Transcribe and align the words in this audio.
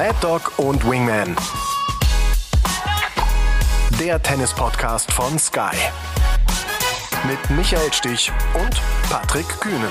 Mad 0.00 0.16
Dog 0.22 0.58
und 0.58 0.82
Wingman. 0.90 1.36
Der 4.00 4.22
Tennis-Podcast 4.22 5.12
von 5.12 5.38
Sky. 5.38 5.76
Mit 7.28 7.38
Michael 7.54 7.92
Stich 7.92 8.32
und 8.54 8.80
Patrick 9.10 9.46
Kühnen. 9.60 9.90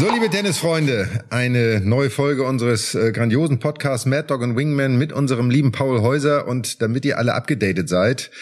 So, 0.00 0.10
liebe 0.10 0.28
Tennisfreunde, 0.28 1.24
eine 1.30 1.80
neue 1.80 2.10
Folge 2.10 2.42
unseres 2.42 2.96
äh, 2.96 3.12
grandiosen 3.12 3.60
Podcasts 3.60 4.04
Mad 4.04 4.24
Dog 4.26 4.40
und 4.40 4.56
Wingman 4.56 4.96
mit 4.96 5.12
unserem 5.12 5.48
lieben 5.48 5.70
Paul 5.70 6.00
Häuser 6.00 6.48
und 6.48 6.82
damit 6.82 7.04
ihr 7.04 7.18
alle 7.18 7.34
abgedatet 7.34 7.88
seid. 7.88 8.32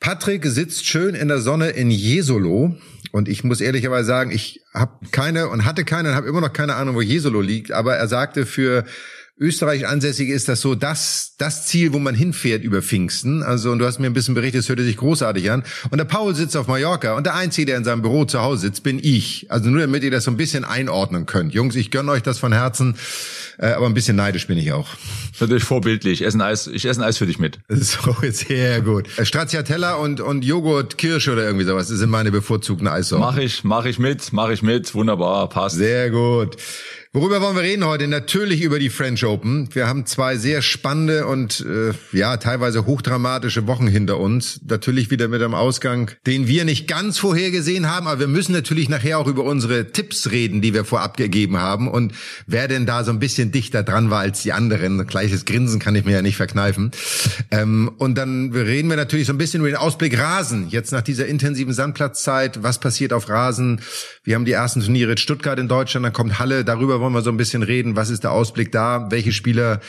Patrick 0.00 0.44
sitzt 0.46 0.86
schön 0.86 1.14
in 1.14 1.28
der 1.28 1.40
Sonne 1.40 1.70
in 1.70 1.90
Jesolo. 1.90 2.76
Und 3.12 3.28
ich 3.28 3.44
muss 3.44 3.60
ehrlicherweise 3.60 4.06
sagen, 4.06 4.30
ich 4.30 4.60
habe 4.74 5.06
keine 5.10 5.48
und 5.48 5.64
hatte 5.64 5.84
keine 5.84 6.10
und 6.10 6.14
habe 6.14 6.28
immer 6.28 6.40
noch 6.40 6.52
keine 6.52 6.74
Ahnung, 6.74 6.96
wo 6.96 7.00
Jesolo 7.00 7.40
liegt, 7.40 7.72
aber 7.72 7.96
er 7.96 8.08
sagte 8.08 8.44
für 8.44 8.84
Österreich 9.38 9.86
ansässige 9.86 10.32
ist 10.32 10.48
das 10.48 10.62
so 10.62 10.74
das, 10.74 11.34
das 11.36 11.66
Ziel, 11.66 11.92
wo 11.92 11.98
man 11.98 12.14
hinfährt 12.14 12.64
über 12.64 12.80
Pfingsten. 12.80 13.42
Also, 13.42 13.70
und 13.70 13.80
du 13.80 13.84
hast 13.84 13.98
mir 13.98 14.06
ein 14.06 14.14
bisschen 14.14 14.34
berichtet, 14.34 14.60
es 14.60 14.68
hörte 14.70 14.82
sich 14.82 14.96
großartig 14.96 15.50
an. 15.50 15.62
Und 15.90 15.98
der 15.98 16.06
Paul 16.06 16.34
sitzt 16.34 16.56
auf 16.56 16.68
Mallorca 16.68 17.14
und 17.16 17.26
der 17.26 17.34
Einzige, 17.34 17.66
der 17.66 17.76
in 17.76 17.84
seinem 17.84 18.00
Büro 18.00 18.24
zu 18.24 18.40
Hause 18.40 18.62
sitzt, 18.62 18.82
bin 18.82 18.98
ich. 18.98 19.50
Also 19.50 19.68
nur 19.68 19.80
damit 19.80 20.02
ihr 20.04 20.10
das 20.10 20.24
so 20.24 20.30
ein 20.30 20.38
bisschen 20.38 20.64
einordnen 20.64 21.26
könnt. 21.26 21.52
Jungs, 21.52 21.76
ich 21.76 21.90
gönne 21.90 22.12
euch 22.12 22.22
das 22.22 22.38
von 22.38 22.54
Herzen, 22.54 22.96
äh, 23.58 23.66
aber 23.66 23.84
ein 23.84 23.92
bisschen 23.92 24.16
neidisch 24.16 24.46
bin 24.46 24.56
ich 24.56 24.72
auch. 24.72 24.88
Natürlich 25.38 25.64
vorbildlich. 25.64 26.22
Ich 26.22 26.26
esse 26.26 26.38
ein 26.38 26.42
Eis, 26.42 26.66
ich 26.66 26.86
esse 26.86 27.02
ein 27.02 27.04
Eis 27.04 27.18
für 27.18 27.26
dich 27.26 27.38
mit. 27.38 27.58
So, 27.68 28.14
sehr 28.30 28.80
gut. 28.80 29.06
Äh, 29.18 29.26
Stracciatella 29.26 29.94
und, 29.94 30.20
und 30.20 30.44
Joghurt 30.44 30.96
Kirsche 30.96 31.32
oder 31.32 31.44
irgendwie 31.44 31.66
sowas. 31.66 31.88
Das 31.88 31.98
sind 31.98 32.08
meine 32.08 32.32
bevorzugten 32.32 32.88
Eissorten. 32.88 33.26
Mach 33.26 33.36
ich, 33.36 33.64
mach 33.64 33.84
ich 33.84 33.98
mit, 33.98 34.32
mach 34.32 34.48
ich 34.48 34.62
mit. 34.62 34.94
Wunderbar, 34.94 35.48
passt. 35.48 35.76
Sehr 35.76 36.10
gut. 36.10 36.56
Worüber 37.16 37.40
wollen 37.40 37.56
wir 37.56 37.62
reden 37.62 37.86
heute? 37.86 38.08
Natürlich 38.08 38.60
über 38.60 38.78
die 38.78 38.90
French 38.90 39.24
Open. 39.24 39.70
Wir 39.74 39.88
haben 39.88 40.04
zwei 40.04 40.36
sehr 40.36 40.60
spannende 40.60 41.24
und 41.24 41.64
äh, 41.66 41.94
ja 42.14 42.36
teilweise 42.36 42.84
hochdramatische 42.84 43.66
Wochen 43.66 43.86
hinter 43.86 44.20
uns. 44.20 44.60
Natürlich 44.68 45.10
wieder 45.10 45.26
mit 45.26 45.40
einem 45.40 45.54
Ausgang, 45.54 46.10
den 46.26 46.46
wir 46.46 46.66
nicht 46.66 46.86
ganz 46.86 47.16
vorhergesehen 47.16 47.90
haben, 47.90 48.06
aber 48.06 48.20
wir 48.20 48.26
müssen 48.26 48.52
natürlich 48.52 48.90
nachher 48.90 49.18
auch 49.18 49.28
über 49.28 49.44
unsere 49.44 49.92
Tipps 49.92 50.30
reden, 50.30 50.60
die 50.60 50.74
wir 50.74 50.84
vorab 50.84 51.16
gegeben 51.16 51.56
haben 51.56 51.88
und 51.88 52.12
wer 52.46 52.68
denn 52.68 52.84
da 52.84 53.02
so 53.02 53.12
ein 53.12 53.18
bisschen 53.18 53.50
dichter 53.50 53.82
dran 53.82 54.10
war 54.10 54.20
als 54.20 54.42
die 54.42 54.52
anderen. 54.52 55.06
Gleiches 55.06 55.46
Grinsen 55.46 55.80
kann 55.80 55.94
ich 55.94 56.04
mir 56.04 56.12
ja 56.12 56.20
nicht 56.20 56.36
verkneifen. 56.36 56.90
Ähm, 57.50 57.90
und 57.96 58.18
dann 58.18 58.52
reden 58.52 58.90
wir 58.90 58.98
natürlich 58.98 59.26
so 59.26 59.32
ein 59.32 59.38
bisschen 59.38 59.60
über 59.60 59.70
den 59.70 59.78
Ausblick 59.78 60.18
Rasen. 60.18 60.68
Jetzt 60.68 60.92
nach 60.92 61.00
dieser 61.00 61.24
intensiven 61.24 61.72
Sandplatzzeit, 61.72 62.62
was 62.62 62.78
passiert 62.78 63.14
auf 63.14 63.30
Rasen? 63.30 63.80
Wir 64.22 64.34
haben 64.34 64.44
die 64.44 64.52
ersten 64.52 64.82
Turniere 64.82 65.12
in 65.12 65.16
Stuttgart 65.16 65.58
in 65.58 65.66
Deutschland, 65.66 66.04
dann 66.04 66.12
kommt 66.12 66.38
Halle. 66.38 66.62
Darüber 66.62 67.05
wollen 67.06 67.14
wir 67.14 67.22
so 67.22 67.30
ein 67.30 67.36
bisschen 67.36 67.62
reden. 67.62 67.94
Was 67.94 68.10
ist 68.10 68.24
der 68.24 68.32
Ausblick 68.32 68.72
da? 68.72 69.06
Welche 69.12 69.30
Spieler 69.30 69.80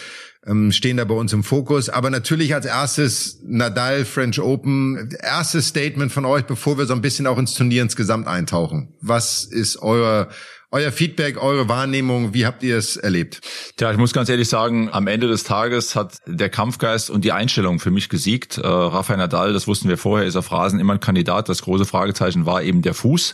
ähm, 0.45 0.71
stehen 0.71 0.97
da 0.97 1.03
bei 1.03 1.15
uns 1.15 1.33
im 1.33 1.43
Fokus? 1.43 1.89
Aber 1.89 2.11
natürlich 2.11 2.53
als 2.53 2.67
erstes 2.67 3.39
Nadal 3.43 4.05
French 4.05 4.39
Open. 4.39 5.09
Erstes 5.19 5.69
Statement 5.69 6.11
von 6.11 6.25
euch, 6.25 6.43
bevor 6.43 6.77
wir 6.77 6.85
so 6.85 6.93
ein 6.93 7.01
bisschen 7.01 7.25
auch 7.25 7.39
ins 7.39 7.55
Turnier 7.55 7.81
insgesamt 7.81 8.27
eintauchen. 8.27 8.93
Was 9.01 9.45
ist 9.45 9.81
euer 9.81 10.29
euer 10.69 10.91
Feedback, 10.91 11.41
eure 11.41 11.69
Wahrnehmung, 11.69 12.33
wie 12.33 12.45
habt 12.45 12.61
ihr 12.61 12.77
es 12.77 12.97
erlebt? 12.97 13.39
Tja, 13.77 13.89
ich 13.91 13.97
muss 13.97 14.11
ganz 14.11 14.27
ehrlich 14.27 14.49
sagen, 14.49 14.89
am 14.91 15.07
Ende 15.07 15.29
des 15.29 15.45
Tages 15.45 15.95
hat 15.95 16.17
der 16.25 16.49
Kampfgeist 16.49 17.09
und 17.09 17.23
die 17.23 17.31
Einstellung 17.31 17.79
für 17.79 17.89
mich 17.89 18.09
gesiegt. 18.09 18.57
Äh, 18.57 18.67
Rafael 18.67 19.17
Nadal, 19.17 19.53
das 19.53 19.65
wussten 19.65 19.87
wir 19.87 19.97
vorher, 19.97 20.27
ist 20.27 20.35
auf 20.35 20.51
Rasen 20.51 20.81
immer 20.81 20.93
ein 20.93 20.99
Kandidat. 20.99 21.47
Das 21.47 21.61
große 21.61 21.85
Fragezeichen 21.85 22.45
war 22.45 22.61
eben 22.63 22.81
der 22.81 22.93
Fuß. 22.93 23.33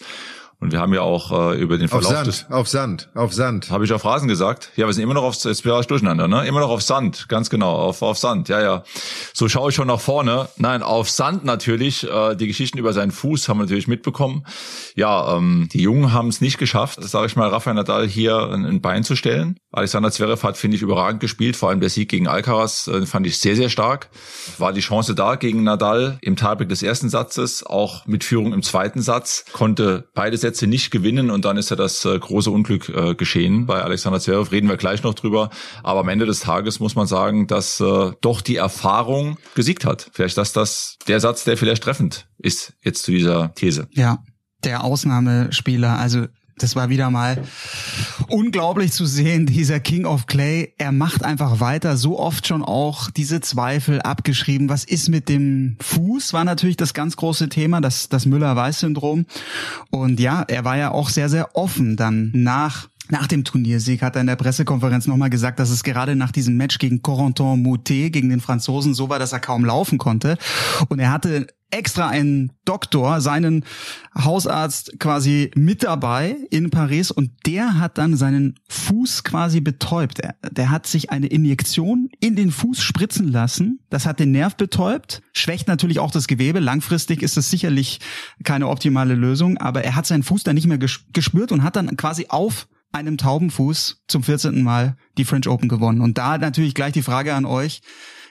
Und 0.64 0.72
wir 0.72 0.80
haben 0.80 0.94
ja 0.94 1.02
auch 1.02 1.52
äh, 1.52 1.60
über 1.60 1.78
den 1.78 1.90
Verlauf 1.90 2.06
auf 2.06 2.14
Sand, 2.14 2.28
des 2.28 2.46
auf 2.50 2.68
Sand, 2.70 3.10
auf 3.16 3.34
Sand. 3.34 3.70
Habe 3.70 3.84
ich 3.84 3.92
auf 3.92 4.06
Rasen 4.06 4.30
gesagt? 4.30 4.72
Ja, 4.78 4.86
wir 4.88 4.94
sind 4.94 5.04
immer 5.04 5.14
noch 5.14 5.24
auf 5.24 5.36
jetzt 5.44 5.62
bin 5.62 5.78
ich 5.78 5.88
durcheinander, 5.88 6.30
ne? 6.30 6.48
Immer 6.48 6.62
noch 6.62 6.70
auf 6.70 6.82
Sand, 6.82 7.28
ganz 7.28 7.50
genau, 7.50 7.74
auf 7.74 8.02
auf 8.02 8.18
Sand. 8.18 8.48
Ja, 8.48 8.62
ja. 8.62 8.84
So 9.34 9.50
schaue 9.50 9.72
ich 9.72 9.76
schon 9.76 9.88
nach 9.88 10.00
vorne. 10.00 10.48
Nein, 10.56 10.82
auf 10.82 11.10
Sand 11.10 11.44
natürlich. 11.44 12.10
Äh, 12.10 12.36
die 12.36 12.48
Geschichten 12.48 12.78
über 12.78 12.94
seinen 12.94 13.12
Fuß 13.12 13.50
haben 13.50 13.58
wir 13.58 13.64
natürlich 13.64 13.90
mitbekommen. 13.90 14.46
Ja, 14.96 15.36
ähm, 15.36 15.68
die 15.74 15.82
Jungen 15.82 16.14
haben 16.14 16.30
es 16.30 16.40
nicht 16.40 16.60
geschafft, 16.60 17.04
sage 17.04 17.28
ich 17.28 17.36
mal, 17.36 17.50
Rafael 17.50 17.76
Nadal 17.76 18.08
hier 18.08 18.38
ein, 18.50 18.66
ein 18.66 18.80
Bein 18.80 19.04
zu 19.04 19.18
stellen. 19.18 19.58
Alexander 19.70 20.12
Zverev 20.12 20.44
hat 20.48 20.56
finde 20.56 20.78
ich 20.78 20.82
überragend 20.82 21.20
gespielt, 21.20 21.58
vor 21.58 21.72
allem 21.72 21.82
der 21.82 21.90
Sieg 21.90 22.08
gegen 22.08 22.30
Alcaraz 22.30 22.88
äh, 22.88 23.06
fand 23.06 23.28
ich 23.28 23.38
sehr 23.38 23.58
sehr 23.58 23.70
stark. 23.70 24.10
War 24.60 24.72
die 24.72 24.80
Chance 24.80 25.14
da 25.14 25.36
gegen 25.36 25.64
Nadal 25.64 26.20
im 26.22 26.38
Tiebreak 26.38 26.70
des 26.70 26.84
ersten 26.84 27.10
Satzes, 27.10 27.66
auch 27.66 28.06
mit 28.06 28.24
Führung 28.24 28.54
im 28.54 28.64
zweiten 28.64 29.02
Satz, 29.02 29.44
konnte 29.52 30.08
beide 30.14 30.38
Sätze 30.38 30.53
nicht 30.62 30.92
gewinnen 30.92 31.32
und 31.32 31.46
dann 31.46 31.58
ist 31.58 31.70
ja 31.70 31.76
das 31.76 32.06
äh, 32.06 32.18
große 32.18 32.52
Unglück 32.52 32.90
äh, 32.90 33.16
geschehen. 33.16 33.66
Bei 33.66 33.82
Alexander 33.82 34.20
Zverev 34.20 34.52
reden 34.52 34.70
wir 34.70 34.78
gleich 34.78 35.04
noch 35.04 35.14
drüber. 35.14 35.50
Aber 35.84 36.02
am 36.02 36.10
Ende 36.10 36.26
des 36.26 36.42
Tages 36.42 36.80
muss 36.80 36.96
man 36.96 37.08
sagen, 37.08 37.48
dass 37.48 37.80
äh, 37.80 38.12
doch 38.22 38.42
die 38.42 38.58
Erfahrung 38.58 39.38
gesiegt 39.56 39.86
hat. 39.86 40.10
Vielleicht 40.14 40.38
dass 40.38 40.54
das 40.54 40.98
der 41.08 41.20
Satz, 41.20 41.44
der 41.44 41.58
vielleicht 41.58 41.84
treffend 41.84 42.28
ist 42.38 42.74
jetzt 42.84 43.04
zu 43.04 43.12
dieser 43.12 43.54
These. 43.56 43.88
Ja, 43.92 44.20
der 44.64 44.84
Ausnahmespieler. 44.84 45.98
Also 45.98 46.28
das 46.64 46.78
war 46.78 46.90
wieder 46.90 47.10
mal 47.10 47.44
unglaublich 48.30 48.94
zu 48.94 49.06
sehen, 49.06 49.46
dieser 49.46 49.82
King 49.82 50.06
of 50.06 50.28
Clay. 50.28 50.74
Er 50.78 50.94
macht 50.94 51.26
einfach 51.26 51.60
weiter, 51.60 51.98
so 51.98 52.18
oft 52.18 52.48
schon 52.48 52.64
auch 52.64 53.12
diese 53.12 53.42
Zweifel 53.42 54.02
abgeschrieben. 54.02 54.70
Was 54.70 54.86
ist 54.86 55.10
mit 55.10 55.28
dem 55.28 55.76
Fuß? 55.82 56.32
War 56.32 56.46
natürlich 56.46 56.78
das 56.78 56.94
ganz 56.94 57.18
große 57.18 57.50
Thema, 57.50 57.82
das, 57.82 58.08
das 58.08 58.26
Müller-Weiß-Syndrom. 58.26 59.26
Und 59.92 60.22
ja, 60.22 60.44
er 60.44 60.64
war 60.64 60.78
ja 60.78 60.92
auch 60.92 61.10
sehr, 61.10 61.28
sehr 61.28 61.56
offen 61.56 61.98
dann 61.98 62.32
nach 62.34 62.88
nach 63.10 63.28
dem 63.28 63.44
Turniersieg 63.44 64.02
hat 64.02 64.16
er 64.16 64.22
in 64.22 64.28
der 64.28 64.38
Pressekonferenz 64.38 65.08
nochmal 65.08 65.30
gesagt, 65.30 65.60
dass 65.60 65.70
es 65.70 65.84
gerade 65.84 66.16
nach 66.16 66.32
diesem 66.32 66.56
Match 66.56 66.78
gegen 66.78 67.02
Corentin 67.02 67.62
Moutet, 67.62 68.14
gegen 68.14 68.30
den 68.30 68.40
Franzosen, 68.40 68.94
so 68.94 69.10
war, 69.10 69.20
dass 69.20 69.34
er 69.34 69.42
kaum 69.42 69.66
laufen 69.66 69.98
konnte. 69.98 70.38
Und 70.88 71.00
er 71.00 71.12
hatte 71.12 71.48
extra 71.74 72.08
einen 72.08 72.52
Doktor, 72.66 73.20
seinen 73.20 73.66
Hausarzt 74.16 75.00
quasi 75.00 75.52
mit 75.56 75.84
dabei 75.84 76.38
in 76.52 76.70
Paris 76.70 77.12
und 77.12 77.32
der 77.46 77.80
hat 77.80 77.98
dann 77.98 78.16
seinen 78.16 78.60
Fuß 78.70 79.24
quasi 79.24 79.60
betäubt. 79.60 80.20
Der, 80.20 80.36
der 80.52 80.70
hat 80.70 80.86
sich 80.86 81.10
eine 81.10 81.28
Injektion 81.28 82.10
in 82.20 82.36
den 82.36 82.52
Fuß 82.52 82.82
spritzen 82.82 83.28
lassen. 83.28 83.80
Das 83.90 84.06
hat 84.06 84.20
den 84.20 84.32
Nerv 84.32 84.56
betäubt, 84.56 85.22
schwächt 85.34 85.68
natürlich 85.68 86.00
auch 86.00 86.12
das 86.12 86.28
Gewebe. 86.28 86.60
Langfristig 86.60 87.24
ist 87.24 87.38
es 87.38 87.50
sicherlich 87.50 88.00
keine 88.44 88.68
optimale 88.68 89.16
Lösung, 89.16 89.58
aber 89.58 89.84
er 89.84 89.96
hat 89.96 90.06
seinen 90.06 90.24
Fuß 90.24 90.44
dann 90.44 90.56
nicht 90.56 90.68
mehr 90.68 90.78
gespürt 90.78 91.52
und 91.52 91.64
hat 91.64 91.76
dann 91.76 91.98
quasi 91.98 92.28
auf 92.30 92.68
einem 92.92 93.18
Taubenfuß 93.18 94.04
zum 94.08 94.24
14. 94.24 94.62
Mal 94.62 94.96
die 95.18 95.26
French 95.26 95.48
Open 95.48 95.68
gewonnen. 95.68 96.02
Und 96.02 96.20
da 96.20 96.38
natürlich 96.38 96.76
gleich 96.76 96.94
die 96.94 97.02
Frage 97.02 97.34
an 97.34 97.46
euch 97.46 97.82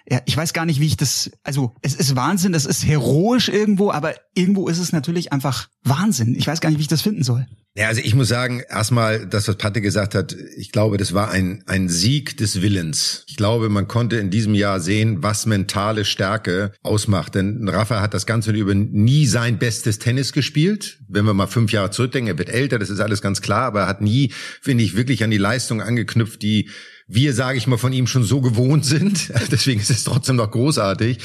ja, 0.09 0.21
ich 0.25 0.37
weiß 0.37 0.53
gar 0.53 0.67
nicht, 0.67 0.81
wie 0.81 0.87
ich 0.87 0.97
das, 0.97 1.31
also 1.45 1.75
es 1.83 1.95
ist 1.95 2.17
Wahnsinn, 2.17 2.55
es 2.55 2.67
ist 2.67 2.85
heroisch 2.85 3.49
irgendwo, 3.49 3.91
aber 3.91 4.15
irgendwo 4.35 4.69
ist 4.69 4.79
es 4.79 4.93
natürlich 4.93 5.33
einfach 5.33 5.69
Wahnsinn. 5.85 6.35
Ich 6.35 6.47
weiß 6.47 6.61
gar 6.61 6.71
nicht, 6.71 6.79
wie 6.79 6.83
ich 6.83 6.89
das 6.89 7.03
finden 7.03 7.23
soll. 7.23 7.47
Ja, 7.75 7.89
also 7.89 8.03
ich 8.05 8.15
muss 8.15 8.29
sagen, 8.29 8.63
erstmal, 8.69 9.27
das, 9.27 9.49
was 9.49 9.57
Patte 9.57 9.81
gesagt 9.81 10.15
hat, 10.15 10.37
ich 10.59 10.73
glaube, 10.73 10.99
das 10.99 11.15
war 11.15 11.31
ein, 11.31 11.65
ein 11.67 11.89
Sieg 11.89 12.37
des 12.37 12.61
Willens. 12.61 13.25
Ich 13.29 13.37
glaube, 13.37 13.71
man 13.71 13.89
konnte 13.89 14.17
in 14.17 14.31
diesem 14.31 14.55
Jahr 14.55 14.79
sehen, 14.79 15.23
was 15.23 15.47
mentale 15.47 16.05
Stärke 16.05 16.73
ausmacht. 16.83 17.35
Denn 17.35 17.67
Rafa 17.67 18.03
hat 18.03 18.13
das 18.13 18.27
Ganze 18.27 18.51
über 18.53 18.75
nie 18.75 19.27
sein 19.27 19.59
bestes 19.59 19.99
Tennis 19.99 20.35
gespielt. 20.35 20.99
Wenn 21.09 21.25
wir 21.25 21.33
mal 21.33 21.47
fünf 21.47 21.73
Jahre 21.73 21.91
zurückdenken, 21.91 22.35
er 22.35 22.39
wird 22.39 22.51
älter, 22.51 22.79
das 22.79 22.91
ist 22.91 23.01
alles 23.01 23.23
ganz 23.23 23.41
klar, 23.41 23.63
aber 23.63 23.83
er 23.83 23.87
hat 23.87 24.03
nie, 24.03 24.33
finde 24.61 24.85
ich, 24.85 24.95
wirklich 24.95 25.25
an 25.25 25.31
die 25.31 25.39
Leistung 25.39 25.81
angeknüpft, 25.81 26.43
die 26.43 26.69
wir, 27.15 27.35
sage 27.35 27.59
ich 27.59 27.67
mal, 27.67 27.79
von 27.79 27.93
ihm 27.93 28.07
schon 28.07 28.25
so 28.25 28.41
gewohnt 28.41 28.85
sind. 28.85 29.31
Deswegen 29.51 29.81
ist 29.81 29.91
es 29.91 30.05
trotzdem 30.05 30.37
noch 30.37 30.51
großartig. 30.51 31.19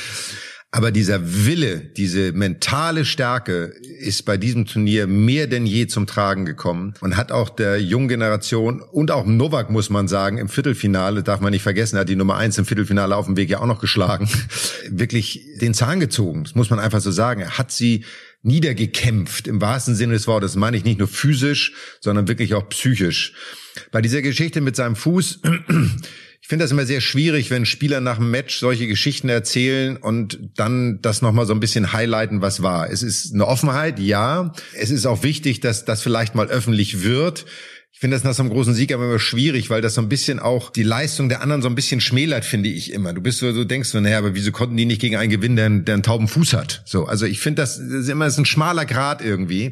Aber 0.70 0.92
dieser 0.92 1.46
Wille, 1.46 1.80
diese 1.80 2.34
mentale 2.34 3.06
Stärke 3.06 3.72
ist 4.00 4.26
bei 4.26 4.36
diesem 4.36 4.66
Turnier 4.66 5.08
mehr 5.08 5.48
denn 5.48 5.66
je 5.66 5.88
zum 5.88 6.08
Tragen 6.08 6.46
gekommen 6.46 6.94
und 7.00 7.16
hat 7.16 7.32
auch 7.32 7.50
der 7.50 7.82
jungen 7.82 8.10
Generation 8.10 8.82
und 8.82 9.10
auch 9.10 9.26
Novak, 9.26 9.70
muss 9.70 9.90
man 9.90 10.10
sagen, 10.10 10.38
im 10.38 10.50
Viertelfinale, 10.50 11.24
darf 11.24 11.40
man 11.40 11.52
nicht 11.52 11.64
vergessen, 11.64 11.98
hat 11.98 12.10
die 12.10 12.18
Nummer 12.18 12.36
eins 12.36 12.58
im 12.58 12.66
Viertelfinale 12.66 13.16
auf 13.16 13.28
dem 13.28 13.38
Weg 13.38 13.50
ja 13.50 13.60
auch 13.60 13.66
noch 13.66 13.80
geschlagen, 13.80 14.30
wirklich 14.90 15.46
den 15.62 15.74
Zahn 15.74 16.02
gezogen. 16.02 16.44
Das 16.44 16.54
muss 16.54 16.70
man 16.70 16.80
einfach 16.80 17.00
so 17.00 17.12
sagen. 17.12 17.42
Er 17.42 17.58
hat 17.58 17.72
sie 17.72 18.04
niedergekämpft, 18.48 19.48
im 19.48 19.62
wahrsten 19.62 19.96
Sinne 19.96 20.14
des 20.14 20.26
Wortes. 20.26 20.54
Das 20.54 20.60
meine 20.60 20.78
ich 20.78 20.84
nicht 20.84 21.00
nur 21.00 21.08
physisch, 21.08 21.74
sondern 22.00 22.28
wirklich 22.28 22.54
auch 22.54 22.68
psychisch. 22.70 23.34
Bei 23.92 24.02
dieser 24.02 24.22
Geschichte 24.22 24.62
mit 24.62 24.76
seinem 24.76 24.96
Fuß, 24.96 25.42
ich 26.42 26.48
finde 26.48 26.64
das 26.64 26.72
immer 26.72 26.86
sehr 26.86 27.02
schwierig, 27.02 27.52
wenn 27.52 27.66
Spieler 27.66 28.00
nach 28.00 28.18
dem 28.18 28.32
Match 28.32 28.58
solche 28.58 28.88
Geschichten 28.88 29.30
erzählen 29.30 29.98
und 29.98 30.40
dann 30.56 31.02
das 31.02 31.22
nochmal 31.22 31.46
so 31.46 31.54
ein 31.54 31.60
bisschen 31.60 31.94
highlighten, 31.94 32.42
was 32.42 32.64
war. 32.64 32.90
Es 32.90 33.04
ist 33.04 33.34
eine 33.34 33.46
Offenheit, 33.46 34.00
ja. 34.00 34.54
Es 34.74 34.90
ist 34.90 35.06
auch 35.06 35.24
wichtig, 35.24 35.60
dass 35.60 35.86
das 35.86 36.02
vielleicht 36.02 36.34
mal 36.34 36.48
öffentlich 36.48 37.04
wird. 37.04 37.46
Ich 37.98 38.02
finde 38.02 38.16
das 38.16 38.24
nach 38.24 38.36
so 38.36 38.44
einem 38.44 38.52
großen 38.52 38.76
Sieg 38.76 38.94
aber 38.94 39.06
immer 39.06 39.18
schwierig, 39.18 39.72
weil 39.72 39.82
das 39.82 39.96
so 39.96 40.02
ein 40.02 40.08
bisschen 40.08 40.38
auch 40.38 40.70
die 40.70 40.84
Leistung 40.84 41.30
der 41.30 41.42
anderen 41.42 41.64
so 41.64 41.68
ein 41.68 41.74
bisschen 41.74 42.00
schmälert, 42.00 42.46
finde 42.46 42.70
ich 42.70 42.94
immer. 42.94 43.12
Du 43.12 43.22
bist 43.22 43.40
so, 43.40 43.52
du 43.52 43.66
denkst 43.66 43.90
so, 43.90 44.00
naja, 44.00 44.20
aber 44.20 44.36
wieso 44.36 44.52
konnten 44.52 44.78
die 44.78 44.86
nicht 44.86 45.02
gegen 45.02 45.16
einen 45.16 45.32
gewinnen, 45.32 45.56
der, 45.56 45.68
der 45.68 45.96
einen 45.96 46.04
tauben 46.04 46.28
Fuß 46.28 46.54
hat? 46.54 46.84
So, 46.86 47.06
also 47.06 47.26
ich 47.26 47.40
finde 47.40 47.64
das, 47.64 47.80
das 47.80 47.88
ist 47.88 48.10
immer 48.10 48.26
das 48.26 48.36
ist 48.36 48.38
ein 48.38 48.46
schmaler 48.46 48.86
Grad 48.86 49.24
irgendwie. 49.24 49.72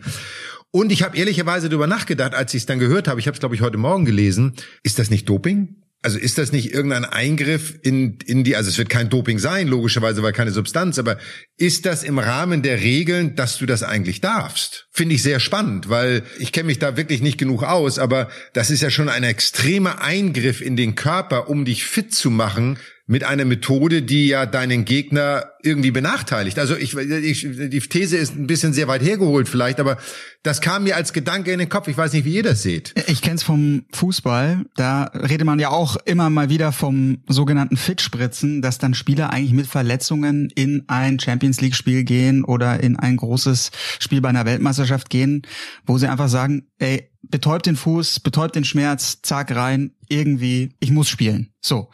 Und 0.72 0.92
ich 0.92 1.04
habe 1.04 1.16
ehrlicherweise 1.16 1.69
darüber 1.69 1.86
nachgedacht, 1.86 2.33
als 2.33 2.51
ich 2.56 2.63
es 2.63 2.66
dann 2.66 2.80
gehört 2.80 3.07
habe, 3.07 3.19
ich 3.19 3.27
habe 3.27 3.36
es 3.36 3.39
glaube 3.39 3.54
ich 3.54 3.62
heute 3.62 3.77
Morgen 3.77 4.06
gelesen, 4.06 4.54
ist 4.81 4.98
das 4.98 5.12
nicht 5.12 5.30
Doping? 5.30 5.75
Also 6.05 6.19
ist 6.19 6.37
das 6.37 6.51
nicht 6.51 6.71
irgendein 6.71 7.03
Eingriff 7.03 7.79
in, 7.81 8.19
in 8.27 8.43
die, 8.43 8.55
also 8.55 8.69
es 8.69 8.77
wird 8.77 8.89
kein 8.89 9.09
Doping 9.09 9.39
sein, 9.39 9.67
logischerweise, 9.67 10.21
weil 10.21 10.33
keine 10.33 10.51
Substanz, 10.51 10.99
aber 10.99 11.17
ist 11.57 11.87
das 11.87 12.03
im 12.03 12.19
Rahmen 12.19 12.61
der 12.61 12.79
Regeln, 12.79 13.35
dass 13.35 13.57
du 13.57 13.65
das 13.65 13.81
eigentlich 13.81 14.21
darfst? 14.21 14.87
Finde 14.91 15.15
ich 15.15 15.23
sehr 15.23 15.39
spannend, 15.39 15.89
weil 15.89 16.21
ich 16.37 16.51
kenne 16.51 16.67
mich 16.67 16.77
da 16.77 16.95
wirklich 16.95 17.23
nicht 17.23 17.39
genug 17.39 17.63
aus, 17.63 17.97
aber 17.97 18.29
das 18.53 18.69
ist 18.69 18.83
ja 18.83 18.91
schon 18.91 19.09
ein 19.09 19.23
extremer 19.23 19.99
Eingriff 19.99 20.61
in 20.61 20.75
den 20.75 20.93
Körper, 20.93 21.49
um 21.49 21.65
dich 21.65 21.85
fit 21.85 22.13
zu 22.13 22.29
machen, 22.29 22.77
mit 23.07 23.23
einer 23.23 23.45
Methode, 23.45 24.01
die 24.01 24.27
ja 24.27 24.47
deinen 24.47 24.83
Gegner 24.83 25.51
irgendwie 25.61 25.91
benachteiligt. 25.91 26.57
Also 26.57 26.75
ich, 26.75 26.95
ich, 26.95 27.41
die 27.41 27.79
These 27.79 28.17
ist 28.17 28.35
ein 28.35 28.47
bisschen 28.47 28.73
sehr 28.73 28.87
weit 28.87 29.03
hergeholt 29.03 29.47
vielleicht, 29.47 29.79
aber 29.79 29.97
das 30.41 30.59
kam 30.59 30.83
mir 30.83 30.95
als 30.95 31.13
Gedanke 31.13 31.51
in 31.51 31.59
den 31.59 31.69
Kopf. 31.69 31.87
Ich 31.87 31.97
weiß 31.97 32.13
nicht, 32.13 32.25
wie 32.25 32.35
ihr 32.35 32.43
das 32.43 32.63
seht. 32.63 32.93
Ich 33.07 33.21
kenne 33.21 33.35
es 33.35 33.43
vom 33.43 33.85
Fußball. 33.93 34.65
Da 34.75 35.03
redet 35.13 35.45
man 35.45 35.59
ja 35.59 35.69
auch 35.69 35.97
immer 36.05 36.29
mal 36.31 36.49
wieder 36.49 36.71
vom 36.71 37.19
sogenannten 37.27 37.77
Fitspritzen, 37.77 38.61
dass 38.61 38.79
dann 38.79 38.95
Spieler 38.95 39.31
eigentlich 39.31 39.53
mit 39.53 39.67
Verletzungen 39.67 40.49
in 40.55 40.83
ein 40.87 41.19
Champions 41.19 41.61
League 41.61 41.75
Spiel 41.75 42.03
gehen 42.03 42.43
oder 42.43 42.79
in 42.79 42.97
ein 42.97 43.17
großes 43.17 43.71
Spiel 43.99 44.21
bei 44.21 44.29
einer 44.29 44.45
Weltmeisterschaft 44.45 45.09
gehen, 45.09 45.43
wo 45.85 45.97
sie 45.97 46.07
einfach 46.07 46.29
sagen, 46.29 46.67
ey, 46.79 47.09
betäubt 47.23 47.65
den 47.65 47.75
Fuß, 47.75 48.19
betäubt 48.19 48.55
den 48.55 48.65
Schmerz, 48.65 49.19
zack 49.21 49.55
rein, 49.55 49.91
irgendwie, 50.09 50.75
ich 50.79 50.91
muss 50.91 51.09
spielen. 51.09 51.51
So. 51.61 51.89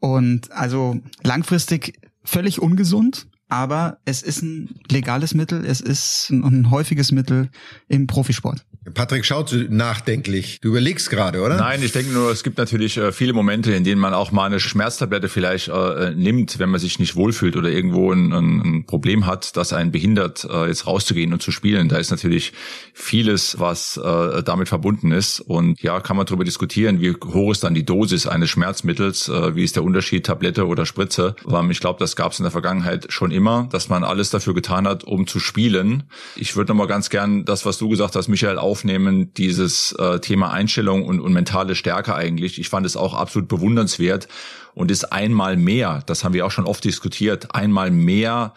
Und 0.00 0.50
also 0.52 1.00
langfristig 1.22 2.00
völlig 2.24 2.60
ungesund, 2.60 3.28
aber 3.48 3.98
es 4.04 4.22
ist 4.22 4.42
ein 4.42 4.80
legales 4.90 5.34
Mittel, 5.34 5.64
es 5.64 5.80
ist 5.80 6.30
ein 6.30 6.70
häufiges 6.70 7.12
Mittel 7.12 7.50
im 7.88 8.06
Profisport. 8.06 8.65
Patrick 8.94 9.24
schaut 9.24 9.54
nachdenklich. 9.68 10.58
Du 10.60 10.68
überlegst 10.68 11.10
gerade, 11.10 11.42
oder? 11.42 11.56
Nein, 11.56 11.82
ich 11.82 11.92
denke 11.92 12.12
nur, 12.12 12.30
es 12.30 12.44
gibt 12.44 12.56
natürlich 12.58 12.96
äh, 12.96 13.10
viele 13.10 13.32
Momente, 13.32 13.72
in 13.72 13.82
denen 13.82 14.00
man 14.00 14.14
auch 14.14 14.30
mal 14.30 14.44
eine 14.44 14.60
Schmerztablette 14.60 15.28
vielleicht 15.28 15.68
äh, 15.68 16.12
nimmt, 16.14 16.58
wenn 16.58 16.70
man 16.70 16.78
sich 16.78 16.98
nicht 16.98 17.16
wohlfühlt 17.16 17.56
oder 17.56 17.68
irgendwo 17.68 18.12
ein, 18.12 18.32
ein 18.32 18.86
Problem 18.86 19.26
hat, 19.26 19.56
das 19.56 19.72
einen 19.72 19.90
behindert, 19.90 20.46
äh, 20.48 20.66
jetzt 20.66 20.86
rauszugehen 20.86 21.32
und 21.32 21.42
zu 21.42 21.50
spielen. 21.50 21.88
Da 21.88 21.96
ist 21.96 22.10
natürlich 22.10 22.52
vieles, 22.94 23.58
was 23.58 23.96
äh, 23.96 24.42
damit 24.42 24.68
verbunden 24.68 25.10
ist. 25.10 25.40
Und 25.40 25.82
ja, 25.82 26.00
kann 26.00 26.16
man 26.16 26.26
darüber 26.26 26.44
diskutieren, 26.44 27.00
wie 27.00 27.12
hoch 27.12 27.52
ist 27.52 27.64
dann 27.64 27.74
die 27.74 27.84
Dosis 27.84 28.26
eines 28.26 28.50
Schmerzmittels, 28.50 29.28
äh, 29.28 29.56
wie 29.56 29.64
ist 29.64 29.74
der 29.74 29.82
Unterschied 29.82 30.26
Tablette 30.26 30.66
oder 30.66 30.86
Spritze. 30.86 31.34
Aber 31.44 31.68
ich 31.70 31.80
glaube, 31.80 31.98
das 31.98 32.14
gab 32.14 32.32
es 32.32 32.38
in 32.38 32.44
der 32.44 32.52
Vergangenheit 32.52 33.06
schon 33.08 33.32
immer, 33.32 33.68
dass 33.72 33.88
man 33.88 34.04
alles 34.04 34.30
dafür 34.30 34.54
getan 34.54 34.86
hat, 34.86 35.02
um 35.02 35.26
zu 35.26 35.40
spielen. 35.40 36.04
Ich 36.36 36.54
würde 36.54 36.72
noch 36.72 36.76
mal 36.76 36.86
ganz 36.86 37.10
gern 37.10 37.44
das, 37.44 37.66
was 37.66 37.78
du 37.78 37.88
gesagt 37.88 38.14
hast, 38.14 38.28
Michael, 38.28 38.58
auch 38.58 38.75
aufnehmen, 38.76 39.32
dieses 39.32 39.92
äh, 39.92 40.20
Thema 40.20 40.50
Einstellung 40.50 41.04
und, 41.06 41.20
und 41.20 41.32
mentale 41.32 41.74
Stärke 41.74 42.14
eigentlich. 42.14 42.58
Ich 42.60 42.68
fand 42.68 42.84
es 42.84 42.94
auch 42.94 43.14
absolut 43.14 43.48
bewundernswert 43.48 44.28
und 44.74 44.90
ist 44.90 45.12
einmal 45.12 45.56
mehr, 45.56 46.02
das 46.04 46.24
haben 46.24 46.34
wir 46.34 46.44
auch 46.44 46.50
schon 46.50 46.66
oft 46.66 46.84
diskutiert, 46.84 47.54
einmal 47.54 47.90
mehr 47.90 48.52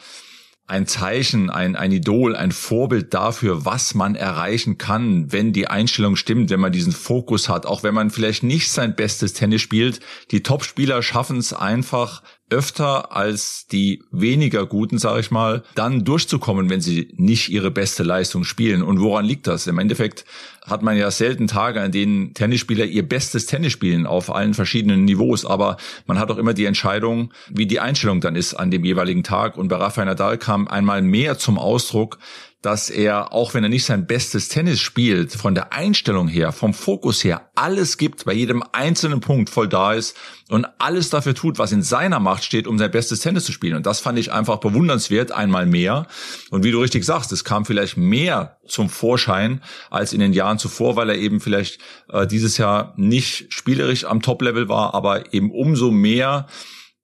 ein 0.68 0.86
Zeichen, 0.86 1.50
ein, 1.50 1.78
ein 1.78 1.94
Idol, 1.94 2.36
ein 2.36 2.52
Vorbild 2.52 3.14
dafür, 3.14 3.64
was 3.64 3.96
man 3.96 4.16
erreichen 4.16 4.78
kann, 4.78 5.32
wenn 5.32 5.54
die 5.54 5.68
Einstellung 5.68 6.18
stimmt, 6.18 6.50
wenn 6.50 6.60
man 6.60 6.74
diesen 6.74 6.92
Fokus 6.92 7.48
hat, 7.48 7.66
auch 7.66 7.82
wenn 7.82 7.96
man 7.96 8.10
vielleicht 8.12 8.44
nicht 8.44 8.70
sein 8.70 8.96
bestes 8.96 9.34
Tennis 9.34 9.62
spielt. 9.62 10.02
Die 10.32 10.44
Top-Spieler 10.44 11.02
schaffen 11.02 11.38
es 11.38 11.54
einfach, 11.54 12.22
öfter 12.50 13.16
als 13.16 13.68
die 13.68 14.04
weniger 14.12 14.66
guten, 14.66 14.98
sage 14.98 15.20
ich 15.20 15.32
mal, 15.32 15.64
dann 15.76 16.04
durchzukommen, 16.04 16.70
wenn 16.70 16.82
sie 16.82 17.14
nicht 17.16 17.50
ihre 17.50 17.72
beste 17.72 18.04
Leistung 18.04 18.44
spielen. 18.44 18.82
Und 18.82 19.00
woran 19.00 19.26
liegt 19.26 19.48
das? 19.48 19.68
Im 19.68 19.80
Endeffekt 19.80 20.26
hat 20.66 20.82
man 20.82 20.98
ja 20.98 21.10
selten 21.12 21.48
Tage, 21.48 21.82
an 21.82 21.92
denen 21.92 22.34
Tennisspieler 22.34 22.86
ihr 22.86 23.08
bestes 23.08 23.46
Tennis 23.46 23.72
spielen 23.72 24.06
auf 24.06 24.34
allen 24.34 24.54
verschiedenen 24.54 25.06
Niveaus, 25.06 25.46
aber 25.46 25.78
man 26.06 26.20
hat 26.20 26.32
auch 26.32 26.38
immer 26.38 26.54
die 26.54 26.66
Entscheidung, 26.66 27.32
wie 27.50 27.66
die 27.66 27.80
Einstellung 27.80 28.22
dann 28.22 28.36
ist 28.36 28.54
an 28.54 28.72
dem 28.72 28.86
jeweiligen 28.86 29.24
Tag. 29.24 29.58
Und 29.58 29.68
bei 29.68 29.78
Rafael 29.78 30.06
Nadal 30.06 30.38
kam 30.38 30.68
einmal 30.68 31.02
mehr 31.02 31.38
zum 31.38 31.58
Ausdruck, 31.58 32.20
dass 32.62 32.90
er, 32.90 33.32
auch 33.32 33.54
wenn 33.54 33.64
er 33.64 33.70
nicht 33.70 33.86
sein 33.86 34.06
bestes 34.06 34.50
Tennis 34.50 34.82
spielt, 34.82 35.32
von 35.32 35.56
der 35.56 35.72
Einstellung 35.72 36.28
her, 36.28 36.52
vom 36.52 36.74
Fokus 36.74 37.24
her, 37.24 37.50
alles 37.56 37.98
gibt, 37.98 38.26
bei 38.26 38.34
jedem 38.34 38.64
einzelnen 38.74 39.22
Punkt 39.22 39.50
voll 39.50 39.70
da 39.70 39.94
ist 39.94 40.18
und 40.50 40.68
alles 40.78 41.10
dafür 41.10 41.34
tut, 41.34 41.58
was 41.58 41.72
in 41.72 41.84
seiner 41.84 42.20
Macht 42.20 42.44
steht, 42.44 42.68
um 42.68 42.78
sein 42.78 42.92
bestes 42.92 43.22
Tennis 43.22 43.46
zu 43.46 43.54
spielen. 43.54 43.78
Und 43.78 43.86
das 43.86 44.02
fand 44.02 44.20
ich 44.20 44.34
einfach 44.34 44.58
bewundernswert, 44.58 45.32
einmal 45.32 45.66
mehr. 45.66 46.08
Und 46.50 46.66
wie 46.66 46.72
du 46.72 46.82
richtig 46.82 47.06
sagst, 47.06 47.32
es 47.32 47.46
kam 47.46 47.64
vielleicht 47.64 47.96
mehr 47.96 48.58
zum 48.68 48.90
Vorschein 48.90 49.62
als 49.90 50.12
in 50.12 50.20
den 50.20 50.34
Jahren 50.34 50.60
zuvor, 50.60 50.98
weil 50.98 51.10
er 51.10 51.18
eben 51.18 51.40
vielleicht 51.40 51.80
äh, 52.10 52.28
dieses 52.28 52.58
Jahr 52.58 52.94
nicht 52.98 53.54
spielerisch 53.54 54.04
am 54.04 54.22
Top-Level 54.22 54.68
war, 54.68 54.94
aber 54.94 55.34
eben 55.34 55.52
umso 55.52 55.92
mehr 55.92 56.48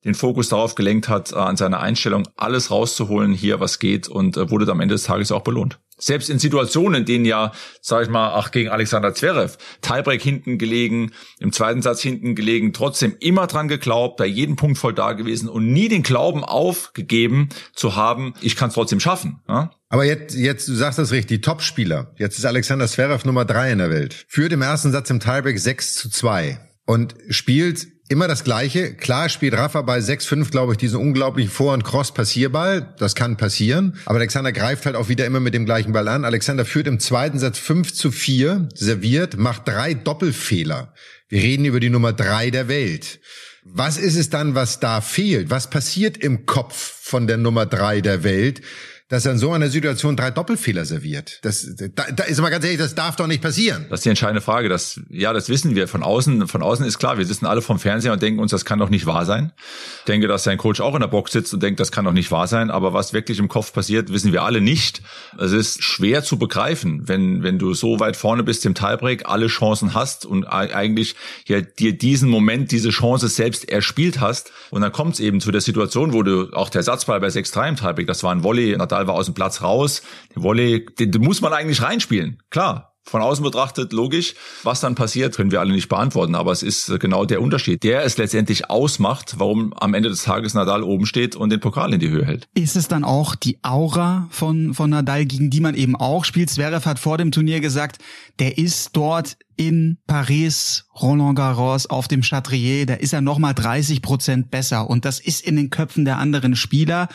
den 0.06 0.14
Fokus 0.14 0.50
darauf 0.50 0.76
gelenkt 0.76 1.10
hat, 1.10 1.32
äh, 1.32 1.36
an 1.36 1.58
seiner 1.58 1.80
Einstellung 1.80 2.28
alles 2.38 2.72
rauszuholen, 2.72 3.34
hier 3.34 3.60
was 3.60 3.80
geht 3.80 4.08
und 4.08 4.38
äh, 4.38 4.50
wurde 4.50 4.72
am 4.72 4.80
Ende 4.80 4.96
des 4.96 5.04
Tages 5.04 5.32
auch 5.32 5.42
belohnt. 5.42 5.80
Selbst 5.98 6.30
in 6.30 6.40
Situationen, 6.40 7.02
in 7.02 7.06
denen 7.06 7.26
ja, 7.26 7.54
sag 7.82 8.04
ich 8.04 8.10
mal, 8.10 8.34
ach 8.36 8.52
gegen 8.52 8.70
Alexander 8.70 9.14
Zverev, 9.14 9.58
Tiebreak 9.82 10.22
hinten 10.22 10.58
gelegen, 10.58 11.12
im 11.40 11.54
zweiten 11.54 11.82
Satz 11.82 12.02
hinten 12.02 12.36
gelegen, 12.36 12.74
trotzdem 12.74 13.16
immer 13.22 13.48
dran 13.48 13.70
geglaubt, 13.70 14.18
bei 14.18 14.26
jedem 14.26 14.58
Punkt 14.58 14.78
voll 14.78 14.94
da 14.94 15.14
gewesen 15.14 15.48
und 15.48 15.72
nie 15.72 15.88
den 15.88 16.04
Glauben 16.04 16.44
aufgegeben 16.44 17.48
zu 17.74 17.96
haben, 17.96 18.34
ich 18.42 18.58
kann 18.58 18.70
es 18.70 18.76
trotzdem 18.76 19.00
schaffen. 19.00 19.40
Ja? 19.48 19.72
Aber 19.88 20.04
jetzt, 20.04 20.36
jetzt, 20.36 20.68
du 20.68 20.74
sagst 20.74 21.00
das 21.00 21.14
richtig, 21.14 21.42
Topspieler. 21.44 22.14
Jetzt 22.18 22.38
ist 22.38 22.46
Alexander 22.46 22.88
Zverev 22.88 23.26
Nummer 23.26 23.46
drei 23.46 23.72
in 23.72 23.78
der 23.78 23.90
Welt. 23.90 24.26
Führt 24.28 24.52
im 24.52 24.62
ersten 24.62 24.92
Satz 24.92 25.10
im 25.10 25.22
Tiebreak 25.22 25.58
6 25.58 25.96
zu 25.96 26.10
2 26.10 26.60
und 26.86 27.16
spielt 27.30 27.88
immer 28.08 28.28
das 28.28 28.44
Gleiche. 28.44 28.94
Klar 28.94 29.30
spielt 29.30 29.56
Rafa 29.56 29.82
bei 29.82 30.00
6-5, 30.00 30.52
glaube 30.52 30.74
ich, 30.74 30.78
diesen 30.78 31.00
unglaublichen 31.00 31.52
Vor- 31.52 31.74
und 31.74 31.84
Cross-Passierball. 31.84 32.94
Das 32.98 33.16
kann 33.16 33.38
passieren. 33.38 33.98
Aber 34.06 34.18
Alexander 34.20 34.52
greift 34.52 34.86
halt 34.86 34.96
auch 34.96 35.10
wieder 35.10 35.26
immer 35.26 35.40
mit 35.40 35.54
dem 35.54 35.66
gleichen 35.66 35.92
Ball 35.92 36.08
an. 36.08 36.26
Alexander 36.26 36.66
führt 36.66 36.88
im 36.88 37.00
zweiten 37.00 37.40
Satz 37.40 37.58
5 37.58 37.94
zu 37.94 38.12
4, 38.12 38.70
serviert, 38.74 39.38
macht 39.38 39.68
drei 39.68 39.94
Doppelfehler. 39.94 40.94
Wir 41.30 41.42
reden 41.42 41.66
über 41.66 41.80
die 41.80 41.90
Nummer 41.90 42.14
drei 42.14 42.52
der 42.52 42.68
Welt. 42.68 43.20
Was 43.64 43.98
ist 43.98 44.16
es 44.16 44.30
dann, 44.30 44.54
was 44.54 44.80
da 44.80 45.02
fehlt? 45.02 45.50
Was 45.50 45.72
passiert 45.72 46.18
im 46.18 46.46
Kopf 46.46 46.76
von 47.02 47.26
der 47.26 47.38
Nummer 47.38 47.66
drei 47.66 48.02
der 48.02 48.24
Welt? 48.24 48.62
Dass 49.08 49.24
er 49.26 49.34
in 49.34 49.38
so 49.38 49.52
einer 49.52 49.70
Situation 49.70 50.16
drei 50.16 50.32
Doppelfehler 50.32 50.84
serviert. 50.84 51.40
Das, 51.44 51.76
da, 51.76 52.06
da 52.12 52.24
ist 52.24 52.42
mal 52.42 52.50
ganz 52.50 52.66
ehrlich, 52.66 52.80
das 52.80 52.96
darf 52.96 53.16
doch 53.16 53.28
nicht 53.28 53.44
passieren. 53.44 53.86
Das 53.92 54.00
ist 54.00 54.06
die 54.06 54.10
entscheidende 54.10 54.42
Frage. 54.42 54.68
Das, 54.68 55.00
ja, 55.10 55.32
das 55.32 55.48
wissen 55.48 55.76
wir. 55.76 55.88
Von 55.88 56.02
außen, 56.02 56.48
von 56.48 56.64
außen 56.64 56.84
ist 56.88 56.98
klar, 56.98 57.20
wir 57.20 57.26
sitzen 57.26 57.46
alle 57.46 57.62
vom 57.62 57.78
Fernseher 57.78 58.14
und 58.14 58.22
denken 58.24 58.40
uns, 58.40 58.50
das 58.50 58.66
kann 58.66 58.80
doch 58.80 58.90
nicht 58.90 59.06
wahr 59.06 59.26
sein. 59.26 59.52
Ich 60.00 60.06
denke, 60.06 60.28
dass 60.28 60.44
sein 60.44 60.58
Coach 60.58 60.82
auch 60.82 60.96
in 60.96 61.02
der 61.02 61.08
Box 61.08 61.34
sitzt 61.34 61.54
und 61.54 61.62
denkt, 61.62 61.80
das 61.80 61.92
kann 61.92 62.06
doch 62.06 62.14
nicht 62.14 62.32
wahr 62.32 62.48
sein. 62.48 62.72
Aber 62.72 62.94
was 62.94 63.14
wirklich 63.14 63.38
im 63.38 63.48
Kopf 63.48 63.74
passiert, 63.74 64.12
wissen 64.12 64.34
wir 64.34 64.42
alle 64.42 64.60
nicht. 64.60 65.04
Es 65.38 65.52
ist 65.52 65.84
schwer 65.84 66.24
zu 66.24 66.40
begreifen, 66.40 67.08
wenn, 67.08 67.44
wenn 67.44 67.60
du 67.60 67.76
so 67.76 68.00
weit 68.00 68.16
vorne 68.16 68.42
bist 68.42 68.66
im 68.66 68.74
Tiebreak, 68.74 69.30
alle 69.30 69.48
Chancen 69.48 69.94
hast 69.94 70.26
und 70.26 70.46
eigentlich 70.46 71.16
ja 71.46 71.62
dir 71.62 71.96
diesen 71.96 72.28
Moment, 72.28 72.72
diese 72.72 72.90
Chance 72.90 73.28
selbst 73.28 73.70
erspielt 73.70 74.20
hast. 74.20 74.52
Und 74.72 74.82
dann 74.82 74.92
kommt 74.92 75.14
es 75.14 75.20
eben 75.20 75.42
zu 75.42 75.52
der 75.52 75.62
Situation, 75.62 76.12
wo 76.12 76.24
du 76.24 76.52
auch 76.54 76.70
der 76.70 76.82
Satzball 76.82 77.20
bei 77.20 77.28
6-3 77.28 77.70
im 77.70 77.76
Tiebreak, 77.76 78.08
das 78.08 78.24
war 78.24 78.32
ein 78.32 78.44
Volley, 78.44 78.76
Nadal 78.96 79.08
war 79.08 79.16
aus 79.16 79.26
dem 79.26 79.34
Platz 79.34 79.62
raus. 79.62 80.02
Der 80.36 80.44
Volley, 80.44 80.86
den, 81.00 81.12
den 81.12 81.22
muss 81.22 81.42
man 81.42 81.54
eigentlich 81.54 81.82
reinspielen. 81.82 82.42
Klar, 82.50 82.96
von 83.04 83.22
außen 83.22 83.44
betrachtet 83.44 83.94
logisch. 83.94 84.34
Was 84.64 84.80
dann 84.80 84.96
passiert, 84.96 85.36
können 85.36 85.52
wir 85.52 85.60
alle 85.60 85.74
nicht 85.74 85.90
beantworten, 85.90 86.34
aber 86.34 86.52
es 86.52 86.64
ist 86.64 87.00
genau 87.00 87.26
der 87.26 87.42
Unterschied, 87.42 87.84
der 87.84 88.04
es 88.04 88.18
letztendlich 88.18 88.70
ausmacht, 88.70 89.36
warum 89.38 89.74
am 89.74 89.94
Ende 89.94 90.10
des 90.10 90.24
Tages 90.24 90.54
Nadal 90.54 90.82
oben 90.82 91.06
steht 91.06 91.36
und 91.36 91.52
den 91.52 91.60
Pokal 91.60 91.94
in 91.94 92.00
die 92.00 92.10
Höhe 92.10 92.26
hält. 92.26 92.48
Ist 92.56 92.76
es 92.76 92.88
dann 92.88 93.04
auch 93.04 93.36
die 93.36 93.60
Aura 93.64 94.28
von, 94.32 94.74
von 94.74 94.90
Nadal, 94.90 95.26
gegen 95.26 95.50
die 95.50 95.60
man 95.60 95.76
eben 95.76 95.96
auch 95.96 96.26
spielt? 96.26 96.50
Zverev 96.50 96.86
hat 96.86 96.98
vor 96.98 97.18
dem 97.18 97.32
Turnier 97.32 97.60
gesagt, 97.60 97.98
der 98.40 98.58
ist 98.58 98.92
dort 98.94 99.38
in 99.58 99.98
Paris, 100.08 100.86
Roland 101.00 101.38
Garros, 101.38 101.88
auf 101.88 102.08
dem 102.08 102.22
Chatrier, 102.22 102.86
da 102.86 102.96
ist 102.96 103.14
er 103.14 103.22
nochmal 103.22 103.54
30 103.54 104.02
Prozent 104.02 104.52
besser 104.52 104.90
und 104.90 105.06
das 105.06 105.20
ist 105.20 105.46
in 105.46 105.58
den 105.58 105.70
Köpfen 105.70 106.06
der 106.06 106.18
anderen 106.18 106.56
Spieler. 106.56 107.08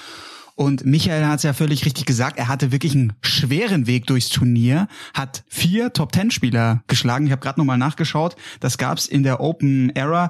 Und 0.60 0.84
Michael 0.84 1.24
hat 1.24 1.38
es 1.38 1.44
ja 1.44 1.54
völlig 1.54 1.86
richtig 1.86 2.04
gesagt, 2.04 2.38
er 2.38 2.46
hatte 2.46 2.70
wirklich 2.70 2.94
einen 2.94 3.14
schweren 3.22 3.86
Weg 3.86 4.06
durchs 4.06 4.28
Turnier, 4.28 4.88
hat 5.14 5.42
vier 5.48 5.94
Top-Ten-Spieler 5.94 6.82
geschlagen. 6.86 7.24
Ich 7.24 7.32
habe 7.32 7.40
gerade 7.40 7.58
nochmal 7.58 7.78
nachgeschaut, 7.78 8.36
das 8.60 8.76
gab's 8.76 9.06
in 9.06 9.22
der 9.22 9.40
Open 9.40 9.88
Era 9.96 10.28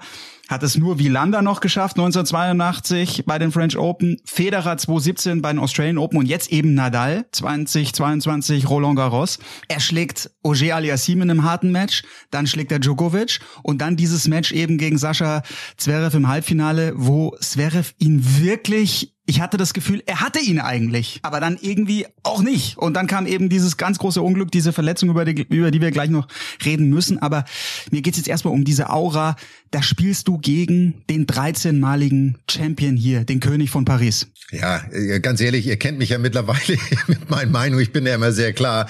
hat 0.51 0.65
es 0.65 0.77
nur 0.77 0.99
Wielander 0.99 1.43
noch 1.43 1.61
geschafft, 1.61 1.97
1982 1.97 3.25
bei 3.25 3.39
den 3.39 3.53
French 3.53 3.79
Open, 3.79 4.17
Federer 4.25 4.77
2017 4.77 5.43
bei 5.43 5.53
den 5.53 5.61
Australian 5.61 5.97
Open 5.97 6.19
und 6.19 6.27
jetzt 6.27 6.51
eben 6.51 6.75
Nadal 6.75 7.25
2022 7.31 8.69
Roland 8.69 8.97
Garros. 8.97 9.39
Er 9.69 9.79
schlägt 9.79 10.31
Ogier 10.43 10.75
Aliassim 10.75 11.23
in 11.23 11.31
einem 11.31 11.45
harten 11.45 11.71
Match, 11.71 12.03
dann 12.33 12.49
schlägt 12.49 12.73
er 12.73 12.81
Djokovic 12.81 13.39
und 13.63 13.81
dann 13.81 13.97
dieses 13.97 14.27
Match 14.27 14.51
eben 14.51 14.77
gegen 14.77 14.99
Sascha 14.99 15.43
Zverev 15.77 16.17
im 16.17 16.27
Halbfinale, 16.27 16.95
wo 16.97 17.37
Zverev 17.41 17.95
ihn 17.99 18.21
wirklich 18.41 19.15
ich 19.31 19.41
hatte 19.41 19.57
das 19.57 19.75
Gefühl, 19.75 20.03
er 20.07 20.21
hatte 20.23 20.41
ihn 20.41 20.59
eigentlich, 20.59 21.21
aber 21.23 21.39
dann 21.39 21.57
irgendwie 21.61 22.05
auch 22.25 22.43
nicht. 22.43 22.77
Und 22.77 22.95
dann 22.95 23.07
kam 23.07 23.27
eben 23.27 23.49
dieses 23.49 23.77
ganz 23.77 23.99
große 23.99 24.21
Unglück, 24.21 24.51
diese 24.51 24.73
Verletzung, 24.73 25.09
über 25.09 25.25
die, 25.25 25.43
über 25.43 25.71
die 25.71 25.81
wir 25.81 25.93
gleich 25.93 26.11
noch 26.11 26.27
reden 26.65 26.91
müssen. 26.91 27.23
Aber 27.23 27.45
mir 27.93 28.03
geht's 28.03 28.19
jetzt 28.19 28.27
erstmal 28.27 28.53
um 28.53 28.65
diese 28.65 28.91
Aura. 28.91 29.37
Da 29.73 29.83
spielst 29.85 30.27
du 30.27 30.39
gegen 30.39 31.05
den 31.09 31.27
13-maligen 31.27 32.37
Champion 32.51 32.97
hier, 32.97 33.25
den 33.25 33.39
König 33.39 33.71
von 33.71 33.85
Paris. 33.85 34.27
Ja, 34.51 34.85
äh, 34.91 35.21
ganz 35.21 35.41
ehrlich, 35.41 35.67
ihr 35.67 35.77
kennt 35.77 35.99
mich 35.99 36.09
ja 36.09 36.19
mittlerweile 36.19 36.77
mit 37.07 37.31
meinen 37.31 37.53
Meinungen. 37.53 37.81
Ich 37.81 37.93
bin 37.93 38.05
ja 38.05 38.17
immer 38.17 38.33
sehr 38.33 38.53
klar. 38.53 38.89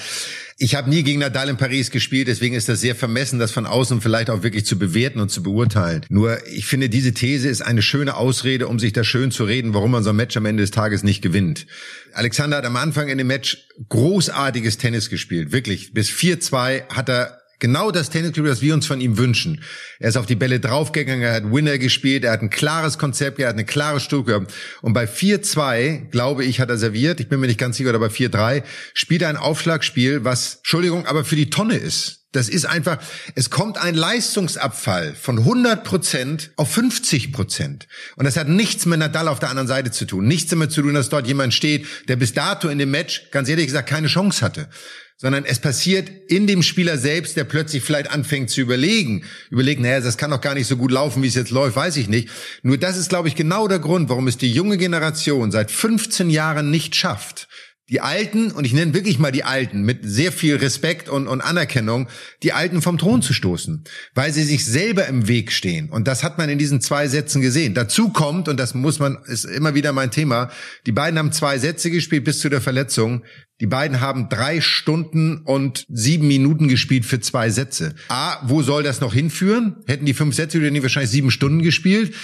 Ich 0.57 0.75
habe 0.75 0.89
nie 0.89 1.03
gegen 1.03 1.21
Nadal 1.21 1.49
in 1.49 1.57
Paris 1.57 1.91
gespielt, 1.91 2.29
deswegen 2.29 2.55
ist 2.55 2.69
das 2.69 2.81
sehr 2.81 2.95
vermessen, 2.95 3.39
das 3.39 3.51
von 3.51 3.65
außen 3.67 4.01
vielleicht 4.01 4.29
auch 4.29 4.43
wirklich 4.43 4.67
zu 4.67 4.79
bewerten 4.79 5.19
und 5.21 5.31
zu 5.31 5.43
beurteilen. 5.43 6.05
Nur 6.11 6.39
ich 6.49 6.67
finde, 6.67 6.91
diese 6.91 7.13
These 7.13 7.49
ist 7.49 7.63
eine 7.63 7.81
schöne 7.81 8.15
Ausrede, 8.15 8.69
um 8.69 8.79
sich 8.79 8.93
da 8.93 9.03
schön 9.03 9.31
zu 9.31 9.45
reden, 9.45 9.73
warum 9.73 9.91
man 9.91 10.03
so 10.03 10.11
ein 10.11 10.17
Match 10.17 10.37
am 10.37 10.45
Ende 10.45 10.63
des 10.63 10.71
Tages 10.71 11.03
nicht 11.03 11.23
gewinnt. 11.23 11.67
Alexander 12.13 12.59
hat 12.59 12.67
am 12.67 12.77
Anfang 12.77 13.09
in 13.09 13.17
dem 13.17 13.27
Match 13.27 13.69
großartiges 13.89 14.77
Tennis 14.77 15.09
gespielt, 15.09 15.53
wirklich. 15.53 15.93
Bis 15.93 16.11
4-2 16.11 16.89
hat 16.89 17.09
er 17.09 17.40
Genau 17.61 17.91
das 17.91 18.09
Tennisspiel, 18.09 18.45
das 18.45 18.63
wir 18.63 18.73
uns 18.73 18.87
von 18.87 19.03
ihm 19.03 19.19
wünschen. 19.19 19.63
Er 19.99 20.09
ist 20.09 20.17
auf 20.17 20.25
die 20.25 20.35
Bälle 20.35 20.61
draufgegangen, 20.61 21.23
er 21.23 21.35
hat 21.35 21.53
Winner 21.53 21.77
gespielt, 21.77 22.25
er 22.25 22.33
hat 22.33 22.41
ein 22.41 22.49
klares 22.49 22.97
Konzept, 22.97 23.39
er 23.39 23.49
hat 23.49 23.55
eine 23.55 23.67
klare 23.67 24.01
Struktur. 24.01 24.47
Und 24.81 24.95
bei 24.95 25.05
4-2, 25.05 26.09
glaube 26.11 26.45
ich, 26.45 26.59
hat 26.59 26.71
er 26.71 26.79
serviert, 26.79 27.21
ich 27.21 27.29
bin 27.29 27.39
mir 27.39 27.49
nicht 27.49 27.61
ganz 27.61 27.77
sicher, 27.77 27.91
oder 27.91 27.99
bei 27.99 28.07
4-3, 28.07 28.63
spielt 28.95 29.23
er 29.23 29.29
ein 29.29 29.37
Aufschlagspiel, 29.37 30.25
was, 30.25 30.57
Entschuldigung, 30.57 31.07
aber 31.07 31.25
für 31.25 31.37
die 31.37 31.51
Tonne 31.51 31.77
ist. 31.77 32.17
Das 32.33 32.49
ist 32.49 32.65
einfach, 32.65 32.99
es 33.35 33.51
kommt 33.51 33.77
ein 33.77 33.95
Leistungsabfall 33.95 35.15
von 35.15 35.39
100 35.39 35.85
Prozent 35.85 36.53
auf 36.57 36.73
50 36.73 37.33
Prozent. 37.33 37.89
Und 38.17 38.25
das 38.25 38.37
hat 38.37 38.49
nichts 38.49 38.87
mit 38.87 39.01
Nadal 39.01 39.29
auf 39.29 39.41
der 39.41 39.51
anderen 39.51 39.67
Seite 39.67 39.91
zu 39.91 40.07
tun. 40.07 40.27
Nichts 40.27 40.49
damit 40.49 40.71
zu 40.71 40.81
tun, 40.81 40.95
dass 40.95 41.09
dort 41.09 41.27
jemand 41.27 41.53
steht, 41.53 41.87
der 42.09 42.17
bis 42.17 42.33
dato 42.33 42.69
in 42.69 42.79
dem 42.79 42.93
Match, 42.93 43.31
ganz 43.33 43.49
ehrlich 43.49 43.67
gesagt, 43.67 43.89
keine 43.89 44.07
Chance 44.07 44.43
hatte 44.43 44.69
sondern 45.21 45.45
es 45.45 45.59
passiert 45.59 46.11
in 46.29 46.47
dem 46.47 46.63
Spieler 46.63 46.97
selbst, 46.97 47.37
der 47.37 47.45
plötzlich 47.45 47.83
vielleicht 47.83 48.11
anfängt 48.11 48.49
zu 48.49 48.63
überlegen. 48.63 49.25
Überlegen, 49.51 49.83
naja, 49.83 50.01
das 50.01 50.17
kann 50.17 50.31
doch 50.31 50.41
gar 50.41 50.55
nicht 50.55 50.67
so 50.67 50.79
gut 50.79 50.91
laufen, 50.91 51.23
wie 51.23 51.27
es 51.27 51.35
jetzt 51.35 51.51
läuft, 51.51 51.77
weiß 51.77 51.99
ich 51.99 52.09
nicht. 52.09 52.31
Nur 52.63 52.79
das 52.79 52.97
ist, 52.97 53.11
glaube 53.11 53.29
ich, 53.29 53.35
genau 53.35 53.69
der 53.69 53.81
Grund, 53.81 54.09
warum 54.09 54.29
es 54.29 54.39
die 54.39 54.51
junge 54.51 54.79
Generation 54.79 55.51
seit 55.51 55.71
15 55.71 56.31
Jahren 56.31 56.71
nicht 56.71 56.97
schafft, 56.97 57.49
die 57.91 58.01
Alten, 58.01 58.53
und 58.53 58.65
ich 58.65 58.73
nenne 58.73 58.95
wirklich 58.95 59.19
mal 59.19 59.33
die 59.33 59.43
Alten, 59.43 59.83
mit 59.83 59.99
sehr 60.03 60.31
viel 60.31 60.57
Respekt 60.57 61.09
und, 61.09 61.27
und 61.27 61.41
Anerkennung, 61.41 62.09
die 62.45 62.53
Alten 62.53 62.83
vom 62.83 62.99
Thron 62.99 63.21
zu 63.21 63.33
stoßen, 63.33 63.85
weil 64.15 64.33
sie 64.33 64.45
sich 64.45 64.65
selber 64.65 65.07
im 65.07 65.27
Weg 65.27 65.51
stehen. 65.51 65.91
Und 65.91 66.07
das 66.07 66.23
hat 66.23 66.39
man 66.39 66.49
in 66.49 66.59
diesen 66.59 66.81
zwei 66.81 67.09
Sätzen 67.09 67.43
gesehen. 67.43 67.75
Dazu 67.75 68.11
kommt, 68.11 68.49
und 68.49 68.59
das 68.61 68.75
muss 68.75 69.01
man, 69.01 69.19
ist 69.27 69.45
immer 69.45 69.75
wieder 69.75 69.93
mein 69.93 70.13
Thema, 70.13 70.51
die 70.87 70.93
beiden 70.93 71.19
haben 71.19 71.33
zwei 71.33 71.59
Sätze 71.59 71.91
gespielt 71.91 72.25
bis 72.25 72.39
zu 72.39 72.49
der 72.49 72.61
Verletzung. 72.61 73.25
Die 73.61 73.67
beiden 73.67 74.01
haben 74.01 74.29
drei 74.29 74.61
Stunden 74.61 75.39
und 75.39 75.85
sieben 75.89 76.29
Minuten 76.29 76.69
gespielt 76.69 77.05
für 77.05 77.21
zwei 77.21 77.51
Sätze. 77.51 77.95
A, 78.09 78.39
wo 78.49 78.63
soll 78.63 78.83
das 78.85 79.01
noch 79.01 79.13
hinführen? 79.13 79.77
Hätten 79.87 80.07
die 80.07 80.15
fünf 80.15 80.35
Sätze, 80.35 80.61
hätten 80.61 80.75
die 80.75 80.83
wahrscheinlich 80.83 81.11
sieben 81.11 81.31
Stunden 81.31 81.63
gespielt. 81.63 82.15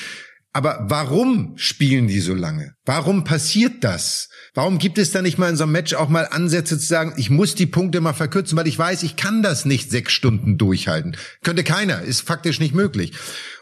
Aber 0.56 0.86
warum 0.88 1.52
spielen 1.56 2.08
die 2.08 2.20
so 2.20 2.32
lange? 2.32 2.72
Warum 2.86 3.24
passiert 3.24 3.84
das? 3.84 4.30
Warum 4.54 4.78
gibt 4.78 4.96
es 4.96 5.10
da 5.10 5.20
nicht 5.20 5.36
mal 5.36 5.50
in 5.50 5.56
so 5.56 5.64
einem 5.64 5.72
Match 5.72 5.92
auch 5.92 6.08
mal 6.08 6.26
Ansätze 6.30 6.78
zu 6.78 6.86
sagen, 6.86 7.12
ich 7.18 7.28
muss 7.28 7.54
die 7.54 7.66
Punkte 7.66 8.00
mal 8.00 8.14
verkürzen, 8.14 8.56
weil 8.56 8.66
ich 8.66 8.78
weiß, 8.78 9.02
ich 9.02 9.16
kann 9.16 9.42
das 9.42 9.66
nicht 9.66 9.90
sechs 9.90 10.14
Stunden 10.14 10.56
durchhalten. 10.56 11.14
Könnte 11.42 11.62
keiner, 11.62 12.00
ist 12.00 12.22
faktisch 12.22 12.58
nicht 12.58 12.74
möglich. 12.74 13.12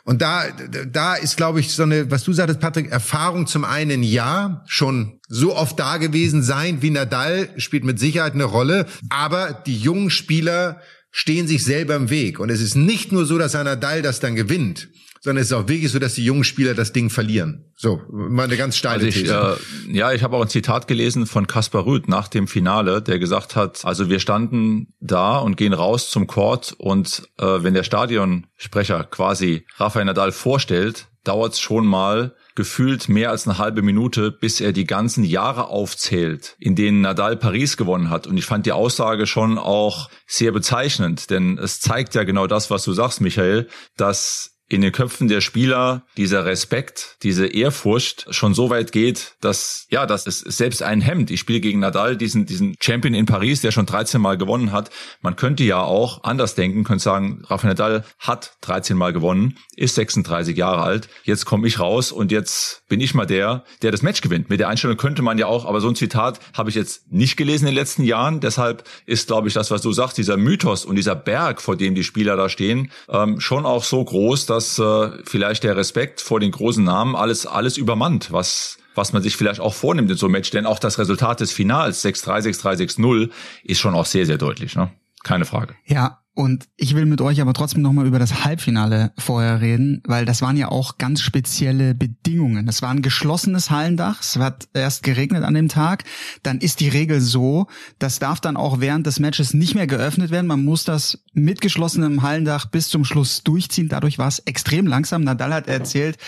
Und 0.05 0.23
da, 0.23 0.45
da 0.87 1.17
ist, 1.17 1.37
glaube 1.37 1.59
ich, 1.59 1.73
so 1.73 1.83
eine, 1.83 2.13
was 2.13 2.23
du 2.23 2.33
sagtest, 2.33 2.61
Patrick, 2.61 2.93
Erfahrung 2.93 3.49
zum 3.49 3.65
einen 3.65 4.05
ja, 4.05 4.63
schon 4.69 5.19
so 5.27 5.57
oft 5.57 5.77
da 5.81 5.97
gewesen 5.97 6.45
sein 6.45 6.81
wie 6.81 6.91
Nadal, 6.91 7.49
spielt 7.57 7.83
mit 7.83 7.99
Sicherheit 7.99 8.35
eine 8.35 8.45
Rolle. 8.45 8.87
Aber 9.09 9.53
die 9.67 9.77
jungen 9.77 10.11
Spieler 10.11 10.81
stehen 11.17 11.47
sich 11.47 11.63
selber 11.63 11.95
im 11.95 12.11
Weg. 12.11 12.41
Und 12.41 12.51
es 12.51 12.61
ist 12.61 12.75
nicht 12.75 13.13
nur 13.13 13.25
so, 13.25 13.39
dass 13.39 13.55
ein 13.55 13.67
Nadal 13.67 14.03
das 14.03 14.19
dann 14.19 14.35
gewinnt, 14.35 14.89
sondern 15.21 15.43
es 15.43 15.47
ist 15.47 15.53
auch 15.53 15.69
wirklich 15.69 15.93
so, 15.93 16.01
dass 16.01 16.15
die 16.15 16.25
jungen 16.25 16.43
Spieler 16.43 16.75
das 16.75 16.93
Ding 16.93 17.09
verlieren. 17.09 17.73
So, 17.77 18.03
mal 18.11 18.43
eine 18.43 18.57
ganz 18.57 18.77
steile 18.77 19.05
also 19.05 19.07
ich, 19.07 19.15
These. 19.15 19.57
Äh, 19.89 19.97
ja, 19.97 20.13
ich 20.13 20.25
habe 20.25 20.37
auch 20.37 20.43
ein 20.43 20.49
Zitat 20.49 20.89
gelesen 20.89 21.27
von 21.27 21.47
Kaspar 21.47 21.87
Rüth 21.87 22.09
nach 22.09 22.27
dem 22.27 22.49
Finale, 22.49 23.01
der 23.01 23.21
gesagt 23.21 23.55
hat, 23.55 23.85
also 23.85 24.11
wir 24.11 24.19
standen 24.19 24.93
da 24.99 25.39
und 25.39 25.57
gehen 25.57 25.73
raus 25.73 26.11
zum 26.11 26.27
Court 26.27 26.75
und 26.79 27.29
äh, 27.39 27.45
wenn 27.63 27.75
der 27.75 27.85
Stadionsprecher 27.85 29.05
quasi 29.05 29.67
Rafael 29.77 30.07
Nadal 30.07 30.33
vorstellt, 30.33 31.07
dauert 31.23 31.53
es 31.53 31.61
schon 31.61 31.87
mal 31.87 32.35
gefühlt 32.55 33.09
mehr 33.09 33.31
als 33.31 33.47
eine 33.47 33.59
halbe 33.59 33.83
Minute, 33.83 34.31
bis 34.31 34.61
er 34.61 34.73
die 34.73 34.87
ganzen 34.87 35.25
Jahre 35.25 35.69
aufzählt, 35.69 36.57
in 36.59 36.77
denen 36.77 37.01
Nadal 37.01 37.37
Paris 37.37 37.77
gewonnen 37.77 38.11
hat. 38.11 38.27
Und 38.27 38.37
ich 38.37 38.47
fand 38.47 38.67
die 38.67 38.73
Aussage 38.73 39.27
schon 39.27 39.59
auch 39.59 40.09
sehr 40.27 40.53
bezeichnend, 40.53 41.31
denn 41.31 41.59
es 41.59 41.81
zeigt 41.81 42.15
ja 42.15 42.25
genau 42.25 42.47
das, 42.47 42.71
was 42.71 42.85
du 42.85 42.93
sagst, 42.93 43.21
Michael, 43.21 43.69
dass 43.97 44.54
in 44.69 44.81
den 44.81 44.93
Köpfen 44.93 45.29
der 45.29 45.41
Spieler 45.41 46.07
dieser 46.17 46.47
Respekt, 46.47 47.17
diese 47.23 47.47
Ehrfurcht 47.47 48.27
schon 48.31 48.55
so 48.55 48.71
weit 48.71 48.93
geht, 48.93 49.37
dass 49.41 49.87
ja, 49.91 50.07
dass 50.07 50.27
es 50.27 50.41
selbst 50.41 50.83
ein 50.83 51.03
Hemd. 51.03 51.31
Ich 51.31 51.41
spiele 51.41 51.61
gegen 51.61 51.81
Nadal, 51.81 52.17
diesen 52.17 52.47
diesen 52.47 52.75
Champion 52.81 53.15
in 53.15 53.27
Paris, 53.27 53.61
der 53.61 53.73
schon 53.73 53.87
13 53.87 54.21
Mal 54.21 54.39
gewonnen 54.39 54.73
hat. 54.73 54.91
Man 55.21 55.37
könnte 55.37 55.65
ja 55.65 55.83
auch 55.83 56.25
anders 56.25 56.55
denken, 56.55 56.85
könnte 56.85 57.05
sagen, 57.05 57.43
Rafael 57.45 57.73
Nadal 57.73 58.05
hat 58.19 58.57
13 58.63 58.97
Mal 58.97 59.13
gewonnen, 59.13 59.59
ist 59.77 59.97
36 59.97 60.57
Jahre 60.57 60.83
alt. 60.83 61.09
Jetzt 61.25 61.45
komme 61.45 61.69
ich 61.69 61.79
raus 61.79 62.11
und 62.11 62.33
jetzt 62.33 62.83
bin 62.89 63.01
ich 63.01 63.15
mal 63.15 63.27
der, 63.27 63.65
der 63.83 63.91
das 63.91 64.03
Match 64.03 64.23
gewinnt. 64.23 64.49
Mit 64.49 64.61
der 64.61 64.69
Einstellung 64.69 64.97
könnte 64.97 65.23
man 65.23 65.37
ja 65.37 65.47
auch, 65.47 65.67
aber 65.67 65.81
so 65.81 65.89
ein 65.89 65.97
Zitat 65.97 66.41
habe 66.55 66.71
ich 66.71 66.77
jetzt 66.77 67.13
nicht 67.13 67.37
gelesen 67.37 67.67
in 67.67 67.73
den 67.73 67.81
letzten 67.81 68.03
Jahren. 68.03 68.41
Deshalb 68.41 68.85
ist, 69.05 69.27
glaube 69.27 69.49
ich, 69.49 69.55
das, 69.55 69.71
was 69.71 69.83
du 69.83 69.93
sagst, 69.93 70.17
dieser 70.17 70.37
Mythos 70.37 70.85
und 70.85 70.97
dieser 70.97 71.15
Berg, 71.15 71.61
vor 71.61 71.77
dem 71.77 71.95
die 71.95 72.05
Spieler 72.05 72.37
da 72.37 72.49
stehen, 72.49 72.91
ähm, 73.09 73.41
schon 73.41 73.67
auch 73.67 73.85
so 73.85 74.03
groß, 74.05 74.47
dass 74.55 74.79
äh, 74.79 75.11
vielleicht 75.25 75.65
der 75.65 75.77
Respekt 75.77 76.21
vor 76.21 76.41
den 76.41 76.51
großen 76.51 76.83
Namen 76.83 77.17
alles, 77.17 77.47
alles 77.47 77.77
übermannt, 77.77 78.33
was, 78.33 78.79
was 78.95 79.13
man 79.13 79.23
sich 79.23 79.37
vielleicht 79.37 79.61
auch 79.61 79.75
vornimmt 79.75 80.11
in 80.11 80.17
so 80.17 80.27
einem 80.27 80.33
Match. 80.33 80.51
Denn 80.51 80.67
auch 80.67 80.79
das 80.79 80.99
Resultat 80.99 81.41
des 81.41 81.53
Finals 81.53 82.05
6-3, 82.05 82.51
6-3, 82.53 82.99
6-0 82.99 83.31
ist 83.65 83.79
schon 83.79 83.95
auch 83.95 84.07
sehr, 84.07 84.27
sehr 84.27 84.39
deutlich. 84.39 84.77
Ne? 84.77 84.91
Keine 85.23 85.45
Frage. 85.45 85.75
Ja, 85.87 86.24
und 86.35 86.67
ich 86.77 86.97
will 86.97 87.07
mit 87.07 87.21
euch 87.21 87.41
aber 87.41 87.53
trotzdem 87.53 87.83
nochmal 87.83 88.07
über 88.07 88.19
das 88.19 88.45
Halbfinale 88.45 89.13
vorher 89.17 89.61
reden, 89.61 90.03
weil 90.05 90.25
das 90.25 90.43
waren 90.43 90.57
ja 90.57 90.69
auch 90.69 90.99
ganz 90.99 91.21
spezielle 91.21 91.95
Bedingungen. 91.95 92.67
Es 92.67 92.83
war 92.83 92.91
ein 92.91 93.03
geschlossenes 93.03 93.71
Hallendach, 93.71 94.21
es 94.21 94.37
hat 94.37 94.67
erst 94.75 95.05
geregnet 95.05 95.45
an 95.45 95.55
dem 95.55 95.69
Tag. 95.69 96.03
Dann 96.43 96.59
ist 96.59 96.81
die 96.81 96.89
Regel 96.89 97.21
so, 97.21 97.69
das 98.01 98.19
darf 98.19 98.41
dann 98.41 98.57
auch 98.57 98.81
während 98.81 99.07
des 99.07 99.21
Matches 99.21 99.55
nicht 99.55 99.77
mehr 99.77 99.87
geöffnet 99.87 100.33
werden. 100.33 100.49
Man 100.49 100.65
muss 100.65 100.83
das 100.83 101.23
mit 101.35 101.61
geschlossenem 101.61 102.23
Hallendach 102.23 102.67
bis 102.67 102.89
zum 102.89 103.05
Schluss 103.05 103.45
durchziehen. 103.45 103.89
Dadurch 103.89 104.19
war 104.19 104.29
es 104.29 104.41
extrem 104.41 104.89
langsam. 104.89 105.23
Nadal 105.23 105.55
hat 105.55 105.69
erzählt, 105.69 106.19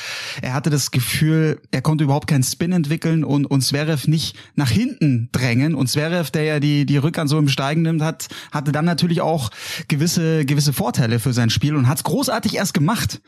er 0.40 0.54
hatte 0.54 0.70
das 0.70 0.92
Gefühl, 0.92 1.60
er 1.72 1.82
konnte 1.82 2.04
überhaupt 2.04 2.28
keinen 2.28 2.44
Spin 2.44 2.70
entwickeln 2.70 3.24
und, 3.24 3.46
und 3.46 3.62
Zverev 3.62 4.08
nicht 4.08 4.36
nach 4.54 4.70
hinten 4.70 5.30
drängen. 5.32 5.74
Und 5.74 5.88
Zverev, 5.88 6.30
der 6.30 6.44
ja 6.44 6.60
die, 6.60 6.86
die 6.86 6.96
Rückhand 6.96 7.28
so 7.28 7.38
im 7.38 7.48
Steigen 7.48 7.82
nimmt, 7.82 8.02
hat, 8.02 8.28
hatte 8.52 8.70
dann 8.70 8.84
natürlich 8.84 9.20
auch 9.20 9.50
gewisse, 9.96 10.44
gewisse 10.44 10.72
Vorteile 10.72 11.18
für 11.18 11.32
sein 11.32 11.50
Spiel 11.50 11.74
und 11.74 11.88
hat 11.88 11.98
es 11.98 12.04
großartig 12.04 12.56
erst 12.56 12.74
gemacht. 12.74 13.22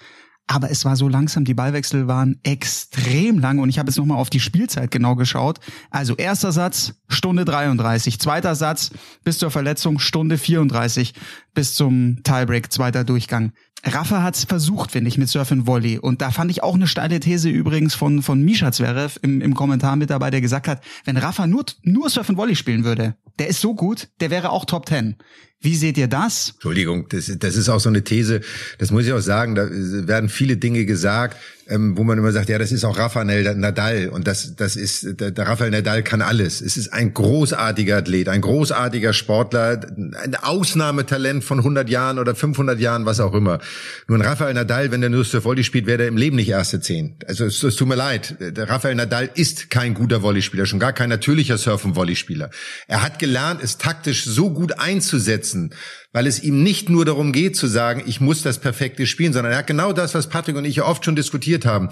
Aber 0.51 0.71
es 0.71 0.87
war 0.87 0.97
so 0.97 1.09
langsam, 1.09 1.45
die 1.45 1.53
Ballwechsel 1.53 2.09
waren 2.09 2.41
extrem 2.43 3.39
lang 3.39 3.59
und 3.59 3.69
ich 3.69 3.79
habe 3.79 3.91
jetzt 3.91 3.99
nochmal 3.99 4.17
auf 4.17 4.31
die 4.31 4.41
Spielzeit 4.41 4.91
genau 4.91 5.15
geschaut. 5.15 5.61
Also 5.91 6.17
erster 6.17 6.53
Satz, 6.53 6.95
Stunde 7.09 7.45
33. 7.45 8.19
Zweiter 8.19 8.55
Satz 8.55 8.91
bis 9.25 9.39
zur 9.39 9.51
Verletzung, 9.51 9.99
Stunde 9.99 10.39
34 10.39 11.13
bis 11.53 11.75
zum 11.75 12.23
Tiebreak, 12.23 12.73
zweiter 12.73 13.05
Durchgang. 13.05 13.53
Rafa 13.85 14.23
hat's 14.23 14.45
versucht, 14.45 14.91
finde 14.91 15.09
ich, 15.09 15.19
mit 15.19 15.29
Surf 15.29 15.53
and 15.53 15.67
Volley. 15.67 15.99
Und 15.99 16.21
da 16.21 16.31
fand 16.31 16.51
ich 16.51 16.63
auch 16.63 16.75
eine 16.75 16.87
steile 16.87 17.21
These 17.21 17.49
übrigens 17.49 17.95
von, 17.95 18.23
von 18.23 18.43
Misha 18.43 18.73
Zverev 18.73 19.19
im, 19.23 19.41
im 19.41 19.55
Kommentar 19.55 19.97
mit 19.97 20.11
dabei, 20.11 20.31
der 20.31 20.41
gesagt 20.41 20.67
hat, 20.67 20.83
wenn 21.05 21.17
Rafa 21.17 21.47
nur, 21.47 21.65
nur 21.83 22.11
Surf 22.11 22.31
and 22.31 22.39
Volley 22.39 22.57
spielen 22.57 22.85
würde, 22.85 23.17
der 23.39 23.49
ist 23.49 23.61
so 23.61 23.75
gut, 23.75 24.09
der 24.21 24.31
wäre 24.31 24.51
auch 24.51 24.65
Top 24.65 24.87
Ten. 24.87 25.17
Wie 25.61 25.75
seht 25.75 25.99
ihr 25.99 26.07
das? 26.07 26.51
Entschuldigung, 26.55 27.09
das, 27.09 27.33
das 27.39 27.57
ist 27.57 27.69
auch 27.69 27.81
so 27.81 27.89
eine 27.89 28.05
These, 28.05 28.43
das 28.79 28.93
muss 28.93 29.07
ich 29.07 29.13
auch 29.13 29.21
sagen, 29.21 29.57
da 29.57 29.69
werden 29.69 30.29
viele 30.29 30.57
Dinge 30.57 30.85
gesagt, 30.85 31.37
ähm, 31.69 31.97
wo 31.97 32.05
man 32.05 32.19
immer 32.19 32.33
sagt, 32.33 32.49
ja, 32.49 32.59
das 32.59 32.73
ist 32.73 32.85
auch 32.85 32.99
Rafael 32.99 33.55
Nadal 33.55 34.09
und 34.09 34.27
das, 34.27 34.57
das 34.57 34.77
ist, 34.77 35.21
der, 35.21 35.31
der 35.31 35.47
Rafael 35.47 35.71
Nadal 35.71 36.03
kann 36.03 36.23
alles. 36.23 36.61
Es 36.61 36.77
ist 36.77 36.93
ein 36.93 37.13
großartiger 37.13 37.99
Athlet, 37.99 38.29
ein 38.29 38.41
großartiger 38.41 39.13
Sportler, 39.13 39.81
ein 39.97 40.35
Ausnahmetalent 40.35 41.45
von 41.45 41.59
100 41.59 41.89
Jahren 41.91 42.19
oder 42.19 42.35
500 42.35 42.81
Jahren, 42.81 43.05
was 43.05 43.21
auch 43.21 43.35
immer. 43.35 43.59
Nur 44.07 44.19
ein 44.19 44.23
Rafael 44.23 44.55
Nadal, 44.55 44.91
wenn 44.91 45.03
der 45.03 45.11
nur 45.11 45.25
zur 45.25 45.45
Volley 45.45 45.63
spielt, 45.63 45.87
wäre 45.87 46.03
er 46.03 46.09
im 46.09 46.17
Leben 46.17 46.37
nicht 46.37 46.49
erste 46.49 46.81
Zehn. 46.81 47.17
Also 47.27 47.45
es, 47.45 47.63
es 47.63 47.77
tut 47.77 47.89
mir 47.89 47.97
leid, 47.97 48.37
der 48.41 48.69
Rafael 48.69 48.95
Nadal 48.95 49.29
ist 49.35 49.69
kein 49.69 49.95
guter 49.95 50.23
Volleyspieler, 50.23 50.65
schon 50.65 50.79
gar 50.79 50.93
kein 50.93 51.11
natürlicher 51.11 51.59
Surf- 51.59 51.85
und 51.85 51.97
Volleyspieler. 51.97 52.51
Er 52.87 53.03
hat 53.03 53.19
gelernt, 53.19 53.63
es 53.63 53.77
taktisch 53.77 54.25
so 54.25 54.51
gut 54.51 54.79
einzusetzen, 54.79 55.75
weil 56.13 56.27
es 56.27 56.43
ihm 56.43 56.63
nicht 56.63 56.89
nur 56.89 57.05
darum 57.05 57.33
geht 57.33 57.57
zu 57.57 57.67
sagen, 57.67 58.03
ich 58.07 58.21
muss 58.21 58.43
das 58.43 58.59
perfekte 58.59 59.07
spielen, 59.07 59.33
sondern 59.33 59.53
er 59.53 59.59
hat 59.59 59.67
genau 59.67 59.93
das, 59.93 60.15
was 60.15 60.29
Patrick 60.29 60.57
und 60.57 60.65
ich 60.65 60.77
ja 60.77 60.85
oft 60.85 61.05
schon 61.05 61.17
diskutiert 61.17 61.67
haben. 61.67 61.91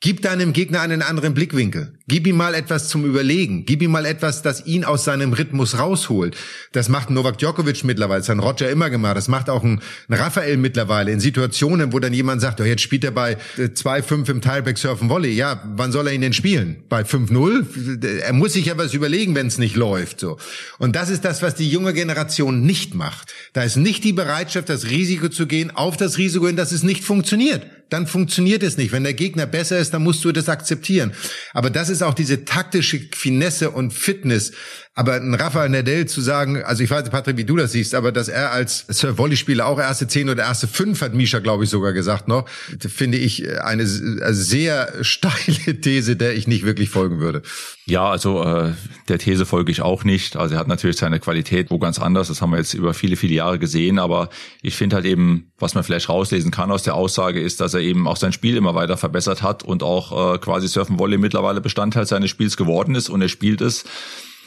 Gib 0.00 0.20
deinem 0.20 0.52
Gegner 0.52 0.82
einen 0.82 1.00
anderen 1.00 1.32
Blickwinkel. 1.32 1.94
Gib 2.06 2.26
ihm 2.26 2.36
mal 2.36 2.54
etwas 2.54 2.88
zum 2.88 3.06
Überlegen. 3.06 3.64
Gib 3.64 3.80
ihm 3.80 3.92
mal 3.92 4.04
etwas, 4.04 4.42
das 4.42 4.66
ihn 4.66 4.84
aus 4.84 5.04
seinem 5.04 5.32
Rhythmus 5.32 5.78
rausholt. 5.78 6.36
Das 6.72 6.90
macht 6.90 7.08
Novak 7.08 7.38
Djokovic 7.38 7.84
mittlerweile, 7.84 8.20
das 8.20 8.28
hat 8.28 8.38
Roger 8.38 8.68
immer 8.68 8.90
gemacht. 8.90 9.16
Das 9.16 9.28
macht 9.28 9.48
auch 9.48 9.62
ein, 9.62 9.80
ein 10.08 10.14
Raphael 10.14 10.58
mittlerweile 10.58 11.10
in 11.10 11.20
Situationen, 11.20 11.94
wo 11.94 12.00
dann 12.00 12.12
jemand 12.12 12.42
sagt, 12.42 12.60
oh, 12.60 12.64
jetzt 12.64 12.82
spielt 12.82 13.04
er 13.04 13.12
bei 13.12 13.38
2-5 13.56 14.28
im 14.28 14.40
Tiebreak 14.42 14.76
Surfen 14.76 15.08
Volley. 15.08 15.32
Ja, 15.32 15.62
wann 15.74 15.92
soll 15.92 16.08
er 16.08 16.12
ihn 16.12 16.20
denn 16.20 16.34
spielen? 16.34 16.84
Bei 16.90 17.00
5-0? 17.00 18.04
Er 18.20 18.34
muss 18.34 18.52
sich 18.52 18.66
ja 18.66 18.76
was 18.76 18.92
überlegen, 18.92 19.34
wenn 19.34 19.46
es 19.46 19.56
nicht 19.56 19.76
läuft, 19.76 20.20
so. 20.20 20.36
Und 20.78 20.96
das 20.96 21.08
ist 21.08 21.24
das, 21.24 21.40
was 21.40 21.54
die 21.54 21.70
junge 21.70 21.94
Generation 21.94 22.60
nicht 22.60 22.94
macht. 22.94 23.32
Da 23.54 23.62
ist 23.62 23.76
nicht 23.76 24.04
die 24.04 24.12
Bereitschaft, 24.12 24.68
das 24.68 24.90
Risiko 24.90 25.30
zu 25.30 25.46
gehen, 25.46 25.70
auf 25.70 25.96
das 25.96 26.18
Risiko 26.18 26.46
hin, 26.46 26.56
dass 26.56 26.72
es 26.72 26.82
nicht 26.82 27.04
funktioniert 27.04 27.64
dann 27.94 28.08
funktioniert 28.08 28.64
es 28.64 28.76
nicht. 28.76 28.90
Wenn 28.90 29.04
der 29.04 29.14
Gegner 29.14 29.46
besser 29.46 29.78
ist, 29.78 29.94
dann 29.94 30.02
musst 30.02 30.24
du 30.24 30.32
das 30.32 30.48
akzeptieren. 30.48 31.12
Aber 31.52 31.70
das 31.70 31.88
ist 31.88 32.02
auch 32.02 32.14
diese 32.14 32.44
taktische 32.44 33.00
Finesse 33.14 33.70
und 33.70 33.92
Fitness. 33.92 34.50
Aber 34.96 35.14
ein 35.14 35.34
Rafael 35.34 35.70
Nadal 35.70 36.06
zu 36.06 36.20
sagen, 36.20 36.62
also 36.62 36.84
ich 36.84 36.90
weiß 36.90 37.02
nicht, 37.02 37.10
Patrick, 37.10 37.36
wie 37.36 37.44
du 37.44 37.56
das 37.56 37.72
siehst, 37.72 37.96
aber 37.96 38.12
dass 38.12 38.28
er 38.28 38.52
als 38.52 38.86
Surf-Volley-Spieler 38.88 39.66
auch 39.66 39.80
erste 39.80 40.06
zehn 40.06 40.28
oder 40.28 40.44
erste 40.44 40.68
fünf, 40.68 41.00
hat 41.00 41.14
Misha, 41.14 41.40
glaube 41.40 41.64
ich, 41.64 41.70
sogar 41.70 41.92
gesagt 41.92 42.28
noch, 42.28 42.48
finde 42.78 43.18
ich 43.18 43.60
eine 43.60 43.86
sehr 43.86 44.92
steile 45.00 45.80
These, 45.80 46.14
der 46.14 46.36
ich 46.36 46.46
nicht 46.46 46.64
wirklich 46.64 46.90
folgen 46.90 47.18
würde. 47.18 47.42
Ja, 47.86 48.08
also 48.08 48.44
äh, 48.44 48.72
der 49.08 49.18
These 49.18 49.46
folge 49.46 49.72
ich 49.72 49.82
auch 49.82 50.04
nicht. 50.04 50.36
Also 50.36 50.54
er 50.54 50.60
hat 50.60 50.68
natürlich 50.68 50.96
seine 50.96 51.18
Qualität 51.18 51.72
wo 51.72 51.80
ganz 51.80 51.98
anders. 51.98 52.28
Das 52.28 52.40
haben 52.40 52.50
wir 52.50 52.58
jetzt 52.58 52.74
über 52.74 52.94
viele, 52.94 53.16
viele 53.16 53.34
Jahre 53.34 53.58
gesehen. 53.58 53.98
Aber 53.98 54.30
ich 54.62 54.76
finde 54.76 54.94
halt 54.96 55.06
eben, 55.06 55.50
was 55.58 55.74
man 55.74 55.82
vielleicht 55.82 56.08
rauslesen 56.08 56.52
kann 56.52 56.70
aus 56.70 56.84
der 56.84 56.94
Aussage, 56.94 57.40
ist, 57.40 57.60
dass 57.60 57.74
er 57.74 57.80
eben 57.80 58.06
auch 58.06 58.16
sein 58.16 58.32
Spiel 58.32 58.56
immer 58.56 58.76
weiter 58.76 58.96
verbessert 58.96 59.42
hat 59.42 59.64
und 59.64 59.82
auch 59.82 60.34
äh, 60.34 60.38
quasi 60.38 60.68
Surfen 60.68 61.00
Volley 61.00 61.18
mittlerweile 61.18 61.60
Bestandteil 61.60 62.06
seines 62.06 62.30
Spiels 62.30 62.56
geworden 62.56 62.94
ist 62.94 63.08
und 63.08 63.20
er 63.20 63.28
spielt 63.28 63.60
es 63.60 63.84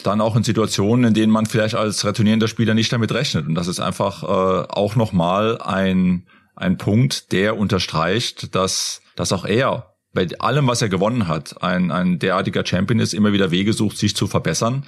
dann 0.03 0.21
auch 0.21 0.35
in 0.35 0.43
Situationen, 0.43 1.05
in 1.05 1.13
denen 1.13 1.31
man 1.31 1.45
vielleicht 1.45 1.75
als 1.75 2.05
returnierender 2.05 2.47
Spieler 2.47 2.73
nicht 2.73 2.91
damit 2.91 3.11
rechnet. 3.13 3.47
Und 3.47 3.55
das 3.55 3.67
ist 3.67 3.79
einfach 3.79 4.23
äh, 4.23 4.67
auch 4.69 4.95
nochmal 4.95 5.59
ein, 5.61 6.27
ein 6.55 6.77
Punkt, 6.77 7.31
der 7.31 7.57
unterstreicht, 7.57 8.55
dass, 8.55 9.01
dass 9.15 9.33
auch 9.33 9.45
er 9.45 9.93
bei 10.13 10.27
allem, 10.39 10.67
was 10.67 10.81
er 10.81 10.89
gewonnen 10.89 11.27
hat, 11.27 11.61
ein, 11.61 11.91
ein 11.91 12.17
derartiger 12.17 12.65
Champion 12.65 12.99
ist, 12.99 13.13
immer 13.13 13.33
wieder 13.33 13.51
Wege 13.51 13.73
sucht, 13.73 13.97
sich 13.97 14.15
zu 14.15 14.25
verbessern 14.25 14.83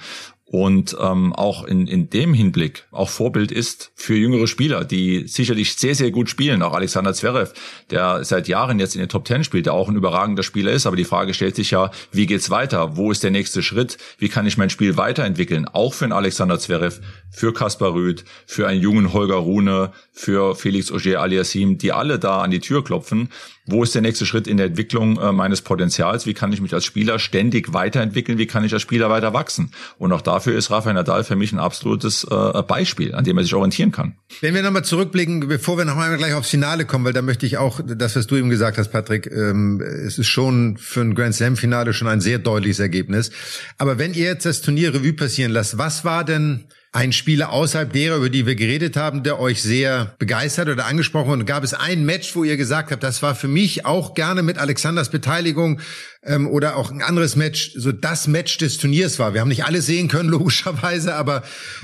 und 0.52 0.96
ähm, 1.00 1.32
auch 1.32 1.62
in, 1.62 1.86
in 1.86 2.10
dem 2.10 2.34
Hinblick 2.34 2.88
auch 2.90 3.08
Vorbild 3.08 3.52
ist 3.52 3.92
für 3.94 4.16
jüngere 4.16 4.48
Spieler, 4.48 4.84
die 4.84 5.28
sicherlich 5.28 5.76
sehr, 5.76 5.94
sehr 5.94 6.10
gut 6.10 6.28
spielen. 6.28 6.62
Auch 6.62 6.74
Alexander 6.74 7.14
Zverev, 7.14 7.52
der 7.90 8.24
seit 8.24 8.48
Jahren 8.48 8.80
jetzt 8.80 8.96
in 8.96 9.00
den 9.00 9.08
Top 9.08 9.24
Ten 9.24 9.44
spielt, 9.44 9.66
der 9.66 9.74
auch 9.74 9.88
ein 9.88 9.94
überragender 9.94 10.42
Spieler 10.42 10.72
ist. 10.72 10.86
Aber 10.86 10.96
die 10.96 11.04
Frage 11.04 11.34
stellt 11.34 11.54
sich 11.54 11.70
ja, 11.70 11.92
wie 12.10 12.26
geht's 12.26 12.50
weiter? 12.50 12.96
Wo 12.96 13.12
ist 13.12 13.22
der 13.22 13.30
nächste 13.30 13.62
Schritt? 13.62 13.96
Wie 14.18 14.28
kann 14.28 14.44
ich 14.44 14.58
mein 14.58 14.70
Spiel 14.70 14.96
weiterentwickeln? 14.96 15.68
Auch 15.68 15.94
für 15.94 16.04
einen 16.04 16.12
Alexander 16.12 16.58
Zverev, 16.58 17.00
für 17.30 17.52
Kaspar 17.52 17.94
Rüth, 17.94 18.24
für 18.44 18.66
einen 18.66 18.82
jungen 18.82 19.12
Holger 19.12 19.36
Rune, 19.36 19.92
für 20.12 20.56
Felix 20.56 20.90
Auger 20.90 21.20
aliassim, 21.20 21.78
die 21.78 21.92
alle 21.92 22.18
da 22.18 22.42
an 22.42 22.50
die 22.50 22.58
Tür 22.58 22.82
klopfen. 22.82 23.28
Wo 23.66 23.84
ist 23.84 23.94
der 23.94 24.02
nächste 24.02 24.26
Schritt 24.26 24.48
in 24.48 24.56
der 24.56 24.66
Entwicklung 24.66 25.16
äh, 25.20 25.30
meines 25.30 25.62
Potenzials? 25.62 26.26
Wie 26.26 26.34
kann 26.34 26.52
ich 26.52 26.60
mich 26.60 26.74
als 26.74 26.84
Spieler 26.84 27.20
ständig 27.20 27.72
weiterentwickeln? 27.72 28.36
Wie 28.36 28.46
kann 28.46 28.64
ich 28.64 28.72
als 28.72 28.82
Spieler 28.82 29.10
weiter 29.10 29.32
wachsen? 29.32 29.70
Und 29.96 30.12
auch 30.12 30.22
dafür 30.40 30.56
ist 30.56 30.70
Rafael 30.70 30.94
Nadal 30.94 31.22
für 31.22 31.36
mich 31.36 31.52
ein 31.52 31.58
absolutes 31.58 32.24
äh, 32.24 32.62
Beispiel, 32.62 33.14
an 33.14 33.24
dem 33.24 33.36
er 33.36 33.44
sich 33.44 33.54
orientieren 33.54 33.92
kann. 33.92 34.14
Wenn 34.40 34.54
wir 34.54 34.62
nochmal 34.62 34.84
zurückblicken, 34.84 35.46
bevor 35.48 35.76
wir 35.76 35.84
nochmal 35.84 36.16
gleich 36.16 36.32
aufs 36.32 36.48
Finale 36.48 36.86
kommen, 36.86 37.04
weil 37.04 37.12
da 37.12 37.20
möchte 37.20 37.44
ich 37.44 37.58
auch, 37.58 37.80
das, 37.84 38.16
was 38.16 38.26
du 38.26 38.36
eben 38.36 38.48
gesagt 38.48 38.78
hast, 38.78 38.90
Patrick, 38.90 39.30
ähm, 39.30 39.82
es 39.82 40.18
ist 40.18 40.28
schon 40.28 40.78
für 40.78 41.02
ein 41.02 41.14
Grand 41.14 41.34
Slam 41.34 41.56
Finale 41.56 41.92
schon 41.92 42.08
ein 42.08 42.22
sehr 42.22 42.38
deutliches 42.38 42.78
Ergebnis. 42.78 43.30
Aber 43.76 43.98
wenn 43.98 44.14
ihr 44.14 44.24
jetzt 44.24 44.46
das 44.46 44.62
Turnier 44.62 44.94
Revue 44.94 45.12
passieren 45.12 45.52
lasst, 45.52 45.76
was 45.76 46.04
war 46.04 46.24
denn 46.24 46.64
ein 46.92 47.12
Spieler 47.12 47.52
außerhalb 47.52 47.92
derer, 47.92 48.16
über 48.16 48.30
die 48.30 48.46
wir 48.46 48.56
geredet 48.56 48.96
haben, 48.96 49.22
der 49.22 49.38
euch 49.38 49.62
sehr 49.62 50.16
begeistert 50.18 50.68
oder 50.68 50.86
angesprochen 50.86 51.32
und 51.32 51.46
gab 51.46 51.62
es 51.62 51.72
ein 51.72 52.04
Match, 52.04 52.34
wo 52.34 52.42
ihr 52.42 52.56
gesagt 52.56 52.90
habt, 52.90 53.04
das 53.04 53.22
war 53.22 53.36
für 53.36 53.46
mich 53.46 53.86
auch 53.86 54.14
gerne 54.14 54.42
mit 54.42 54.58
Alexanders 54.58 55.10
Beteiligung 55.10 55.80
ähm, 56.22 56.46
oder 56.48 56.76
auch 56.76 56.90
ein 56.90 57.02
anderes 57.02 57.34
Match, 57.34 57.72
so 57.76 57.92
das 57.92 58.26
Match 58.26 58.58
des 58.58 58.76
Turniers 58.76 59.18
war. 59.18 59.32
Wir 59.32 59.40
haben 59.40 59.48
nicht 59.48 59.64
alles 59.64 59.86
sehen 59.86 60.08
können, 60.08 60.28
logischerweise, 60.28 61.14
aber 61.14 61.42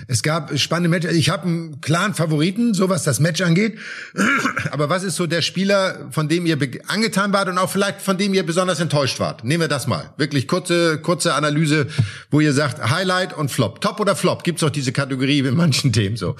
es 0.09 0.23
gab 0.23 0.59
spannende 0.59 0.91
Matches. 0.91 1.17
Ich 1.17 1.31
habe 1.31 1.47
einen 1.47 1.81
klaren 1.81 2.15
Favoriten, 2.15 2.75
so 2.75 2.89
was 2.89 3.03
das 3.03 3.19
Match 3.19 3.41
angeht. 3.41 3.79
aber 4.71 4.91
was 4.91 5.05
ist 5.05 5.17
so 5.17 5.27
der 5.27 5.41
Spieler, 5.41 6.09
von 6.11 6.29
dem 6.29 6.45
ihr 6.45 6.59
angetan 6.87 7.33
wart 7.33 7.49
und 7.49 7.57
auch 7.57 7.71
vielleicht 7.71 8.03
von 8.03 8.19
dem 8.19 8.35
ihr 8.35 8.45
besonders 8.45 8.79
enttäuscht 8.81 9.21
wart? 9.21 9.43
Nehmen 9.45 9.63
wir 9.63 9.69
das 9.69 9.87
mal. 9.87 10.13
Wirklich 10.19 10.47
kurze, 10.49 10.99
kurze 10.99 11.35
Analyse, 11.35 11.87
wo 12.31 12.41
ihr 12.41 12.53
sagt, 12.53 12.91
Highlight 12.91 13.33
und 13.33 13.51
Flop. 13.51 13.81
Top 13.81 14.01
oder 14.01 14.17
Flop? 14.17 14.45
Gibt's 14.45 14.63
auch 14.63 14.71
diese 14.71 14.93
Kategorie 14.93 15.39
in 15.39 15.57
manchen 15.57 15.93
Themen 15.93 16.17
so? 16.17 16.37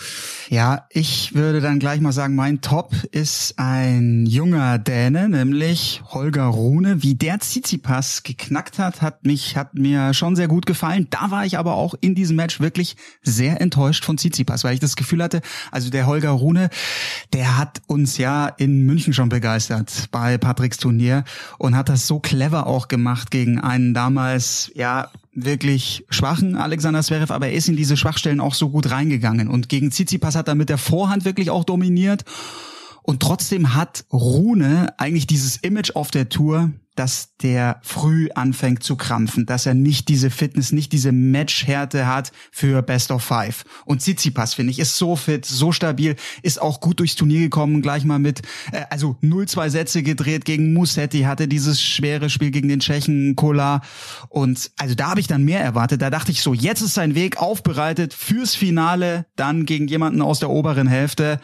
Ja, 0.51 0.87
ich 0.91 1.35
würde 1.35 1.61
dann 1.61 1.79
gleich 1.79 2.01
mal 2.01 2.13
sagen, 2.13 2.35
mein 2.35 2.61
Top 2.61 2.93
ist 3.13 3.55
ein 3.57 4.27
junger 4.27 4.79
Däne, 4.79 5.29
nämlich 5.29 6.03
Holger 6.11 6.45
Rune. 6.45 7.03
Wie 7.03 7.15
der 7.15 7.39
Tsitsipas 7.39 7.86
geknackt 8.23 8.79
hat, 8.79 9.03
hat 9.03 9.25
mich, 9.25 9.57
hat 9.57 9.75
mir 9.75 10.15
schon 10.15 10.37
sehr 10.37 10.49
gut 10.49 10.67
gefallen. 10.67 11.07
Da 11.11 11.31
war 11.31 11.45
ich 11.47 11.59
aber 11.59 11.75
auch 11.75 11.95
in 12.01 12.15
diesem 12.15 12.37
Match 12.37 12.61
wirklich 12.61 12.97
sehr 13.23 13.61
enttäuscht 13.61 14.05
von 14.05 14.17
Tsitsipas, 14.17 14.65
weil 14.65 14.75
ich 14.75 14.81
das 14.81 14.97
Gefühl 14.97 15.23
hatte, 15.23 15.41
also 15.71 15.91
der 15.91 16.07
Holger 16.07 16.31
Rune, 16.31 16.71
der 17.33 17.59
hat 17.59 17.83
uns 17.87 18.19
ja 18.19 18.47
in 18.49 18.87
München 18.87 19.13
schon 19.13 19.29
begeistert 19.29 20.09
bei 20.11 20.39
Patricks 20.39 20.79
Turnier 20.79 21.25
und 21.59 21.77
hat 21.77 21.89
das 21.89 22.07
so 22.07 22.19
clever 22.19 22.67
auch 22.67 22.89
gemacht 22.89 23.31
gegen 23.31 23.61
einen 23.61 23.95
damals, 23.95 24.71
ja, 24.75 25.11
wirklich 25.37 26.05
schwachen 26.09 26.57
Alexander 26.57 27.03
Zverev, 27.03 27.33
aber 27.33 27.49
er 27.49 27.53
ist 27.53 27.69
in 27.69 27.77
diese 27.77 27.97
Schwachstellen 27.97 28.41
auch 28.41 28.55
so 28.55 28.71
gut 28.71 28.91
reingegangen. 28.91 29.49
Und 29.49 29.69
gegen 29.69 29.91
Tsitsipas 29.91 30.35
hat 30.35 30.49
er 30.49 30.55
mit 30.55 30.71
der 30.71 30.79
Vorhand 30.79 31.25
wirklich 31.25 31.51
auch 31.51 31.65
dominiert. 31.65 32.25
Und 33.03 33.21
trotzdem 33.21 33.75
hat 33.75 34.05
Rune 34.13 34.93
eigentlich 34.99 35.27
dieses 35.29 35.59
Image 35.59 35.93
auf 35.95 36.11
der 36.11 36.29
Tour, 36.29 36.73
dass 36.97 37.37
der 37.43 37.81
früh 37.83 38.29
anfängt 38.35 38.83
zu 38.83 38.97
krampfen, 38.97 39.47
dass 39.47 39.67
er 39.67 39.75
nicht 39.75 40.09
diese 40.09 40.31
Fitness, 40.31 40.73
nicht 40.73 40.93
diese 40.93 41.13
Matchhärte 41.13 42.07
hat 42.07 42.33
für 42.51 42.83
Best 42.83 43.11
of 43.11 43.23
Five. 43.23 43.65
Und 43.85 44.01
Tsitsipas, 44.01 44.55
finde 44.55 44.73
ich, 44.73 44.79
ist 44.79 44.97
so 44.97 45.15
fit, 45.15 45.45
so 45.45 45.73
stabil, 45.73 46.17
ist 46.43 46.61
auch 46.61 46.81
gut 46.81 47.01
durchs 47.01 47.15
Turnier 47.15 47.41
gekommen, 47.41 47.83
gleich 47.83 48.05
mal 48.05 48.19
mit, 48.19 48.43
äh, 48.73 48.83
also 48.91 49.17
0-2 49.23 49.71
Sätze 49.71 50.03
gedreht 50.03 50.45
gegen 50.45 50.73
Musetti, 50.73 51.23
hatte 51.23 51.49
dieses 51.49 51.83
schwere 51.83 52.31
Spiel 52.31 52.51
gegen 52.51 52.69
den 52.69 52.81
Tschechen 52.81 53.37
Kolar. 53.37 53.83
Und 54.29 54.71
also 54.79 54.95
da 54.95 55.11
habe 55.11 55.21
ich 55.21 55.27
dann 55.27 55.45
mehr 55.45 55.61
erwartet. 55.61 56.03
Da 56.03 56.11
dachte 56.11 56.33
ich 56.33 56.43
so, 56.43 56.55
jetzt 56.55 56.81
ist 56.81 56.95
sein 56.95 57.15
Weg 57.15 57.39
aufbereitet 57.39 58.15
fürs 58.15 58.55
Finale, 58.55 59.27
dann 59.37 59.67
gegen 59.67 59.87
jemanden 59.89 60.23
aus 60.23 60.39
der 60.39 60.51
oberen 60.51 60.89
Hälfte. 60.89 61.41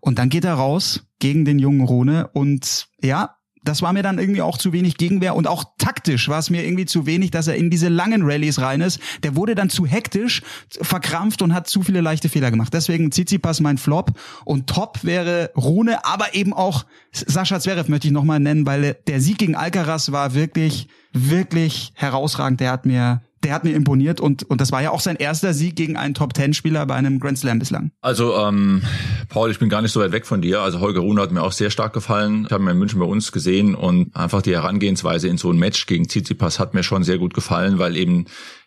Und 0.00 0.18
dann 0.18 0.28
geht 0.28 0.44
er 0.44 0.54
raus 0.54 1.06
gegen 1.18 1.44
den 1.44 1.58
jungen 1.58 1.80
Rune 1.80 2.28
und 2.28 2.88
ja, 3.00 3.36
das 3.64 3.82
war 3.82 3.92
mir 3.92 4.02
dann 4.02 4.18
irgendwie 4.18 4.42
auch 4.42 4.58
zu 4.58 4.72
wenig 4.72 4.96
Gegenwehr 4.96 5.34
und 5.34 5.46
auch 5.46 5.64
taktisch 5.78 6.28
war 6.28 6.38
es 6.38 6.50
mir 6.50 6.64
irgendwie 6.64 6.86
zu 6.86 7.06
wenig, 7.06 7.30
dass 7.30 7.46
er 7.46 7.56
in 7.56 7.70
diese 7.70 7.88
langen 7.88 8.22
Rallyes 8.22 8.60
rein 8.60 8.80
ist. 8.80 9.00
Der 9.22 9.36
wurde 9.36 9.54
dann 9.54 9.70
zu 9.70 9.86
hektisch, 9.86 10.42
verkrampft 10.80 11.42
und 11.42 11.54
hat 11.54 11.66
zu 11.66 11.82
viele 11.82 12.00
leichte 12.00 12.28
Fehler 12.28 12.50
gemacht. 12.50 12.72
Deswegen 12.72 13.10
Tsitsipas 13.10 13.60
mein 13.60 13.78
Flop 13.78 14.12
und 14.44 14.66
Top 14.66 15.00
wäre 15.02 15.50
Rune, 15.56 16.04
aber 16.04 16.34
eben 16.34 16.52
auch 16.52 16.84
Sascha 17.12 17.60
Zverev 17.60 17.88
möchte 17.90 18.08
ich 18.08 18.12
nochmal 18.12 18.40
nennen, 18.40 18.66
weil 18.66 18.96
der 19.06 19.20
Sieg 19.20 19.38
gegen 19.38 19.56
Alcaraz 19.56 20.12
war 20.12 20.34
wirklich, 20.34 20.88
wirklich 21.12 21.92
herausragend. 21.94 22.60
Der 22.60 22.70
hat 22.70 22.86
mir 22.86 23.22
der 23.44 23.54
hat 23.54 23.64
mir 23.64 23.74
imponiert 23.74 24.20
und, 24.20 24.42
und 24.44 24.60
das 24.60 24.72
war 24.72 24.82
ja 24.82 24.90
auch 24.90 25.00
sein 25.00 25.16
erster 25.16 25.54
Sieg 25.54 25.76
gegen 25.76 25.96
einen 25.96 26.14
Top-Ten-Spieler 26.14 26.86
bei 26.86 26.94
einem 26.94 27.20
Grand 27.20 27.38
Slam 27.38 27.58
bislang. 27.58 27.92
Also, 28.00 28.36
ähm, 28.36 28.82
Paul, 29.28 29.50
ich 29.50 29.58
bin 29.58 29.68
gar 29.68 29.82
nicht 29.82 29.92
so 29.92 30.00
weit 30.00 30.12
weg 30.12 30.26
von 30.26 30.42
dir. 30.42 30.60
Also 30.60 30.80
Holger 30.80 31.00
Rune 31.00 31.20
hat 31.20 31.30
mir 31.30 31.42
auch 31.42 31.52
sehr 31.52 31.70
stark 31.70 31.92
gefallen. 31.92 32.44
Ich 32.46 32.52
habe 32.52 32.64
ihn 32.64 32.70
in 32.70 32.78
München 32.78 32.98
bei 32.98 33.06
uns 33.06 33.32
gesehen 33.32 33.74
und 33.74 34.16
einfach 34.16 34.42
die 34.42 34.52
Herangehensweise 34.52 35.28
in 35.28 35.38
so 35.38 35.50
ein 35.52 35.58
Match 35.58 35.86
gegen 35.86 36.08
Tsitsipas 36.08 36.58
hat 36.58 36.74
mir 36.74 36.82
schon 36.82 37.04
sehr 37.04 37.18
gut 37.18 37.34
gefallen, 37.34 37.78
weil 37.78 37.96
eben 37.96 38.26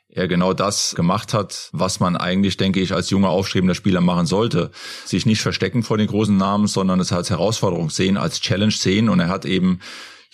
er 0.10 0.28
genau 0.28 0.54
das 0.54 0.96
gemacht 0.96 1.34
hat, 1.34 1.70
was 1.74 2.00
man 2.00 2.16
eigentlich, 2.16 2.58
denke 2.58 2.80
ich, 2.80 2.94
als 2.94 3.10
junger 3.10 3.30
aufstrebender 3.30 3.76
Spieler 3.76 4.02
machen 4.02 4.26
sollte. 4.26 4.72
Sich 5.06 5.26
nicht 5.26 5.42
verstecken 5.42 5.84
vor 5.84 5.98
den 5.98 6.08
großen 6.08 6.36
Namen, 6.36 6.68
sondern 6.68 7.00
es 7.00 7.12
als 7.12 7.30
Herausforderung 7.30 7.90
sehen, 7.90 8.18
als 8.18 8.42
Challenge 8.42 8.72
sehen. 8.72 9.10
Und 9.10 9.20
er 9.20 9.30
hat 9.30 9.46
eben 9.46 9.80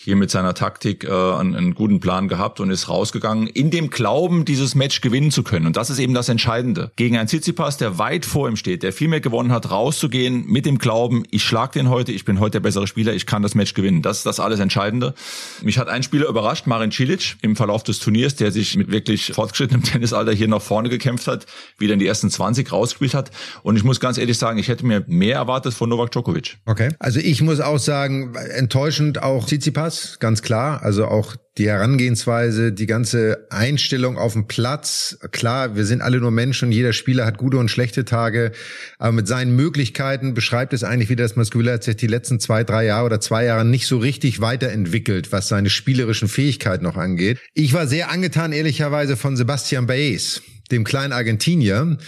hier 0.04 0.16
mit 0.16 0.30
seiner 0.30 0.52
Taktik 0.52 1.04
äh, 1.04 1.08
einen, 1.08 1.54
einen 1.54 1.74
guten 1.74 1.98
Plan 1.98 2.28
gehabt 2.28 2.60
und 2.60 2.70
ist 2.70 2.90
rausgegangen, 2.90 3.46
in 3.46 3.70
dem 3.70 3.88
Glauben, 3.88 4.44
dieses 4.44 4.74
Match 4.74 5.00
gewinnen 5.00 5.30
zu 5.30 5.42
können. 5.42 5.66
Und 5.66 5.78
das 5.78 5.88
ist 5.88 5.98
eben 5.98 6.12
das 6.12 6.28
Entscheidende. 6.28 6.90
Gegen 6.96 7.16
einen 7.16 7.26
Tsitsipas, 7.26 7.78
der 7.78 7.96
weit 7.98 8.26
vor 8.26 8.46
ihm 8.46 8.56
steht, 8.56 8.82
der 8.82 8.92
viel 8.92 9.08
mehr 9.08 9.22
gewonnen 9.22 9.50
hat, 9.50 9.70
rauszugehen 9.70 10.44
mit 10.46 10.66
dem 10.66 10.76
Glauben, 10.76 11.22
ich 11.30 11.42
schlag 11.42 11.72
den 11.72 11.88
heute, 11.88 12.12
ich 12.12 12.26
bin 12.26 12.38
heute 12.38 12.52
der 12.52 12.60
bessere 12.60 12.86
Spieler, 12.86 13.14
ich 13.14 13.24
kann 13.24 13.42
das 13.42 13.54
Match 13.54 13.72
gewinnen. 13.72 14.02
Das 14.02 14.18
ist 14.18 14.26
das 14.26 14.40
alles 14.40 14.60
Entscheidende. 14.60 15.14
Mich 15.62 15.78
hat 15.78 15.88
ein 15.88 16.02
Spieler 16.02 16.28
überrascht, 16.28 16.66
Marin 16.66 16.92
Cilic, 16.92 17.36
im 17.40 17.56
Verlauf 17.56 17.82
des 17.82 17.98
Turniers, 17.98 18.36
der 18.36 18.52
sich 18.52 18.76
mit 18.76 18.92
wirklich 18.92 19.32
fortgeschrittenem 19.32 19.82
Tennisalter 19.84 20.32
hier 20.32 20.48
nach 20.48 20.60
vorne 20.60 20.90
gekämpft 20.90 21.28
hat, 21.28 21.46
wieder 21.78 21.94
in 21.94 21.98
die 21.98 22.06
ersten 22.06 22.28
20 22.28 22.70
rausgespielt 22.70 23.14
hat. 23.14 23.30
Und 23.62 23.76
ich 23.76 23.84
muss 23.84 24.00
ganz 24.00 24.18
ehrlich 24.18 24.36
sagen, 24.36 24.58
ich 24.58 24.68
hätte 24.68 24.84
mir 24.84 25.02
mehr 25.06 25.36
erwartet 25.36 25.72
von 25.72 25.88
Novak 25.88 26.12
Djokovic. 26.12 26.58
Okay. 26.66 26.90
Also 26.98 27.20
ich 27.20 27.40
muss 27.40 27.60
auch 27.60 27.78
sagen, 27.78 28.34
enttäuschend 28.34 29.22
auch 29.22 29.46
Tsitsipas 29.46 29.93
Alcaraz, 29.94 30.18
ganz 30.18 30.42
klar. 30.42 30.82
Also 30.82 31.06
auch 31.06 31.36
die 31.56 31.68
Herangehensweise, 31.68 32.72
die 32.72 32.86
ganze 32.86 33.46
Einstellung 33.50 34.18
auf 34.18 34.32
dem 34.32 34.48
Platz. 34.48 35.18
Klar, 35.30 35.76
wir 35.76 35.84
sind 35.84 36.02
alle 36.02 36.18
nur 36.18 36.32
Menschen 36.32 36.66
und 36.66 36.72
jeder 36.72 36.92
Spieler 36.92 37.24
hat 37.26 37.38
gute 37.38 37.58
und 37.58 37.70
schlechte 37.70 38.04
Tage. 38.04 38.50
Aber 38.98 39.12
mit 39.12 39.28
seinen 39.28 39.54
Möglichkeiten 39.54 40.34
beschreibt 40.34 40.72
es 40.72 40.82
eigentlich 40.82 41.10
wieder, 41.10 41.24
dass 41.24 41.36
hat 41.36 41.84
sich 41.84 41.96
die 41.96 42.06
letzten 42.08 42.40
zwei, 42.40 42.64
drei 42.64 42.86
Jahre 42.86 43.06
oder 43.06 43.20
zwei 43.20 43.44
Jahre 43.44 43.64
nicht 43.64 43.86
so 43.86 43.98
richtig 43.98 44.40
weiterentwickelt, 44.40 45.30
was 45.30 45.48
seine 45.48 45.70
spielerischen 45.70 46.28
Fähigkeiten 46.28 46.84
noch 46.84 46.96
angeht. 46.96 47.38
Ich 47.54 47.72
war 47.72 47.86
sehr 47.86 48.10
angetan, 48.10 48.52
ehrlicherweise, 48.52 49.16
von 49.16 49.36
Sebastian 49.36 49.86
Baez, 49.86 50.42
dem 50.70 50.84
kleinen 50.84 51.12
Argentinier. 51.12 51.98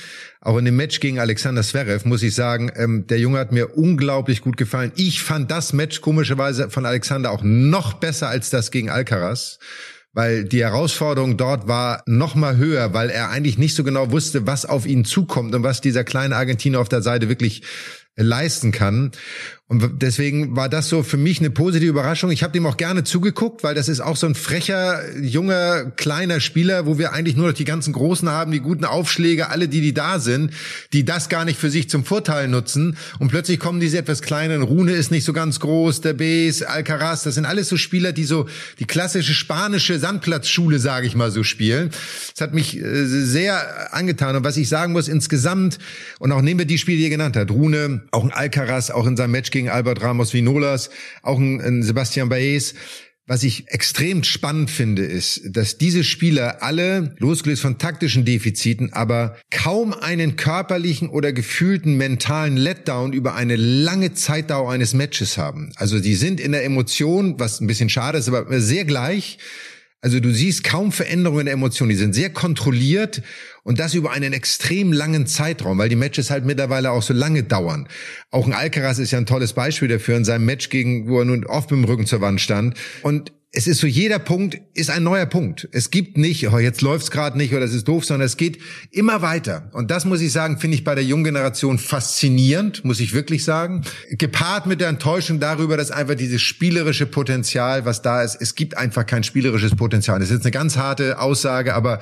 Auch 0.41 0.59
in 0.59 0.65
dem 0.65 0.77
Match 0.77 1.01
gegen 1.01 1.19
Alexander 1.19 1.63
Zverev 1.63 2.07
muss 2.07 2.23
ich 2.23 2.35
sagen, 2.35 2.71
ähm, 2.77 3.07
der 3.07 3.19
Junge 3.19 3.39
hat 3.39 3.53
mir 3.53 3.77
unglaublich 3.77 4.41
gut 4.41 4.57
gefallen. 4.57 4.93
Ich 4.97 5.23
fand 5.23 5.51
das 5.51 5.73
Match 5.73 6.01
komischerweise 6.01 6.71
von 6.71 6.87
Alexander 6.87 7.31
auch 7.31 7.43
noch 7.43 7.95
besser 7.95 8.29
als 8.29 8.51
das 8.51 8.71
gegen 8.71 8.91
Alcaraz 8.91 9.59
weil 10.17 10.45
die 10.45 10.63
Herausforderung 10.63 11.37
dort 11.37 11.69
war 11.69 12.03
noch 12.07 12.35
mal 12.35 12.57
höher, 12.57 12.95
weil 12.95 13.11
er 13.11 13.29
eigentlich 13.29 13.59
nicht 13.59 13.75
so 13.75 13.85
genau 13.85 14.13
wusste, 14.13 14.47
was 14.47 14.65
auf 14.65 14.87
ihn 14.87 15.05
zukommt 15.05 15.55
und 15.55 15.63
was 15.63 15.83
dieser 15.83 16.05
kleine 16.05 16.37
Argentinier 16.37 16.81
auf 16.81 16.89
der 16.89 17.03
Seite 17.03 17.29
wirklich 17.29 17.61
leisten 18.17 18.73
kann. 18.73 19.13
Und 19.69 20.01
deswegen 20.01 20.55
war 20.55 20.69
das 20.69 20.89
so 20.89 21.03
für 21.03 21.17
mich 21.17 21.41
eine 21.41 21.51
positive 21.51 21.91
Überraschung. 21.91 22.31
Ich 22.31 22.45
habe 22.45 22.53
dem 22.53 22.67
auch 22.67 22.77
gerne 22.77 23.03
zugeguckt, 23.03 23.65
weil 23.65 23.75
das 23.75 23.89
ist 23.89 23.99
auch 23.99 24.15
so 24.15 24.29
ein 24.29 24.37
frecher, 24.37 25.01
junger, 25.21 25.91
kleiner 25.91 26.39
Spieler, 26.39 26.87
wo 26.87 26.99
wir 26.99 27.13
eigentlich 27.13 27.35
nur 27.35 27.49
noch 27.49 27.55
die 27.55 27.65
ganzen 27.65 27.93
Großen 27.93 28.31
haben, 28.31 28.53
die 28.53 28.61
guten 28.61 28.85
Aufschläge, 28.85 29.51
alle, 29.51 29.67
die, 29.67 29.81
die 29.81 29.93
da 29.93 30.21
sind, 30.21 30.53
die 30.93 31.05
das 31.05 31.29
gar 31.29 31.45
nicht 31.45 31.59
für 31.59 31.69
sich 31.69 31.91
zum 31.91 32.05
Vorteil 32.05 32.47
nutzen. 32.47 32.97
Und 33.19 33.27
plötzlich 33.27 33.59
kommen 33.59 33.81
diese 33.81 33.99
etwas 33.99 34.23
kleinen, 34.23 34.63
Rune 34.63 34.93
ist 34.93 35.11
nicht 35.11 35.25
so 35.25 35.33
ganz 35.33 35.59
groß, 35.59 36.01
der 36.01 36.13
Bes, 36.13 36.63
Alcaraz, 36.63 37.25
das 37.25 37.35
sind 37.35 37.45
alles 37.45 37.69
so 37.69 37.77
Spieler, 37.77 38.13
die 38.13 38.25
so 38.25 38.47
die 38.79 38.85
klassische 38.85 39.35
spanische 39.35 39.99
Sandplatzschule, 39.99 40.79
sage 40.79 41.09
ich 41.09 41.17
mal, 41.17 41.33
so 41.33 41.43
spielen. 41.43 41.91
Das 42.37 42.41
hat 42.41 42.55
mich 42.55 42.81
äh, 42.81 43.05
sehr 43.05 43.93
angetan. 43.93 44.37
Und 44.37 44.45
was 44.45 44.57
ich 44.59 44.69
sagen 44.69 44.93
muss, 44.93 45.09
insgesamt, 45.09 45.79
und 46.21 46.31
auch 46.31 46.41
nehmen 46.41 46.61
wir 46.61 46.67
die 46.67 46.79
Spiele, 46.79 46.99
die 46.99 47.05
ihr 47.05 47.11
genannt 47.11 47.37
habt, 47.37 47.51
Rune, 47.51 48.03
auch 48.13 48.23
ein 48.23 48.33
Alcaraz, 48.33 48.91
auch 48.91 49.09
in 49.09 49.17
seinem 49.17 49.33
Match 49.33 49.56
gegen 49.57 49.71
Albert 49.71 50.03
Ramos 50.03 50.35
Vinolas, 50.35 50.91
auch 51.23 51.39
ein, 51.39 51.61
ein 51.61 51.83
Sebastian 51.83 52.29
Baez. 52.29 52.75
Was 53.29 53.43
ich 53.43 53.67
extrem 53.73 54.23
spannend 54.23 54.71
finde, 54.71 55.03
ist, 55.03 55.41
dass 55.51 55.79
diese 55.79 56.05
Spieler 56.05 56.63
alle, 56.63 57.17
losgelöst 57.19 57.63
von 57.63 57.77
taktischen 57.77 58.25
Defiziten, 58.25 58.93
aber 58.93 59.37
kaum 59.51 59.95
einen 59.95 60.37
körperlichen 60.37 61.09
oder 61.09 61.33
gefühlten 61.33 61.97
mentalen 61.97 62.57
Letdown 62.57 63.13
über 63.13 63.35
eine 63.35 63.57
lange 63.57 64.13
Zeitdauer 64.13 64.71
eines 64.71 64.95
Matches 64.95 65.39
haben. 65.39 65.73
Also 65.75 65.99
die 65.99 66.15
sind 66.15 66.39
in 66.39 66.53
der 66.53 66.65
Emotion, 66.65 67.41
was 67.41 67.61
ein 67.61 67.67
bisschen 67.67 67.89
schade 67.89 68.19
ist, 68.19 68.29
aber 68.29 68.61
sehr 68.61 68.85
gleich. 68.85 69.39
Also 70.03 70.21
du 70.21 70.31
siehst 70.31 70.63
kaum 70.63 70.93
Veränderungen 70.93 71.47
der 71.47 71.55
Emotionen. 71.55 71.89
Die 71.89 71.97
sind 71.97 72.15
sehr 72.15 72.31
kontrolliert 72.31 73.23
und 73.65 73.81
das 73.81 73.95
über 73.95 74.13
einen 74.13 74.33
extrem 74.33 74.93
langen 74.93 75.27
Zeitraum, 75.27 75.79
weil 75.79 75.89
die 75.89 75.97
Matches 75.97 76.31
halt 76.31 76.45
mittlerweile 76.45 76.91
auch 76.91 77.03
so 77.03 77.15
lange 77.15 77.43
dauern. 77.43 77.89
Auch 78.31 78.47
ein 78.47 78.53
Alcaraz 78.53 78.99
ist 78.99 79.11
ja 79.11 79.19
ein 79.19 79.27
tolles 79.27 79.55
Beispiel 79.55 79.89
dafür 79.89 80.17
in 80.17 80.25
seinem 80.25 80.45
Match 80.45 80.69
gegen, 80.69 81.09
wo 81.09 81.19
er 81.19 81.25
nun 81.25 81.45
oft 81.47 81.71
mit 81.71 81.81
dem 81.81 81.85
Rücken 81.85 82.07
zur 82.07 82.21
Wand 82.21 82.41
stand. 82.41 82.77
Und 83.03 83.33
es 83.53 83.67
ist 83.67 83.81
so, 83.81 83.87
jeder 83.87 84.19
Punkt 84.19 84.59
ist 84.75 84.91
ein 84.91 85.03
neuer 85.03 85.25
Punkt. 85.25 85.69
Es 85.73 85.91
gibt 85.91 86.19
nicht, 86.19 86.47
oh, 86.49 86.59
jetzt 86.59 86.83
läuft's 86.83 87.11
gerade 87.11 87.39
nicht 87.39 87.55
oder 87.55 87.65
es 87.65 87.73
ist 87.73 87.89
doof, 87.89 88.05
sondern 88.05 88.27
es 88.27 88.37
geht 88.37 88.59
immer 88.91 89.23
weiter. 89.23 89.71
Und 89.73 89.91
das 89.91 90.05
muss 90.05 90.21
ich 90.21 90.33
sagen, 90.33 90.59
finde 90.59 90.77
ich 90.77 90.85
bei 90.85 90.95
der 90.95 91.05
jungen 91.05 91.25
Generation 91.25 91.79
faszinierend, 91.79 92.85
muss 92.85 93.01
ich 93.01 93.15
wirklich 93.15 93.45
sagen. 93.45 93.83
Gepaart 94.11 94.67
mit 94.67 94.81
der 94.81 94.89
Enttäuschung 94.89 95.41
darüber, 95.41 95.77
dass 95.77 95.91
einfach 95.91 96.17
dieses 96.17 96.43
spielerische 96.43 97.07
Potenzial, 97.07 97.87
was 97.87 98.03
da 98.03 98.23
ist, 98.23 98.37
es 98.41 98.57
gibt 98.57 98.77
einfach 98.77 99.07
kein 99.07 99.23
spielerisches 99.23 99.75
Potenzial. 99.75 100.19
Das 100.19 100.29
ist 100.29 100.35
jetzt 100.35 100.45
eine 100.45 100.53
ganz 100.53 100.77
harte 100.77 101.19
Aussage, 101.19 101.75
aber 101.75 102.01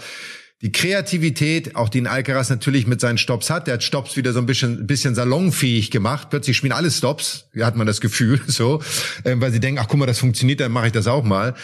die 0.62 0.72
Kreativität, 0.72 1.76
auch 1.76 1.88
die 1.88 2.00
ein 2.00 2.06
Alcaraz 2.06 2.48
natürlich 2.48 2.86
mit 2.86 3.00
seinen 3.00 3.18
Stops 3.18 3.50
hat, 3.50 3.66
der 3.66 3.74
hat 3.74 3.82
Stops 3.82 4.16
wieder 4.16 4.32
so 4.32 4.38
ein 4.38 4.46
bisschen, 4.46 4.86
bisschen 4.86 5.14
salonfähig 5.14 5.90
gemacht. 5.90 6.30
Plötzlich 6.30 6.56
spielen 6.56 6.72
alle 6.72 6.90
Stops, 6.90 7.48
hat 7.60 7.76
man 7.76 7.86
das 7.86 8.00
Gefühl, 8.00 8.40
so, 8.46 8.80
äh, 9.24 9.34
weil 9.36 9.52
sie 9.52 9.60
denken, 9.60 9.80
ach 9.82 9.88
guck 9.88 9.98
mal, 9.98 10.06
das 10.06 10.18
funktioniert, 10.18 10.60
dann 10.60 10.72
mache 10.72 10.86
ich 10.86 10.92
das 10.92 11.06
auch 11.06 11.24
mal. 11.24 11.54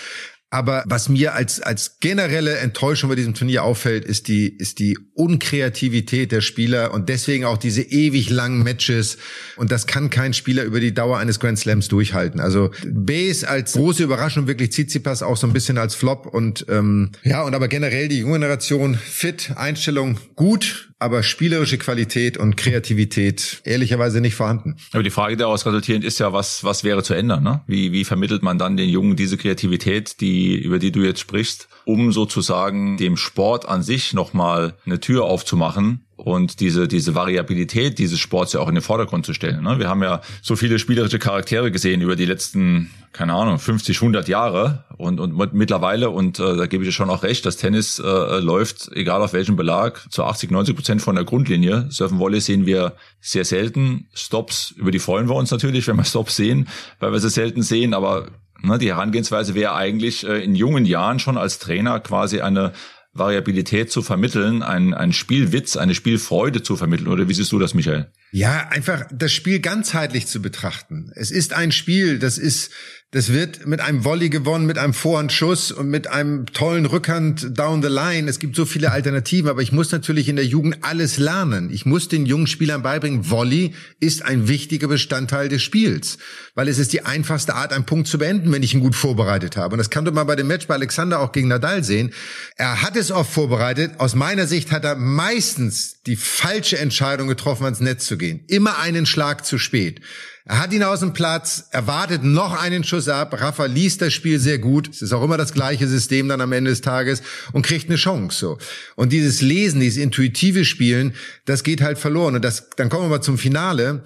Aber 0.50 0.82
was 0.86 1.08
mir 1.08 1.34
als, 1.34 1.60
als 1.60 2.00
generelle 2.00 2.56
Enttäuschung 2.56 3.08
bei 3.08 3.14
diesem 3.14 3.34
Turnier 3.34 3.62
auffällt, 3.62 4.04
ist 4.04 4.26
die, 4.26 4.48
ist 4.48 4.80
die 4.80 4.98
Unkreativität 5.14 6.32
der 6.32 6.40
Spieler 6.40 6.92
und 6.92 7.08
deswegen 7.08 7.44
auch 7.44 7.56
diese 7.56 7.82
ewig 7.82 8.30
langen 8.30 8.64
Matches. 8.64 9.16
Und 9.56 9.70
das 9.70 9.86
kann 9.86 10.10
kein 10.10 10.34
Spieler 10.34 10.64
über 10.64 10.80
die 10.80 10.92
Dauer 10.92 11.18
eines 11.18 11.38
Grand 11.38 11.58
Slams 11.58 11.86
durchhalten. 11.86 12.40
Also 12.40 12.72
Base 12.84 13.48
als 13.48 13.74
große 13.74 14.02
Überraschung, 14.02 14.48
wirklich 14.48 14.70
Tsitsipas 14.70 15.22
auch 15.22 15.36
so 15.36 15.46
ein 15.46 15.52
bisschen 15.52 15.78
als 15.78 15.94
Flop 15.94 16.26
und, 16.26 16.66
ähm, 16.68 17.12
ja, 17.22 17.42
und 17.42 17.54
aber 17.54 17.68
generell 17.68 18.08
die 18.08 18.18
junge 18.18 18.40
Generation 18.40 18.96
fit, 18.96 19.52
Einstellung 19.54 20.18
gut, 20.34 20.89
aber 21.00 21.22
spielerische 21.22 21.78
Qualität 21.78 22.36
und 22.36 22.56
Kreativität 22.56 23.62
ehrlicherweise 23.64 24.20
nicht 24.20 24.34
vorhanden. 24.34 24.76
Aber 24.92 25.02
die 25.02 25.10
Frage, 25.10 25.36
daraus 25.36 25.64
resultierend 25.64 26.04
ist 26.04 26.20
ja, 26.20 26.32
was, 26.32 26.62
was 26.62 26.84
wäre 26.84 27.02
zu 27.02 27.14
ändern? 27.14 27.42
Ne? 27.42 27.62
Wie, 27.66 27.90
wie 27.92 28.04
vermittelt 28.04 28.42
man 28.42 28.58
dann 28.58 28.76
den 28.76 28.90
Jungen 28.90 29.16
diese 29.16 29.38
Kreativität, 29.38 30.20
die, 30.20 30.58
über 30.58 30.78
die 30.78 30.92
du 30.92 31.00
jetzt 31.00 31.20
sprichst, 31.20 31.68
um 31.86 32.12
sozusagen 32.12 32.98
dem 32.98 33.16
Sport 33.16 33.66
an 33.66 33.82
sich 33.82 34.12
nochmal 34.12 34.74
eine 34.84 35.00
Tür 35.00 35.24
aufzumachen 35.24 36.04
und 36.20 36.60
diese, 36.60 36.86
diese 36.86 37.14
Variabilität 37.14 37.98
dieses 37.98 38.18
Sports 38.18 38.52
ja 38.52 38.60
auch 38.60 38.68
in 38.68 38.74
den 38.74 38.82
Vordergrund 38.82 39.24
zu 39.24 39.32
stellen. 39.32 39.64
Ne? 39.64 39.78
Wir 39.78 39.88
haben 39.88 40.02
ja 40.02 40.20
so 40.42 40.54
viele 40.54 40.78
spielerische 40.78 41.18
Charaktere 41.18 41.70
gesehen 41.70 42.02
über 42.02 42.14
die 42.14 42.26
letzten, 42.26 42.90
keine 43.12 43.34
Ahnung, 43.34 43.58
50, 43.58 43.96
100 43.96 44.28
Jahre 44.28 44.84
und, 44.98 45.18
und 45.18 45.54
mittlerweile, 45.54 46.10
und 46.10 46.38
äh, 46.38 46.56
da 46.56 46.66
gebe 46.66 46.84
ich 46.84 46.88
dir 46.88 46.92
schon 46.92 47.10
auch 47.10 47.22
recht, 47.22 47.46
das 47.46 47.56
Tennis 47.56 47.98
äh, 47.98 48.38
läuft, 48.38 48.90
egal 48.92 49.22
auf 49.22 49.32
welchem 49.32 49.56
Belag, 49.56 50.06
zu 50.10 50.24
80, 50.24 50.50
90 50.50 50.76
Prozent 50.76 51.02
von 51.02 51.14
der 51.14 51.24
Grundlinie. 51.24 51.86
Surfen 51.90 52.18
Volley 52.18 52.40
sehen 52.40 52.66
wir 52.66 52.94
sehr 53.20 53.44
selten. 53.44 54.08
Stops, 54.12 54.72
über 54.76 54.90
die 54.90 54.98
freuen 54.98 55.28
wir 55.28 55.36
uns 55.36 55.50
natürlich, 55.50 55.88
wenn 55.88 55.96
wir 55.96 56.04
Stops 56.04 56.36
sehen, 56.36 56.68
weil 56.98 57.12
wir 57.12 57.20
sie 57.20 57.30
selten 57.30 57.62
sehen, 57.62 57.94
aber 57.94 58.26
ne, 58.62 58.78
die 58.78 58.88
Herangehensweise 58.88 59.54
wäre 59.54 59.74
eigentlich 59.74 60.26
äh, 60.26 60.44
in 60.44 60.54
jungen 60.54 60.84
Jahren 60.84 61.18
schon 61.18 61.38
als 61.38 61.58
Trainer 61.58 62.00
quasi 62.00 62.40
eine 62.40 62.72
Variabilität 63.12 63.90
zu 63.90 64.02
vermitteln, 64.02 64.62
ein, 64.62 64.94
ein 64.94 65.12
Spielwitz, 65.12 65.76
eine 65.76 65.94
Spielfreude 65.94 66.62
zu 66.62 66.76
vermitteln. 66.76 67.08
Oder 67.08 67.28
wie 67.28 67.34
siehst 67.34 67.50
du 67.50 67.58
das, 67.58 67.74
Michael? 67.74 68.12
Ja, 68.30 68.68
einfach 68.68 69.04
das 69.12 69.32
Spiel 69.32 69.58
ganzheitlich 69.58 70.26
zu 70.26 70.40
betrachten. 70.40 71.10
Es 71.16 71.30
ist 71.30 71.52
ein 71.52 71.72
Spiel, 71.72 72.20
das 72.20 72.38
ist 72.38 72.70
das 73.12 73.32
wird 73.32 73.66
mit 73.66 73.80
einem 73.80 74.04
Volley 74.04 74.30
gewonnen, 74.30 74.66
mit 74.66 74.78
einem 74.78 74.94
Vorhandschuss 74.94 75.72
und 75.72 75.88
mit 75.88 76.06
einem 76.06 76.46
tollen 76.46 76.86
Rückhand 76.86 77.58
down 77.58 77.82
the 77.82 77.88
line. 77.88 78.30
Es 78.30 78.38
gibt 78.38 78.54
so 78.54 78.64
viele 78.64 78.92
Alternativen, 78.92 79.50
aber 79.50 79.62
ich 79.62 79.72
muss 79.72 79.90
natürlich 79.90 80.28
in 80.28 80.36
der 80.36 80.46
Jugend 80.46 80.78
alles 80.82 81.18
lernen. 81.18 81.70
Ich 81.72 81.84
muss 81.84 82.06
den 82.06 82.24
jungen 82.24 82.46
Spielern 82.46 82.82
beibringen, 82.82 83.28
Volley 83.28 83.74
ist 83.98 84.24
ein 84.24 84.46
wichtiger 84.46 84.86
Bestandteil 84.86 85.48
des 85.48 85.60
Spiels, 85.60 86.18
weil 86.54 86.68
es 86.68 86.78
ist 86.78 86.92
die 86.92 87.04
einfachste 87.04 87.56
Art, 87.56 87.72
einen 87.72 87.84
Punkt 87.84 88.06
zu 88.06 88.16
beenden, 88.16 88.52
wenn 88.52 88.62
ich 88.62 88.74
ihn 88.74 88.80
gut 88.80 88.94
vorbereitet 88.94 89.56
habe. 89.56 89.74
Und 89.74 89.78
das 89.78 89.90
kann 89.90 90.04
man 90.04 90.26
bei 90.28 90.36
dem 90.36 90.46
Match 90.46 90.68
bei 90.68 90.74
Alexander 90.74 91.18
auch 91.18 91.32
gegen 91.32 91.48
Nadal 91.48 91.82
sehen. 91.82 92.12
Er 92.56 92.80
hat 92.80 92.94
es 92.94 93.10
oft 93.10 93.32
vorbereitet. 93.32 93.98
Aus 93.98 94.14
meiner 94.14 94.46
Sicht 94.46 94.70
hat 94.70 94.84
er 94.84 94.94
meistens 94.94 96.00
die 96.06 96.16
falsche 96.16 96.78
Entscheidung 96.78 97.26
getroffen, 97.26 97.64
ans 97.64 97.80
Netz 97.80 98.06
zu 98.06 98.16
gehen. 98.16 98.44
Immer 98.46 98.78
einen 98.78 99.04
Schlag 99.04 99.44
zu 99.44 99.58
spät. 99.58 100.00
Er 100.46 100.58
hat 100.58 100.72
ihn 100.72 100.82
aus 100.82 101.00
dem 101.00 101.12
Platz, 101.12 101.68
erwartet 101.70 102.24
noch 102.24 102.60
einen 102.60 102.82
Schuss 102.82 103.08
ab. 103.08 103.40
Rafa 103.40 103.66
liest 103.66 104.00
das 104.00 104.12
Spiel 104.14 104.38
sehr 104.38 104.58
gut. 104.58 104.88
Es 104.88 105.02
ist 105.02 105.12
auch 105.12 105.22
immer 105.22 105.36
das 105.36 105.52
gleiche 105.52 105.86
System 105.86 106.28
dann 106.28 106.40
am 106.40 106.52
Ende 106.52 106.70
des 106.70 106.80
Tages 106.80 107.22
und 107.52 107.66
kriegt 107.66 107.88
eine 107.88 107.96
Chance, 107.96 108.38
so. 108.38 108.58
Und 108.96 109.12
dieses 109.12 109.42
Lesen, 109.42 109.80
dieses 109.80 110.02
intuitive 110.02 110.64
Spielen, 110.64 111.14
das 111.44 111.62
geht 111.62 111.82
halt 111.82 111.98
verloren. 111.98 112.36
Und 112.36 112.44
das, 112.44 112.70
dann 112.76 112.88
kommen 112.88 113.04
wir 113.04 113.16
mal 113.18 113.22
zum 113.22 113.38
Finale. 113.38 114.02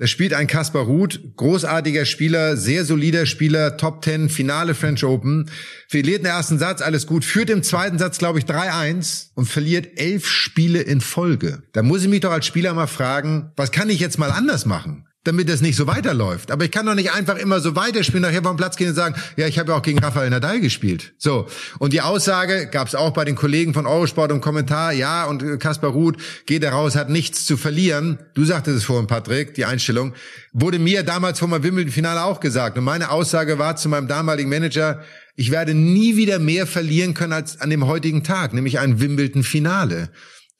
Da 0.00 0.06
spielt 0.06 0.32
ein 0.32 0.46
Kaspar 0.46 0.82
Ruth, 0.82 1.20
großartiger 1.34 2.04
Spieler, 2.04 2.56
sehr 2.56 2.84
solider 2.84 3.26
Spieler, 3.26 3.76
Top 3.76 4.04
10, 4.04 4.28
Finale 4.28 4.76
French 4.76 5.02
Open, 5.02 5.50
verliert 5.88 6.20
den 6.20 6.26
ersten 6.26 6.56
Satz, 6.56 6.82
alles 6.82 7.08
gut, 7.08 7.24
führt 7.24 7.50
im 7.50 7.64
zweiten 7.64 7.98
Satz, 7.98 8.18
glaube 8.18 8.38
ich, 8.38 8.44
3-1 8.44 9.30
und 9.34 9.46
verliert 9.46 9.98
elf 9.98 10.28
Spiele 10.28 10.82
in 10.82 11.00
Folge. 11.00 11.64
Da 11.72 11.82
muss 11.82 12.02
ich 12.02 12.08
mich 12.08 12.20
doch 12.20 12.30
als 12.30 12.46
Spieler 12.46 12.74
mal 12.74 12.86
fragen, 12.86 13.50
was 13.56 13.72
kann 13.72 13.90
ich 13.90 13.98
jetzt 13.98 14.20
mal 14.20 14.30
anders 14.30 14.66
machen? 14.66 15.08
Damit 15.24 15.48
es 15.50 15.60
nicht 15.60 15.76
so 15.76 15.86
weiterläuft. 15.86 16.50
Aber 16.50 16.64
ich 16.64 16.70
kann 16.70 16.86
doch 16.86 16.94
nicht 16.94 17.12
einfach 17.12 17.36
immer 17.36 17.60
so 17.60 17.76
weiterspielen, 17.76 18.22
nachher 18.22 18.42
vom 18.42 18.56
Platz 18.56 18.76
gehen 18.76 18.88
und 18.88 18.94
sagen, 18.94 19.14
ja, 19.36 19.46
ich 19.46 19.58
habe 19.58 19.72
ja 19.72 19.78
auch 19.78 19.82
gegen 19.82 19.98
Rafael 19.98 20.30
Nadal 20.30 20.60
gespielt. 20.60 21.12
So. 21.18 21.46
Und 21.78 21.92
die 21.92 22.00
Aussage 22.00 22.68
gab 22.68 22.88
es 22.88 22.94
auch 22.94 23.12
bei 23.12 23.24
den 23.24 23.34
Kollegen 23.34 23.74
von 23.74 23.86
Eurosport 23.86 24.30
im 24.30 24.40
Kommentar, 24.40 24.92
ja, 24.92 25.24
und 25.24 25.60
Kaspar 25.60 25.90
Ruth 25.90 26.16
geht 26.46 26.62
da 26.62 26.70
raus, 26.70 26.96
hat 26.96 27.10
nichts 27.10 27.44
zu 27.44 27.56
verlieren. 27.56 28.18
Du 28.34 28.44
sagtest 28.44 28.78
es 28.78 28.84
vorhin, 28.84 29.06
Patrick, 29.06 29.54
die 29.54 29.64
Einstellung. 29.64 30.14
Wurde 30.52 30.78
mir 30.78 31.02
damals 31.02 31.38
vor 31.38 31.48
meinem 31.48 31.64
Wimbledon-Finale 31.64 32.24
auch 32.24 32.40
gesagt. 32.40 32.78
Und 32.78 32.84
meine 32.84 33.10
Aussage 33.10 33.58
war 33.58 33.76
zu 33.76 33.88
meinem 33.88 34.08
damaligen 34.08 34.48
Manager, 34.48 35.02
ich 35.36 35.50
werde 35.52 35.72
nie 35.72 36.16
wieder 36.16 36.40
mehr 36.40 36.66
verlieren 36.66 37.14
können 37.14 37.32
als 37.32 37.60
an 37.60 37.70
dem 37.70 37.86
heutigen 37.86 38.24
Tag, 38.24 38.54
nämlich 38.54 38.80
ein 38.80 38.98
Wimbledon-Finale. 39.00 40.10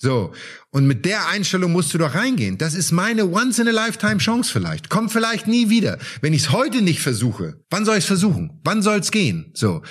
So. 0.01 0.33
Und 0.71 0.87
mit 0.87 1.05
der 1.05 1.29
Einstellung 1.29 1.73
musst 1.73 1.93
du 1.93 1.99
doch 1.99 2.15
reingehen. 2.15 2.57
Das 2.57 2.75
ist 2.75 2.93
meine 2.93 3.27
once 3.27 3.59
in 3.59 3.69
a 3.69 3.73
lifetime 3.73 4.19
Chance 4.19 4.53
vielleicht. 4.53 4.89
Kommt 4.89 5.13
vielleicht 5.13 5.49
nie 5.49 5.69
wieder. 5.71 5.99
Wenn 6.21 6.33
ich 6.33 6.43
es 6.43 6.53
heute 6.53 6.83
nicht 6.83 7.01
versuche, 7.01 7.61
wann 7.71 7.85
soll 7.85 7.97
ich 7.97 8.05
es 8.05 8.07
versuchen? 8.07 8.61
Wann 8.65 8.83
soll 8.83 8.99
es 8.99 9.11
gehen? 9.11 9.51
So. 9.55 9.83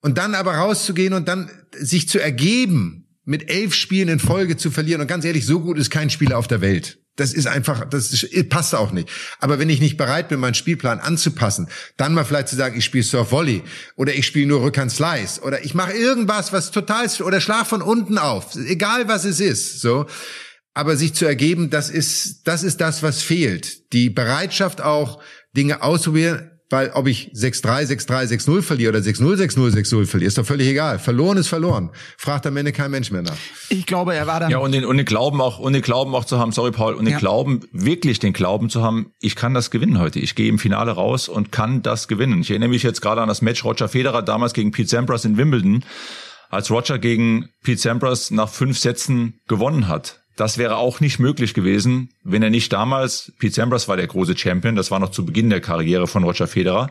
Und 0.00 0.18
dann 0.18 0.34
aber 0.34 0.54
rauszugehen 0.54 1.12
und 1.12 1.28
dann 1.28 1.48
sich 1.72 2.08
zu 2.08 2.20
ergeben, 2.20 3.06
mit 3.24 3.50
elf 3.50 3.74
Spielen 3.74 4.08
in 4.08 4.18
Folge 4.18 4.56
zu 4.56 4.70
verlieren. 4.70 5.00
Und 5.00 5.06
ganz 5.06 5.24
ehrlich, 5.24 5.46
so 5.46 5.60
gut 5.60 5.78
ist 5.78 5.90
kein 5.90 6.10
Spieler 6.10 6.38
auf 6.38 6.48
der 6.48 6.60
Welt. 6.60 7.01
Das 7.16 7.34
ist 7.34 7.46
einfach, 7.46 7.84
das 7.88 8.10
ist, 8.10 8.48
passt 8.48 8.74
auch 8.74 8.90
nicht. 8.90 9.10
Aber 9.38 9.58
wenn 9.58 9.68
ich 9.68 9.80
nicht 9.80 9.98
bereit 9.98 10.28
bin, 10.28 10.40
meinen 10.40 10.54
Spielplan 10.54 10.98
anzupassen, 10.98 11.68
dann 11.98 12.14
mal 12.14 12.24
vielleicht 12.24 12.48
zu 12.48 12.56
sagen, 12.56 12.78
ich 12.78 12.86
spiele 12.86 13.04
Surf 13.04 13.32
Volley 13.32 13.62
oder 13.96 14.14
ich 14.14 14.26
spiele 14.26 14.46
nur 14.46 14.62
Rückhand 14.62 14.90
Slice 14.90 15.42
oder 15.42 15.64
ich 15.64 15.74
mache 15.74 15.92
irgendwas, 15.92 16.52
was 16.52 16.70
total 16.70 17.08
oder 17.20 17.40
schlag 17.40 17.66
von 17.66 17.82
unten 17.82 18.16
auf, 18.16 18.54
egal 18.54 19.08
was 19.08 19.24
es 19.24 19.40
ist, 19.40 19.80
so. 19.80 20.06
Aber 20.74 20.96
sich 20.96 21.12
zu 21.12 21.26
ergeben, 21.26 21.68
das 21.68 21.90
ist, 21.90 22.46
das 22.46 22.62
ist 22.62 22.80
das, 22.80 23.02
was 23.02 23.20
fehlt. 23.20 23.92
Die 23.92 24.08
Bereitschaft 24.08 24.80
auch, 24.80 25.22
Dinge 25.54 25.82
auszuprobieren, 25.82 26.51
weil 26.72 26.90
ob 26.94 27.06
ich 27.06 27.30
6-3, 27.34 27.86
6-3, 27.86 28.32
6-0 28.32 28.62
verliere 28.62 28.90
oder 28.90 29.00
6-0, 29.00 29.36
6-0, 29.36 29.74
6-0 29.74 30.06
verliere, 30.06 30.28
ist 30.28 30.38
doch 30.38 30.46
völlig 30.46 30.66
egal. 30.68 30.98
Verloren 30.98 31.36
ist 31.36 31.48
verloren. 31.48 31.90
Fragt 32.16 32.46
am 32.46 32.56
Ende 32.56 32.72
kein 32.72 32.90
Mensch 32.90 33.10
mehr 33.10 33.20
nach. 33.20 33.36
Ich 33.68 33.84
glaube, 33.84 34.14
er 34.14 34.26
war 34.26 34.40
dann. 34.40 34.50
Ja, 34.50 34.58
und 34.58 34.72
den, 34.72 34.86
und 34.86 34.96
den 34.96 35.04
Glauben 35.04 35.40
auch, 35.42 35.58
und 35.58 35.74
den 35.74 35.82
Glauben 35.82 36.14
auch 36.14 36.24
zu 36.24 36.38
haben, 36.38 36.50
sorry 36.50 36.72
Paul, 36.72 36.94
und 36.94 37.04
den 37.04 37.12
ja. 37.12 37.18
Glauben, 37.18 37.60
wirklich 37.72 38.18
den 38.18 38.32
Glauben 38.32 38.70
zu 38.70 38.82
haben, 38.82 39.12
ich 39.20 39.36
kann 39.36 39.52
das 39.52 39.70
gewinnen 39.70 39.98
heute. 39.98 40.18
Ich 40.18 40.34
gehe 40.34 40.48
im 40.48 40.58
Finale 40.58 40.92
raus 40.92 41.28
und 41.28 41.52
kann 41.52 41.82
das 41.82 42.08
gewinnen. 42.08 42.40
Ich 42.40 42.50
erinnere 42.50 42.70
mich 42.70 42.82
jetzt 42.82 43.02
gerade 43.02 43.20
an 43.20 43.28
das 43.28 43.42
Match 43.42 43.64
Roger 43.64 43.88
Federer 43.88 44.22
damals 44.22 44.54
gegen 44.54 44.72
Pete 44.72 44.88
Sampras 44.88 45.26
in 45.26 45.36
Wimbledon, 45.36 45.84
als 46.48 46.70
Roger 46.70 46.98
gegen 46.98 47.50
Pete 47.62 47.80
Sampras 47.80 48.30
nach 48.30 48.48
fünf 48.48 48.78
Sätzen 48.78 49.40
gewonnen 49.46 49.88
hat. 49.88 50.21
Das 50.36 50.56
wäre 50.56 50.76
auch 50.76 51.00
nicht 51.00 51.18
möglich 51.18 51.52
gewesen, 51.52 52.08
wenn 52.24 52.42
er 52.42 52.48
nicht 52.48 52.72
damals, 52.72 53.32
Pete 53.38 53.54
Sampras 53.54 53.86
war 53.86 53.98
der 53.98 54.06
große 54.06 54.36
Champion, 54.36 54.76
das 54.76 54.90
war 54.90 54.98
noch 54.98 55.10
zu 55.10 55.26
Beginn 55.26 55.50
der 55.50 55.60
Karriere 55.60 56.06
von 56.06 56.24
Roger 56.24 56.46
Federer. 56.46 56.90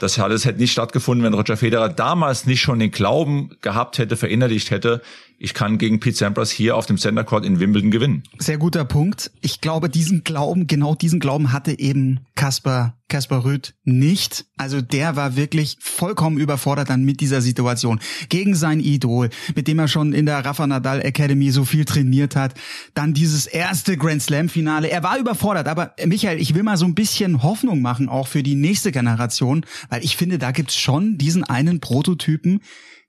Das 0.00 0.18
alles 0.18 0.46
hätte 0.46 0.58
nicht 0.58 0.72
stattgefunden, 0.72 1.24
wenn 1.24 1.34
Roger 1.34 1.58
Federer 1.58 1.90
damals 1.90 2.46
nicht 2.46 2.62
schon 2.62 2.78
den 2.78 2.90
Glauben 2.90 3.50
gehabt 3.60 3.98
hätte, 3.98 4.16
verinnerlicht 4.16 4.70
hätte, 4.70 5.02
ich 5.40 5.54
kann 5.54 5.78
gegen 5.78 6.00
Pete 6.00 6.16
Sampras 6.16 6.50
hier 6.50 6.76
auf 6.76 6.86
dem 6.86 6.98
Center 6.98 7.22
Court 7.22 7.44
in 7.44 7.60
Wimbledon 7.60 7.92
gewinnen. 7.92 8.24
Sehr 8.38 8.58
guter 8.58 8.84
Punkt. 8.84 9.30
Ich 9.40 9.60
glaube, 9.60 9.88
diesen 9.88 10.24
Glauben, 10.24 10.66
genau 10.66 10.96
diesen 10.96 11.20
Glauben 11.20 11.52
hatte 11.52 11.78
eben 11.78 12.20
Kaspar 12.34 12.98
Kaspar 13.08 13.44
Rüth 13.44 13.74
nicht. 13.84 14.44
Also 14.58 14.82
der 14.82 15.16
war 15.16 15.36
wirklich 15.36 15.78
vollkommen 15.80 16.38
überfordert 16.38 16.90
dann 16.90 17.04
mit 17.04 17.20
dieser 17.20 17.40
Situation. 17.40 18.00
Gegen 18.28 18.54
sein 18.54 18.80
Idol, 18.80 19.30
mit 19.54 19.66
dem 19.66 19.78
er 19.78 19.88
schon 19.88 20.12
in 20.12 20.26
der 20.26 20.44
Rafa 20.44 20.66
Nadal 20.66 21.00
Academy 21.00 21.50
so 21.50 21.64
viel 21.64 21.86
trainiert 21.86 22.36
hat. 22.36 22.54
Dann 22.94 23.14
dieses 23.14 23.46
erste 23.46 23.96
Grand 23.96 24.22
Slam 24.22 24.48
Finale. 24.48 24.90
Er 24.90 25.02
war 25.02 25.18
überfordert, 25.18 25.68
aber 25.68 25.94
Michael, 26.04 26.38
ich 26.38 26.54
will 26.54 26.64
mal 26.64 26.76
so 26.76 26.84
ein 26.84 26.94
bisschen 26.94 27.42
Hoffnung 27.42 27.80
machen, 27.80 28.08
auch 28.08 28.26
für 28.26 28.42
die 28.42 28.56
nächste 28.56 28.92
Generation, 28.92 29.64
weil 29.88 30.04
ich 30.04 30.16
finde, 30.16 30.38
da 30.38 30.50
gibt's 30.50 30.76
schon 30.76 31.16
diesen 31.16 31.44
einen 31.44 31.80
Prototypen, 31.80 32.60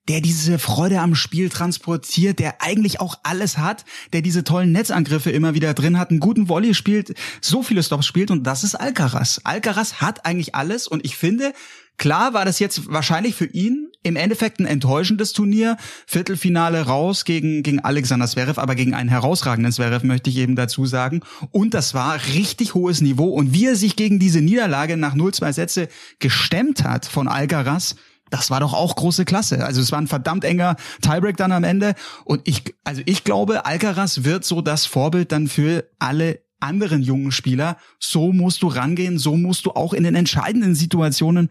der 0.10 0.22
diese 0.22 0.58
Freude 0.58 1.00
am 1.00 1.14
Spiel 1.14 1.50
transportiert, 1.50 2.40
der 2.40 2.62
eigentlich 2.62 3.00
auch 3.00 3.20
alles 3.24 3.60
hat, 3.60 3.86
der 4.12 4.22
diese 4.22 4.44
tollen 4.44 4.72
Netzangriffe 4.72 5.30
immer 5.30 5.54
wieder 5.54 5.76
drin 5.76 6.00
hat, 6.00 6.10
einen 6.10 6.20
guten 6.20 6.50
Volley 6.50 6.74
spielt, 6.74 7.14
so 7.42 7.62
viele 7.62 7.84
Stops 7.84 8.08
spielt 8.08 8.32
und 8.32 8.44
das 8.44 8.64
ist 8.64 8.74
Alcaraz. 8.76 9.40
Alcaraz 9.44 10.02
hat 10.02 10.26
eigentlich 10.26 10.56
alles 10.56 10.88
und 10.88 11.06
ich 11.06 11.16
finde, 11.16 11.54
Klar 12.00 12.34
war 12.34 12.46
das 12.46 12.60
jetzt 12.60 12.90
wahrscheinlich 12.94 13.36
für 13.36 13.48
ihn 13.48 13.90
im 14.04 14.16
Endeffekt 14.16 14.62
ein 14.62 14.66
enttäuschendes 14.66 15.34
Turnier. 15.34 15.76
Viertelfinale 16.08 16.84
raus 16.84 17.26
gegen, 17.26 17.62
gegen 17.62 17.82
Alexander 17.82 18.26
Zverev, 18.26 18.58
aber 18.58 18.76
gegen 18.76 18.94
einen 18.94 19.10
herausragenden 19.10 19.74
Zverev 19.74 20.06
möchte 20.08 20.30
ich 20.30 20.38
eben 20.38 20.56
dazu 20.56 20.86
sagen. 20.86 21.20
Und 21.52 21.74
das 21.74 21.94
war 21.94 22.18
richtig 22.34 22.74
hohes 22.74 23.02
Niveau. 23.02 23.28
Und 23.28 23.54
wie 23.54 23.66
er 23.66 23.76
sich 23.76 23.98
gegen 23.98 24.18
diese 24.18 24.40
Niederlage 24.40 24.96
nach 24.96 25.14
0-2 25.14 25.52
Sätze 25.52 25.90
gestemmt 26.20 26.86
hat 26.86 27.06
von 27.06 27.28
Alcaraz, 27.28 27.98
das 28.30 28.52
war 28.52 28.60
doch 28.60 28.74
auch 28.74 28.96
große 28.96 29.26
Klasse. 29.26 29.66
Also 29.66 29.82
es 29.82 29.92
war 29.92 30.00
ein 30.00 30.08
verdammt 30.08 30.44
enger 30.44 30.76
Tiebreak 31.02 31.38
dann 31.38 31.52
am 31.52 31.64
Ende. 31.64 31.96
Und 32.26 32.42
ich, 32.48 32.76
also 32.84 33.02
ich 33.06 33.24
glaube, 33.24 33.66
Alcaraz 33.66 34.24
wird 34.24 34.46
so 34.46 34.62
das 34.62 34.86
Vorbild 34.86 35.32
dann 35.32 35.48
für 35.48 35.90
alle 36.00 36.40
anderen 36.60 37.02
jungen 37.02 37.32
Spieler. 37.32 37.78
So 38.00 38.34
musst 38.34 38.62
du 38.64 38.68
rangehen, 38.68 39.18
so 39.18 39.38
musst 39.38 39.66
du 39.66 39.72
auch 39.72 39.94
in 39.94 40.04
den 40.04 40.16
entscheidenden 40.16 40.76
Situationen 40.76 41.50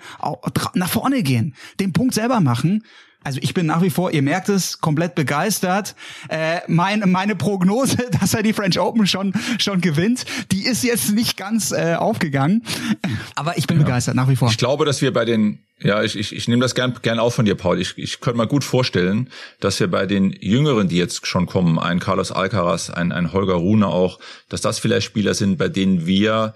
nach 0.74 0.90
vorne 0.90 1.22
gehen, 1.22 1.54
den 1.80 1.92
Punkt 1.92 2.14
selber 2.14 2.40
machen. 2.40 2.84
Also 3.28 3.40
ich 3.42 3.52
bin 3.52 3.66
nach 3.66 3.82
wie 3.82 3.90
vor, 3.90 4.10
ihr 4.10 4.22
merkt 4.22 4.48
es, 4.48 4.80
komplett 4.80 5.14
begeistert. 5.14 5.94
Äh, 6.30 6.60
mein, 6.66 7.00
meine 7.10 7.36
Prognose, 7.36 8.08
dass 8.20 8.32
er 8.32 8.42
die 8.42 8.54
French 8.54 8.80
Open 8.80 9.06
schon 9.06 9.34
schon 9.58 9.82
gewinnt, 9.82 10.24
die 10.50 10.64
ist 10.64 10.82
jetzt 10.82 11.12
nicht 11.12 11.36
ganz 11.36 11.70
äh, 11.70 11.96
aufgegangen. 11.96 12.64
Aber 13.34 13.58
ich 13.58 13.66
bin 13.66 13.76
ja. 13.76 13.84
begeistert 13.84 14.14
nach 14.14 14.30
wie 14.30 14.36
vor. 14.36 14.48
Ich 14.48 14.56
glaube, 14.56 14.86
dass 14.86 15.02
wir 15.02 15.12
bei 15.12 15.26
den 15.26 15.58
ja, 15.78 16.02
ich, 16.02 16.18
ich, 16.18 16.34
ich 16.34 16.48
nehme 16.48 16.62
das 16.62 16.74
gern, 16.74 16.94
gern 17.02 17.18
auf 17.18 17.34
von 17.34 17.44
dir, 17.44 17.54
Paul. 17.54 17.78
Ich, 17.78 17.98
ich 17.98 18.20
könnte 18.20 18.38
mal 18.38 18.48
gut 18.48 18.64
vorstellen, 18.64 19.28
dass 19.60 19.78
wir 19.78 19.88
bei 19.88 20.06
den 20.06 20.32
Jüngeren, 20.32 20.88
die 20.88 20.96
jetzt 20.96 21.26
schon 21.26 21.44
kommen, 21.44 21.78
ein 21.78 21.98
Carlos 22.00 22.32
Alcaraz, 22.32 22.88
ein, 22.88 23.12
ein 23.12 23.34
Holger 23.34 23.54
Rune 23.54 23.86
auch, 23.86 24.18
dass 24.48 24.62
das 24.62 24.78
vielleicht 24.78 25.06
Spieler 25.06 25.34
sind, 25.34 25.58
bei 25.58 25.68
denen 25.68 26.06
wir 26.06 26.54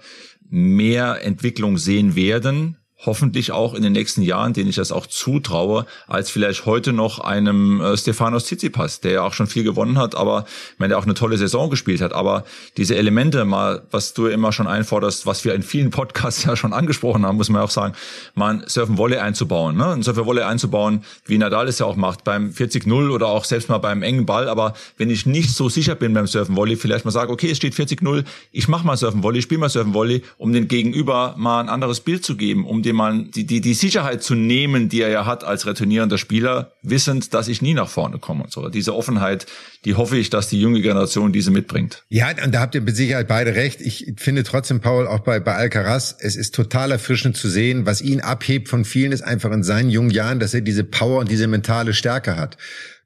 mehr 0.49 1.23
Entwicklung 1.23 1.77
sehen 1.77 2.15
werden, 2.15 2.77
hoffentlich 3.05 3.51
auch 3.51 3.73
in 3.73 3.83
den 3.83 3.93
nächsten 3.93 4.21
Jahren, 4.21 4.53
denen 4.53 4.69
ich 4.69 4.75
das 4.75 4.91
auch 4.91 5.07
zutraue, 5.07 5.85
als 6.07 6.29
vielleicht 6.29 6.65
heute 6.65 6.93
noch 6.93 7.19
einem 7.19 7.81
äh, 7.81 7.97
Stefanos 7.97 8.45
Tsitsipas, 8.45 9.01
der 9.01 9.11
ja 9.11 9.21
auch 9.23 9.33
schon 9.33 9.47
viel 9.47 9.63
gewonnen 9.63 9.97
hat, 9.97 10.15
aber 10.15 10.45
meine, 10.77 10.89
der 10.89 10.99
auch 10.99 11.03
eine 11.03 11.13
tolle 11.13 11.37
Saison 11.37 11.69
gespielt 11.69 12.01
hat. 12.01 12.13
Aber 12.13 12.45
diese 12.77 12.95
Elemente 12.95 13.45
mal, 13.45 13.83
was 13.91 14.13
du 14.13 14.27
immer 14.27 14.51
schon 14.51 14.67
einforderst, 14.67 15.25
was 15.25 15.43
wir 15.45 15.53
in 15.53 15.63
vielen 15.63 15.91
Podcasts 15.91 16.43
ja 16.43 16.55
schon 16.55 16.73
angesprochen 16.73 17.25
haben, 17.25 17.37
muss 17.37 17.49
man 17.49 17.61
auch 17.61 17.69
sagen, 17.69 17.93
mal 18.35 18.55
ein 18.55 18.63
Surfen 18.67 18.97
Volley 18.97 19.17
einzubauen, 19.17 19.75
ne? 19.75 19.87
ein 19.87 20.03
Surfen 20.03 20.25
Volley 20.25 20.43
einzubauen, 20.43 21.03
wie 21.25 21.37
Nadal 21.37 21.67
es 21.67 21.79
ja 21.79 21.85
auch 21.85 21.95
macht, 21.95 22.23
beim 22.23 22.51
40-0 22.51 23.09
oder 23.09 23.27
auch 23.27 23.43
selbst 23.43 23.69
mal 23.69 23.79
beim 23.79 24.03
engen 24.03 24.25
Ball. 24.25 24.47
Aber 24.47 24.73
wenn 24.97 25.09
ich 25.09 25.25
nicht 25.25 25.51
so 25.51 25.69
sicher 25.69 25.95
bin 25.95 26.13
beim 26.13 26.27
Surfen 26.27 26.55
Volley, 26.55 26.75
vielleicht 26.75 27.05
mal 27.05 27.11
sage, 27.11 27.31
okay, 27.31 27.51
es 27.51 27.57
steht 27.57 27.73
40-0, 27.73 28.23
ich 28.51 28.67
mach 28.67 28.83
mal 28.83 28.97
Surfen 28.97 29.23
Volley, 29.23 29.41
spiel 29.41 29.57
mal 29.57 29.69
Surfen 29.69 29.93
Volley, 29.93 30.23
um 30.37 30.53
den 30.53 30.67
Gegenüber 30.67 31.35
mal 31.37 31.59
ein 31.59 31.69
anderes 31.69 31.99
Bild 31.99 32.23
zu 32.23 32.35
geben, 32.35 32.65
um 32.65 32.81
dem 32.81 32.92
mal 32.93 33.25
die, 33.25 33.45
die, 33.45 33.61
die 33.61 33.73
Sicherheit 33.73 34.23
zu 34.23 34.35
nehmen, 34.35 34.89
die 34.89 35.01
er 35.01 35.09
ja 35.09 35.25
hat 35.25 35.43
als 35.43 35.65
returnierender 35.65 36.17
Spieler, 36.17 36.73
wissend, 36.81 37.33
dass 37.33 37.47
ich 37.47 37.61
nie 37.61 37.73
nach 37.73 37.89
vorne 37.89 38.19
komme 38.19 38.43
und 38.43 38.51
so. 38.51 38.69
Diese 38.69 38.95
Offenheit, 38.95 39.45
die 39.85 39.95
hoffe 39.95 40.17
ich, 40.17 40.29
dass 40.29 40.47
die 40.47 40.61
junge 40.61 40.81
Generation 40.81 41.33
diese 41.33 41.51
mitbringt. 41.51 42.03
Ja, 42.09 42.29
und 42.43 42.53
da 42.53 42.61
habt 42.61 42.75
ihr 42.75 42.81
mit 42.81 42.95
Sicherheit 42.95 43.27
beide 43.27 43.55
recht. 43.55 43.81
Ich 43.81 44.13
finde 44.17 44.43
trotzdem, 44.43 44.79
Paul, 44.79 45.07
auch 45.07 45.19
bei, 45.19 45.39
bei 45.39 45.55
Alcaraz, 45.55 46.15
es 46.19 46.35
ist 46.35 46.55
total 46.55 46.91
erfrischend 46.91 47.35
zu 47.35 47.49
sehen, 47.49 47.85
was 47.85 48.01
ihn 48.01 48.21
abhebt 48.21 48.69
von 48.69 48.85
vielen, 48.85 49.11
ist 49.11 49.23
einfach 49.23 49.51
in 49.51 49.63
seinen 49.63 49.89
jungen 49.89 50.11
Jahren, 50.11 50.39
dass 50.39 50.53
er 50.53 50.61
diese 50.61 50.83
Power 50.83 51.19
und 51.19 51.29
diese 51.29 51.47
mentale 51.47 51.93
Stärke 51.93 52.37
hat. 52.37 52.57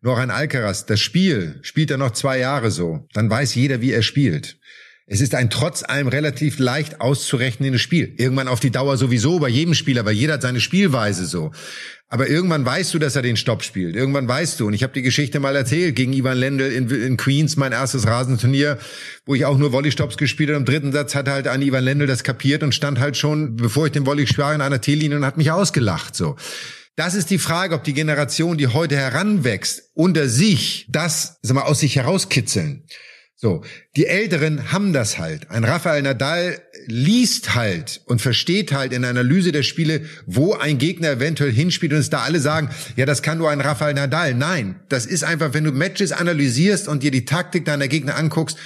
Nur 0.01 0.17
ein 0.17 0.29
Alcaraz, 0.29 0.85
das 0.85 0.99
Spiel 0.99 1.59
spielt 1.63 1.89
er 1.89 1.97
noch 1.97 2.11
zwei 2.11 2.37
Jahre 2.37 2.69
so. 2.69 3.07
Dann 3.13 3.29
weiß 3.29 3.55
jeder, 3.55 3.81
wie 3.81 3.91
er 3.91 4.03
spielt. 4.03 4.56
Es 5.09 5.21
ist 5.21 5.33
ein 5.35 5.49
trotz 5.49 5.83
allem 5.83 6.09
relativ 6.09 6.59
leicht 6.59 6.99
auszurechnendes 6.99 7.81
Spiel. 7.81 8.13
Irgendwann 8.17 8.49
auf 8.49 8.59
die 8.59 8.71
Dauer 8.71 8.97
sowieso 8.97 9.39
bei 9.39 9.47
jedem 9.47 9.73
Spieler, 9.73 10.03
weil 10.03 10.13
jeder 10.13 10.33
hat 10.33 10.41
seine 10.41 10.59
Spielweise 10.59 11.25
so. 11.25 11.51
Aber 12.09 12.27
irgendwann 12.27 12.65
weißt 12.65 12.93
du, 12.93 12.99
dass 12.99 13.15
er 13.15 13.21
den 13.21 13.37
Stopp 13.37 13.63
spielt. 13.63 13.95
Irgendwann 13.95 14.27
weißt 14.27 14.59
du. 14.59 14.67
Und 14.67 14.73
ich 14.73 14.83
habe 14.83 14.91
die 14.91 15.01
Geschichte 15.01 15.39
mal 15.39 15.55
erzählt 15.55 15.95
gegen 15.95 16.11
Ivan 16.11 16.37
Lendl 16.37 16.65
in, 16.65 16.89
in, 16.89 17.15
Queens, 17.15 17.55
mein 17.55 17.71
erstes 17.71 18.05
Rasenturnier, 18.05 18.79
wo 19.25 19.33
ich 19.33 19.45
auch 19.45 19.57
nur 19.57 19.71
Volleystops 19.71 20.17
gespielt 20.17 20.49
habe. 20.49 20.59
Im 20.59 20.65
dritten 20.65 20.91
Satz 20.91 21.15
hat 21.15 21.29
halt 21.29 21.47
an 21.47 21.61
Ivan 21.61 21.85
Lendl 21.85 22.05
das 22.05 22.23
kapiert 22.23 22.61
und 22.61 22.75
stand 22.75 22.99
halt 22.99 23.15
schon, 23.15 23.55
bevor 23.55 23.85
ich 23.85 23.93
den 23.93 24.05
Volley 24.05 24.27
sprach, 24.27 24.53
in 24.53 24.61
einer 24.61 24.81
T-Linie 24.81 25.17
und 25.17 25.25
hat 25.25 25.37
mich 25.37 25.51
ausgelacht. 25.51 26.17
So. 26.17 26.35
Das 26.97 27.13
ist 27.13 27.29
die 27.29 27.37
Frage, 27.37 27.75
ob 27.75 27.85
die 27.85 27.93
Generation, 27.93 28.57
die 28.57 28.67
heute 28.67 28.97
heranwächst, 28.97 29.83
unter 29.93 30.27
sich 30.27 30.85
das 30.89 31.37
sag 31.43 31.55
mal, 31.55 31.63
aus 31.63 31.79
sich 31.79 31.95
herauskitzeln. 31.95 32.83
So, 33.39 33.63
die 33.95 34.07
Älteren 34.07 34.71
haben 34.71 34.93
das 34.93 35.19
halt. 35.19 35.51
Ein 35.51 35.63
Rafael 35.63 36.01
Nadal 36.01 36.59
liest 36.87 37.53
halt 37.53 38.01
und 38.05 38.19
versteht 38.19 38.71
halt 38.71 38.93
in 38.93 39.03
der 39.03 39.11
Analyse 39.11 39.51
der 39.51 39.61
Spiele, 39.61 40.01
wo 40.25 40.55
ein 40.55 40.79
Gegner 40.79 41.11
eventuell 41.11 41.51
hinspielt 41.51 41.93
und 41.93 41.99
es 41.99 42.09
da 42.09 42.23
alle 42.23 42.39
sagen, 42.39 42.71
ja, 42.95 43.05
das 43.05 43.21
kann 43.21 43.37
nur 43.37 43.51
ein 43.51 43.61
Rafael 43.61 43.93
Nadal. 43.93 44.33
Nein, 44.33 44.79
das 44.89 45.05
ist 45.05 45.23
einfach, 45.23 45.53
wenn 45.53 45.65
du 45.65 45.71
Matches 45.71 46.13
analysierst 46.13 46.87
und 46.87 47.03
dir 47.03 47.11
die 47.11 47.25
Taktik 47.25 47.63
deiner 47.65 47.87
Gegner 47.87 48.15
anguckst, 48.15 48.57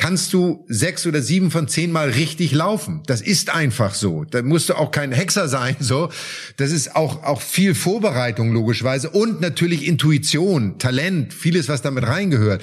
kannst 0.00 0.32
du 0.32 0.64
sechs 0.66 1.06
oder 1.06 1.20
sieben 1.20 1.50
von 1.50 1.68
zehn 1.68 1.92
Mal 1.92 2.08
richtig 2.10 2.52
laufen. 2.52 3.02
Das 3.06 3.20
ist 3.20 3.50
einfach 3.50 3.94
so. 3.94 4.24
Da 4.24 4.40
musst 4.40 4.70
du 4.70 4.74
auch 4.74 4.92
kein 4.92 5.12
Hexer 5.12 5.46
sein, 5.46 5.76
so. 5.78 6.08
Das 6.56 6.70
ist 6.72 6.96
auch, 6.96 7.22
auch 7.22 7.42
viel 7.42 7.74
Vorbereitung, 7.74 8.52
logischerweise. 8.52 9.10
Und 9.10 9.42
natürlich 9.42 9.86
Intuition, 9.86 10.78
Talent, 10.78 11.34
vieles, 11.34 11.68
was 11.68 11.82
damit 11.82 12.06
reingehört. 12.06 12.62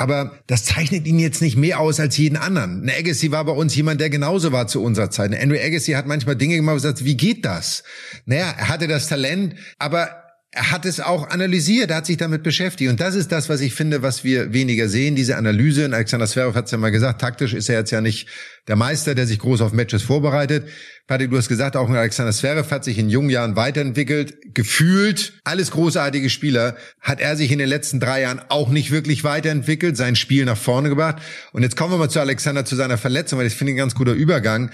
Aber 0.00 0.32
das 0.46 0.64
zeichnet 0.64 1.06
ihn 1.06 1.18
jetzt 1.18 1.42
nicht 1.42 1.58
mehr 1.58 1.78
aus 1.78 2.00
als 2.00 2.16
jeden 2.16 2.38
anderen. 2.38 2.84
Ein 2.84 3.00
Agassi 3.00 3.32
war 3.32 3.44
bei 3.44 3.52
uns 3.52 3.76
jemand, 3.76 4.00
der 4.00 4.08
genauso 4.08 4.50
war 4.50 4.66
zu 4.66 4.82
unserer 4.82 5.10
Zeit. 5.10 5.30
Ein 5.30 5.42
Andrew 5.42 5.62
Agassi 5.62 5.92
hat 5.92 6.06
manchmal 6.06 6.36
Dinge 6.36 6.56
gemacht, 6.56 6.72
und 6.72 6.82
gesagt, 6.82 7.04
wie 7.04 7.18
geht 7.18 7.44
das? 7.44 7.84
Naja, 8.24 8.54
er 8.56 8.68
hatte 8.70 8.88
das 8.88 9.08
Talent, 9.08 9.56
aber 9.78 10.08
er 10.52 10.72
hat 10.72 10.84
es 10.84 10.98
auch 10.98 11.30
analysiert, 11.30 11.90
er 11.90 11.98
hat 11.98 12.06
sich 12.06 12.16
damit 12.16 12.42
beschäftigt. 12.42 12.90
Und 12.90 13.00
das 13.00 13.14
ist 13.14 13.30
das, 13.30 13.48
was 13.48 13.60
ich 13.60 13.72
finde, 13.72 14.02
was 14.02 14.24
wir 14.24 14.52
weniger 14.52 14.88
sehen, 14.88 15.14
diese 15.14 15.36
Analyse. 15.36 15.84
Und 15.84 15.94
Alexander 15.94 16.26
Zverev 16.26 16.56
hat 16.56 16.64
es 16.64 16.72
ja 16.72 16.78
mal 16.78 16.90
gesagt, 16.90 17.20
taktisch 17.20 17.54
ist 17.54 17.68
er 17.68 17.78
jetzt 17.78 17.92
ja 17.92 18.00
nicht 18.00 18.26
der 18.66 18.74
Meister, 18.74 19.14
der 19.14 19.28
sich 19.28 19.38
groß 19.38 19.60
auf 19.60 19.72
Matches 19.72 20.02
vorbereitet. 20.02 20.66
Patrick, 21.06 21.30
du 21.30 21.36
hast 21.36 21.48
gesagt, 21.48 21.76
auch 21.76 21.88
Alexander 21.88 22.32
Zverev 22.32 22.68
hat 22.72 22.84
sich 22.84 22.98
in 22.98 23.08
jungen 23.08 23.30
Jahren 23.30 23.54
weiterentwickelt. 23.54 24.38
Gefühlt, 24.52 25.34
alles 25.44 25.70
großartige 25.70 26.28
Spieler, 26.28 26.76
hat 27.00 27.20
er 27.20 27.36
sich 27.36 27.52
in 27.52 27.60
den 27.60 27.68
letzten 27.68 28.00
drei 28.00 28.22
Jahren 28.22 28.40
auch 28.48 28.70
nicht 28.70 28.90
wirklich 28.90 29.22
weiterentwickelt, 29.22 29.96
sein 29.96 30.16
Spiel 30.16 30.44
nach 30.46 30.58
vorne 30.58 30.88
gebracht. 30.88 31.22
Und 31.52 31.62
jetzt 31.62 31.76
kommen 31.76 31.92
wir 31.92 31.98
mal 31.98 32.10
zu 32.10 32.18
Alexander, 32.18 32.64
zu 32.64 32.74
seiner 32.74 32.98
Verletzung, 32.98 33.38
weil 33.38 33.46
das 33.46 33.54
finde 33.54 33.70
ich 33.70 33.76
ein 33.76 33.84
ganz 33.84 33.94
guter 33.94 34.14
Übergang. 34.14 34.72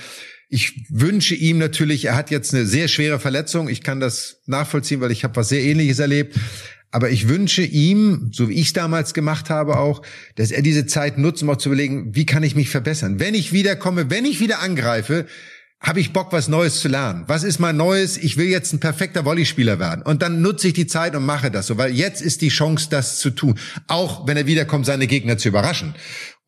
Ich 0.49 0.87
wünsche 0.89 1.35
ihm 1.35 1.59
natürlich, 1.59 2.05
er 2.05 2.17
hat 2.17 2.31
jetzt 2.31 2.55
eine 2.55 2.67
sehr 2.67 2.89
schwere 2.89 3.19
Verletzung. 3.19 3.69
Ich 3.69 3.83
kann 3.83 3.99
das 3.99 4.43
nachvollziehen, 4.47 5.01
weil 5.01 5.11
ich 5.11 5.25
habe 5.25 5.37
was 5.37 5.49
sehr 5.49 5.63
ähnliches 5.63 5.99
erlebt. 5.99 6.37
Aber 6.93 7.11
ich 7.11 7.29
wünsche 7.29 7.63
ihm, 7.63 8.31
so 8.33 8.49
wie 8.49 8.55
ich 8.55 8.73
damals 8.73 9.13
gemacht 9.13 9.51
habe 9.51 9.79
auch, 9.79 10.03
dass 10.37 10.53
er 10.53 10.63
diese 10.63 10.87
Zeit 10.87 11.19
nutzt, 11.19 11.43
um 11.43 11.51
auch 11.51 11.57
zu 11.57 11.69
überlegen, 11.69 12.15
wie 12.15 12.27
kann 12.27 12.45
ich 12.45 12.55
mich 12.55 12.71
verbessern? 12.71 13.19
Wenn 13.19 13.35
ich 13.35 13.53
wiederkomme, 13.53 14.09
wenn 14.09 14.25
ich 14.25 14.41
wieder 14.41 14.61
angreife, 14.61 15.27
habe 15.81 16.01
ich 16.01 16.13
Bock, 16.13 16.33
was 16.33 16.49
Neues 16.49 16.81
zu 16.81 16.89
lernen. 16.89 17.25
Was 17.27 17.45
ist 17.45 17.59
mein 17.59 17.77
Neues? 17.77 18.17
Ich 18.17 18.37
will 18.37 18.47
jetzt 18.47 18.73
ein 18.73 18.81
perfekter 18.81 19.25
Volleyspieler 19.25 19.79
werden. 19.79 20.03
Und 20.03 20.23
dann 20.23 20.41
nutze 20.41 20.69
ich 20.69 20.75
die 20.75 20.87
Zeit 20.87 21.15
und 21.15 21.27
mache 21.27 21.51
das 21.51 21.67
so, 21.67 21.77
weil 21.77 21.93
jetzt 21.93 22.23
ist 22.23 22.41
die 22.41 22.49
Chance, 22.49 22.89
das 22.91 23.19
zu 23.19 23.31
tun. 23.31 23.59
Auch 23.87 24.27
wenn 24.27 24.37
er 24.37 24.47
wiederkommt, 24.47 24.87
seine 24.87 25.07
Gegner 25.07 25.37
zu 25.39 25.49
überraschen. 25.49 25.95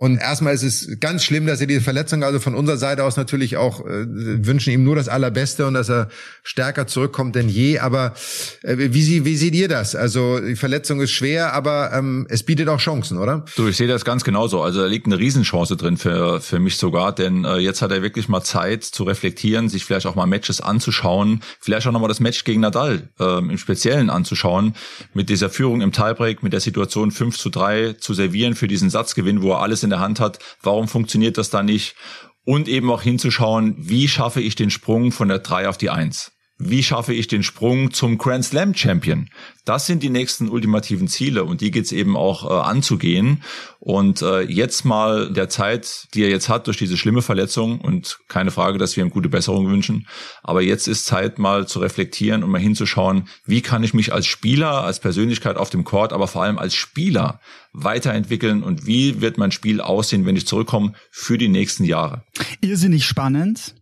Und 0.01 0.19
erstmal 0.19 0.55
ist 0.55 0.63
es 0.63 1.01
ganz 1.01 1.25
schlimm, 1.25 1.47
dass 1.47 1.61
er 1.61 1.67
diese 1.67 1.81
Verletzung, 1.81 2.23
also 2.23 2.39
von 2.39 2.55
unserer 2.55 2.77
Seite 2.77 3.03
aus 3.03 3.17
natürlich 3.17 3.57
auch 3.57 3.85
äh, 3.85 4.07
wünschen 4.07 4.73
ihm 4.73 4.85
nur 4.85 4.95
das 4.95 5.09
Allerbeste 5.09 5.67
und 5.67 5.75
dass 5.75 5.91
er 5.91 6.09
stärker 6.45 6.87
zurückkommt 6.87 7.35
denn 7.35 7.49
je. 7.49 7.81
Aber 7.81 8.15
äh, 8.63 8.77
wie, 8.79 9.03
sie, 9.03 9.25
wie 9.25 9.35
seht 9.35 9.57
ihr 9.57 9.67
das? 9.67 9.97
Also 9.97 10.39
die 10.39 10.55
Verletzung 10.55 11.01
ist 11.01 11.11
schwer, 11.11 11.53
aber 11.53 11.93
ähm, 11.93 12.29
es 12.31 12.45
bietet 12.45 12.69
auch 12.69 12.79
Chancen, 12.79 13.19
oder? 13.19 13.45
Du, 13.57 13.67
ich 13.67 13.77
sehe 13.77 13.89
das 13.89 14.05
ganz 14.05 14.23
genauso. 14.23 14.63
Also 14.63 14.83
da 14.83 14.87
liegt 14.87 15.07
eine 15.07 15.19
Riesenchance 15.19 15.77
drin 15.77 15.97
für, 15.97 16.41
für 16.41 16.61
mich 16.61 16.77
sogar, 16.77 17.13
denn 17.13 17.45
äh, 17.45 17.57
jetzt 17.57 17.83
hat 17.83 17.91
er 17.91 18.01
wirklich 18.01 18.29
mal 18.29 18.43
Zeit 18.43 18.85
zu 18.85 19.03
reflektieren, 19.03 19.69
sich 19.69 19.85
vielleicht 19.85 20.07
auch 20.07 20.15
mal 20.15 20.27
Matches 20.27 20.61
anzuschauen, 20.61 21.41
vielleicht 21.59 21.89
auch 21.89 21.93
nochmal 21.93 22.09
das 22.09 22.21
Match 22.21 22.45
gegen 22.45 22.61
Nadal 22.61 23.09
äh, 23.19 23.39
im 23.39 23.59
Speziellen 23.59 24.11
anzuschauen, 24.11 24.75
mit 25.13 25.29
dieser 25.29 25.51
Führung 25.51 25.81
im 25.81 25.91
Tiebreak, 25.91 26.45
mit 26.45 26.53
der 26.53 26.61
Situation 26.61 27.11
5 27.11 27.37
zu 27.37 27.51
3 27.51 27.95
zu 27.95 28.15
servieren 28.15 28.55
für 28.55 28.69
diesen 28.69 28.91
Satzgewinn, 28.91 29.43
wo 29.43 29.51
er 29.51 29.61
alles 29.61 29.88
in 29.88 29.90
der 29.90 30.01
Hand 30.01 30.20
hat, 30.20 30.38
warum 30.62 30.87
funktioniert 30.87 31.38
das 31.38 31.51
da 31.51 31.62
nicht? 31.62 31.96
Und 32.44 32.68
eben 32.68 32.90
auch 32.90 33.03
hinzuschauen, 33.03 33.74
wie 33.77 34.09
schaffe 34.09 34.40
ich 34.40 34.55
den 34.55 34.70
Sprung 34.70 35.12
von 35.12 35.29
der 35.29 35.40
3 35.40 35.68
auf 35.68 35.79
die 35.79 35.90
1? 35.90 36.33
Wie 36.61 36.83
schaffe 36.83 37.14
ich 37.14 37.29
den 37.29 37.44
Sprung 37.44 37.92
zum 37.92 38.18
Grand 38.18 38.44
Slam 38.44 38.75
Champion? 38.75 39.31
Das 39.64 39.87
sind 39.87 40.03
die 40.03 40.11
nächsten 40.11 40.49
ultimativen 40.49 41.07
Ziele 41.07 41.44
und 41.44 41.61
die 41.61 41.71
geht's 41.71 41.92
eben 41.92 42.16
auch 42.16 42.51
äh, 42.51 42.53
anzugehen. 42.53 43.44
Und 43.79 44.23
äh, 44.23 44.40
jetzt 44.40 44.85
mal 44.85 45.33
der 45.33 45.49
Zeit, 45.49 46.09
die 46.14 46.25
er 46.25 46.31
jetzt 46.31 46.49
hat 46.49 46.66
durch 46.66 46.77
diese 46.77 46.97
schlimme 46.97 47.23
Verletzung 47.23 47.81
und 47.81 48.18
keine 48.27 48.51
Frage, 48.51 48.77
dass 48.77 48.97
wir 48.97 49.05
ihm 49.05 49.11
gute 49.11 49.29
Besserung 49.29 49.71
wünschen. 49.71 50.09
Aber 50.42 50.61
jetzt 50.61 50.88
ist 50.88 51.07
Zeit 51.07 51.38
mal 51.38 51.68
zu 51.68 51.79
reflektieren 51.79 52.42
und 52.42 52.51
mal 52.51 52.61
hinzuschauen, 52.61 53.29
wie 53.44 53.61
kann 53.61 53.85
ich 53.85 53.94
mich 53.94 54.12
als 54.12 54.27
Spieler, 54.27 54.83
als 54.83 54.99
Persönlichkeit 54.99 55.57
auf 55.57 55.71
dem 55.71 55.85
Court, 55.85 56.12
aber 56.12 56.27
vor 56.27 56.42
allem 56.42 56.59
als 56.59 56.75
Spieler 56.75 57.40
weiterentwickeln 57.73 58.64
und 58.64 58.85
wie 58.85 59.21
wird 59.21 59.38
mein 59.38 59.53
Spiel 59.53 59.81
aussehen, 59.81 60.27
wenn 60.27 60.35
ich 60.35 60.49
zurückkomme 60.49 60.94
für 61.12 61.38
die 61.38 61.49
nächsten 61.49 61.85
Jahre. 61.85 62.25
Irrsinnig 62.61 63.07
spannend. 63.07 63.75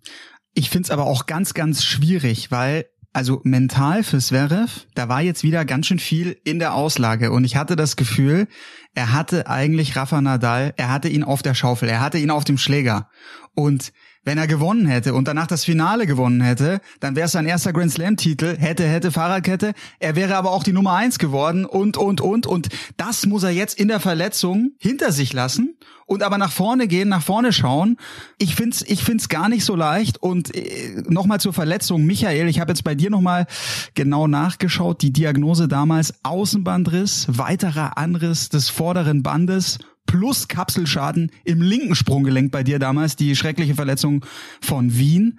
Ich 0.59 0.71
find's 0.71 0.91
aber 0.91 1.05
auch 1.05 1.27
ganz, 1.27 1.53
ganz 1.53 1.85
schwierig, 1.85 2.51
weil 2.51 2.87
also 3.13 3.43
mental 3.45 4.03
für 4.03 4.19
Zverev, 4.19 4.87
da 4.95 5.07
war 5.07 5.21
jetzt 5.21 5.43
wieder 5.43 5.67
ganz 5.67 5.87
schön 5.87 5.99
viel 5.99 6.41
in 6.45 6.59
der 6.59 6.73
Auslage. 6.73 7.31
Und 7.31 7.45
ich 7.45 7.57
hatte 7.57 7.77
das 7.77 7.97
Gefühl, 7.97 8.49
er 8.95 9.13
hatte 9.13 9.49
eigentlich 9.49 9.97
Rafa 9.97 10.23
Nadal, 10.23 10.73
er 10.79 10.91
hatte 10.91 11.11
ihn 11.11 11.25
auf 11.25 11.43
der 11.43 11.53
Schaufel, 11.53 11.91
er 11.91 12.01
hatte 12.01 12.17
ihn 12.17 12.31
auf 12.31 12.45
dem 12.45 12.57
Schläger. 12.57 13.11
Und 13.55 13.93
wenn 14.27 14.39
er 14.39 14.49
gewonnen 14.49 14.87
hätte 14.87 15.15
und 15.15 15.29
danach 15.29 15.47
das 15.47 15.65
Finale 15.65 16.05
gewonnen 16.05 16.41
hätte, 16.41 16.81
dann 16.99 17.15
wäre 17.15 17.27
es 17.27 17.33
sein 17.33 17.47
erster 17.47 17.73
Grand 17.73 17.93
Slam 17.93 18.17
Titel, 18.17 18.57
hätte, 18.59 18.85
hätte 18.85 19.13
Fahrradkette. 19.13 19.73
Er 20.01 20.17
wäre 20.17 20.37
aber 20.37 20.51
auch 20.51 20.65
die 20.65 20.73
Nummer 20.73 20.95
eins 20.95 21.21
geworden 21.21 21.65
und, 21.65 21.97
und, 21.97 22.21
und. 22.21 22.47
Und 22.47 22.69
das 22.97 23.25
muss 23.25 23.45
er 23.45 23.51
jetzt 23.51 23.79
in 23.79 23.87
der 23.87 24.01
Verletzung 24.01 24.73
hinter 24.79 25.13
sich 25.13 25.33
lassen 25.33 25.77
und 26.07 26.25
aber 26.25 26.39
nach 26.39 26.51
vorne 26.51 26.89
gehen, 26.89 27.09
nach 27.09 27.23
vorne 27.23 27.53
schauen. 27.53 27.99
Ich 28.39 28.57
find's, 28.57 28.83
ich 28.83 29.05
find's 29.05 29.29
gar 29.29 29.49
nicht 29.49 29.65
so 29.65 29.77
leicht. 29.77 30.19
Und 30.19 30.53
äh, 30.57 31.03
nochmal 31.09 31.41
zur 31.41 31.53
Verletzung. 31.53 32.05
Michael, 32.05 32.49
ich 32.49 32.59
habe 32.59 32.73
jetzt 32.73 32.83
bei 32.83 32.97
dir 32.97 33.11
nochmal 33.11 33.47
genau 33.95 34.27
nachgeschaut. 34.27 35.03
Die 35.03 35.13
Diagnose 35.13 35.69
damals 35.69 36.15
Außenbandriss, 36.25 37.27
weiterer 37.29 37.97
Anriss 37.97 38.49
des 38.49 38.71
vorderen 38.71 39.23
Bandes 39.23 39.79
plus 40.07 40.49
Kapselschaden 40.49 41.31
im 41.45 41.61
linken 41.61 41.95
Sprunggelenk 41.95 42.51
bei 42.51 42.63
dir 42.63 42.79
damals, 42.79 43.17
die 43.17 43.37
schreckliche 43.37 43.75
Verletzung 43.75 44.25
von 44.61 44.97
Wien. 44.97 45.39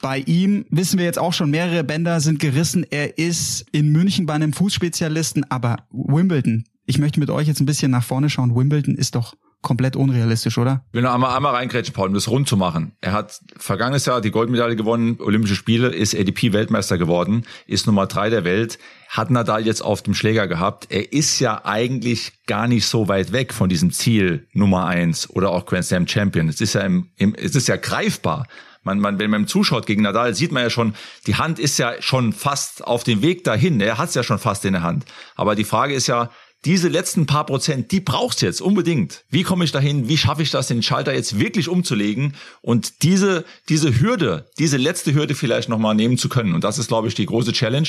Bei 0.00 0.18
ihm 0.18 0.66
wissen 0.70 0.98
wir 0.98 1.04
jetzt 1.04 1.18
auch 1.18 1.32
schon, 1.32 1.50
mehrere 1.50 1.84
Bänder 1.84 2.20
sind 2.20 2.40
gerissen. 2.40 2.84
Er 2.90 3.18
ist 3.18 3.66
in 3.72 3.92
München 3.92 4.26
bei 4.26 4.34
einem 4.34 4.52
Fußspezialisten, 4.52 5.48
aber 5.48 5.86
Wimbledon, 5.90 6.64
ich 6.86 6.98
möchte 6.98 7.20
mit 7.20 7.30
euch 7.30 7.46
jetzt 7.46 7.60
ein 7.60 7.66
bisschen 7.66 7.92
nach 7.92 8.04
vorne 8.04 8.28
schauen. 8.28 8.56
Wimbledon 8.56 8.96
ist 8.96 9.14
doch 9.14 9.34
komplett 9.62 9.96
unrealistisch, 9.96 10.58
oder? 10.58 10.84
Ich 10.88 10.94
will 10.94 11.02
noch 11.02 11.14
einmal, 11.14 11.36
einmal 11.36 11.54
reingrätschen, 11.54 11.94
Paul, 11.94 12.08
um 12.08 12.14
das 12.14 12.28
rund 12.28 12.48
zu 12.48 12.56
machen. 12.56 12.92
Er 13.00 13.12
hat 13.12 13.40
vergangenes 13.56 14.04
Jahr 14.04 14.20
die 14.20 14.32
Goldmedaille 14.32 14.76
gewonnen, 14.76 15.18
Olympische 15.20 15.54
Spiele, 15.54 15.88
ist 15.88 16.14
ADP-Weltmeister 16.14 16.98
geworden, 16.98 17.46
ist 17.66 17.86
Nummer 17.86 18.06
drei 18.06 18.28
der 18.28 18.44
Welt, 18.44 18.78
hat 19.08 19.30
Nadal 19.30 19.64
jetzt 19.64 19.82
auf 19.82 20.02
dem 20.02 20.14
Schläger 20.14 20.48
gehabt. 20.48 20.88
Er 20.90 21.12
ist 21.12 21.38
ja 21.38 21.64
eigentlich 21.64 22.32
gar 22.46 22.66
nicht 22.66 22.86
so 22.86 23.08
weit 23.08 23.32
weg 23.32 23.54
von 23.54 23.68
diesem 23.68 23.92
Ziel 23.92 24.46
Nummer 24.52 24.86
eins 24.86 25.30
oder 25.30 25.50
auch 25.50 25.64
Grand 25.64 25.84
Slam 25.84 26.08
Champion. 26.08 26.48
Es 26.48 26.60
ist 26.60 26.74
ja 26.74 26.82
im, 26.82 27.08
im 27.16 27.34
es 27.34 27.54
ist 27.54 27.68
ja 27.68 27.76
greifbar. 27.76 28.46
Man, 28.84 28.98
man, 28.98 29.20
wenn 29.20 29.30
man 29.30 29.46
zuschaut 29.46 29.86
gegen 29.86 30.02
Nadal, 30.02 30.34
sieht 30.34 30.50
man 30.50 30.64
ja 30.64 30.70
schon, 30.70 30.94
die 31.28 31.36
Hand 31.36 31.60
ist 31.60 31.78
ja 31.78 31.94
schon 32.00 32.32
fast 32.32 32.84
auf 32.84 33.04
dem 33.04 33.22
Weg 33.22 33.44
dahin. 33.44 33.80
Er 33.80 33.96
hat 33.96 34.08
es 34.08 34.16
ja 34.16 34.24
schon 34.24 34.40
fast 34.40 34.64
in 34.64 34.72
der 34.72 34.82
Hand. 34.82 35.04
Aber 35.36 35.54
die 35.54 35.62
Frage 35.62 35.94
ist 35.94 36.08
ja, 36.08 36.30
diese 36.64 36.88
letzten 36.88 37.26
paar 37.26 37.46
Prozent, 37.46 37.90
die 37.90 38.00
brauchst 38.00 38.40
du 38.40 38.46
jetzt 38.46 38.60
unbedingt. 38.60 39.24
Wie 39.30 39.42
komme 39.42 39.64
ich 39.64 39.72
dahin? 39.72 40.08
Wie 40.08 40.16
schaffe 40.16 40.42
ich 40.42 40.50
das, 40.50 40.68
den 40.68 40.82
Schalter 40.82 41.12
jetzt 41.12 41.38
wirklich 41.38 41.68
umzulegen 41.68 42.34
und 42.60 43.02
diese, 43.02 43.44
diese 43.68 44.00
Hürde, 44.00 44.46
diese 44.58 44.76
letzte 44.76 45.12
Hürde 45.12 45.34
vielleicht 45.34 45.68
nochmal 45.68 45.94
nehmen 45.94 46.18
zu 46.18 46.28
können? 46.28 46.54
Und 46.54 46.62
das 46.62 46.78
ist, 46.78 46.88
glaube 46.88 47.08
ich, 47.08 47.14
die 47.14 47.26
große 47.26 47.52
Challenge. 47.52 47.88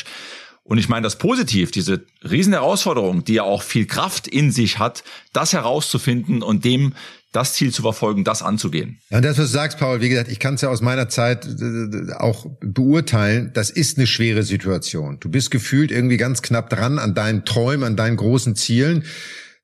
Und 0.64 0.78
ich 0.78 0.90
meine 0.90 1.04
das 1.04 1.18
positiv, 1.18 1.72
diese 1.72 2.06
riesen 2.24 2.54
Herausforderung, 2.54 3.24
die 3.26 3.34
ja 3.34 3.44
auch 3.44 3.62
viel 3.62 3.86
Kraft 3.86 4.28
in 4.28 4.52
sich 4.52 4.80
hat, 4.80 5.04
das 5.34 5.54
herauszufinden 5.54 6.42
und 6.42 6.64
dem 6.64 6.94
das 7.34 7.54
Ziel 7.54 7.74
zu 7.74 7.82
verfolgen, 7.82 8.24
das 8.24 8.42
anzugehen. 8.42 9.00
Ja, 9.10 9.18
und 9.18 9.26
das, 9.26 9.38
was 9.38 9.48
du 9.48 9.52
sagst, 9.52 9.80
Paul, 9.80 10.00
wie 10.00 10.08
gesagt, 10.08 10.32
ich 10.32 10.40
kann 10.40 10.54
es 10.54 10.62
ja 10.62 10.70
aus 10.70 10.82
meiner 10.82 11.10
Zeit 11.10 11.46
äh, 11.46 12.14
auch 12.14 12.46
beurteilen, 12.62 13.52
das 13.54 13.70
ist 13.70 13.98
eine 13.98 14.08
schwere 14.08 14.44
Situation. 14.44 15.20
Du 15.20 15.30
bist 15.30 15.52
gefühlt 15.52 15.92
irgendwie 15.92 16.18
ganz 16.18 16.42
knapp 16.42 16.70
dran 16.70 17.00
an 17.00 17.14
deinen 17.16 17.44
Träumen, 17.44 17.84
an 17.84 17.96
deinen 17.98 18.16
großen 18.16 18.56
Zielen. 18.56 19.04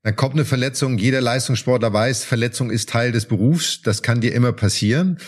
Dann 0.03 0.15
kommt 0.15 0.33
eine 0.33 0.45
Verletzung. 0.45 0.97
Jeder 0.97 1.21
Leistungssportler 1.21 1.93
weiß, 1.93 2.23
Verletzung 2.23 2.71
ist 2.71 2.89
Teil 2.89 3.11
des 3.11 3.25
Berufs. 3.25 3.81
Das 3.83 4.01
kann 4.01 4.19
dir 4.19 4.33
immer 4.33 4.51
passieren. 4.51 5.19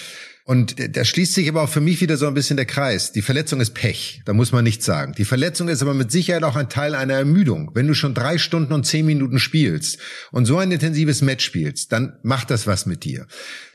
Und 0.43 0.75
da 0.95 1.05
schließt 1.05 1.33
sich 1.33 1.47
aber 1.47 1.61
auch 1.61 1.69
für 1.69 1.81
mich 1.81 2.01
wieder 2.01 2.17
so 2.17 2.27
ein 2.27 2.33
bisschen 2.33 2.57
der 2.57 2.65
Kreis. 2.65 3.11
Die 3.11 3.21
Verletzung 3.21 3.61
ist 3.61 3.73
Pech, 3.73 4.21
da 4.25 4.33
muss 4.33 4.51
man 4.51 4.63
nichts 4.63 4.85
sagen. 4.85 5.13
Die 5.17 5.25
Verletzung 5.25 5.67
ist 5.67 5.81
aber 5.81 5.93
mit 5.93 6.11
Sicherheit 6.11 6.43
auch 6.43 6.55
ein 6.55 6.69
Teil 6.69 6.95
einer 6.95 7.13
Ermüdung. 7.13 7.71
Wenn 7.73 7.87
du 7.87 7.93
schon 7.93 8.13
drei 8.13 8.37
Stunden 8.37 8.73
und 8.73 8.85
zehn 8.85 9.05
Minuten 9.05 9.39
spielst 9.39 9.99
und 10.31 10.45
so 10.45 10.57
ein 10.57 10.71
intensives 10.71 11.21
Match 11.21 11.45
spielst, 11.45 11.91
dann 11.91 12.17
macht 12.23 12.49
das 12.49 12.65
was 12.67 12.85
mit 12.85 13.03
dir. 13.03 13.27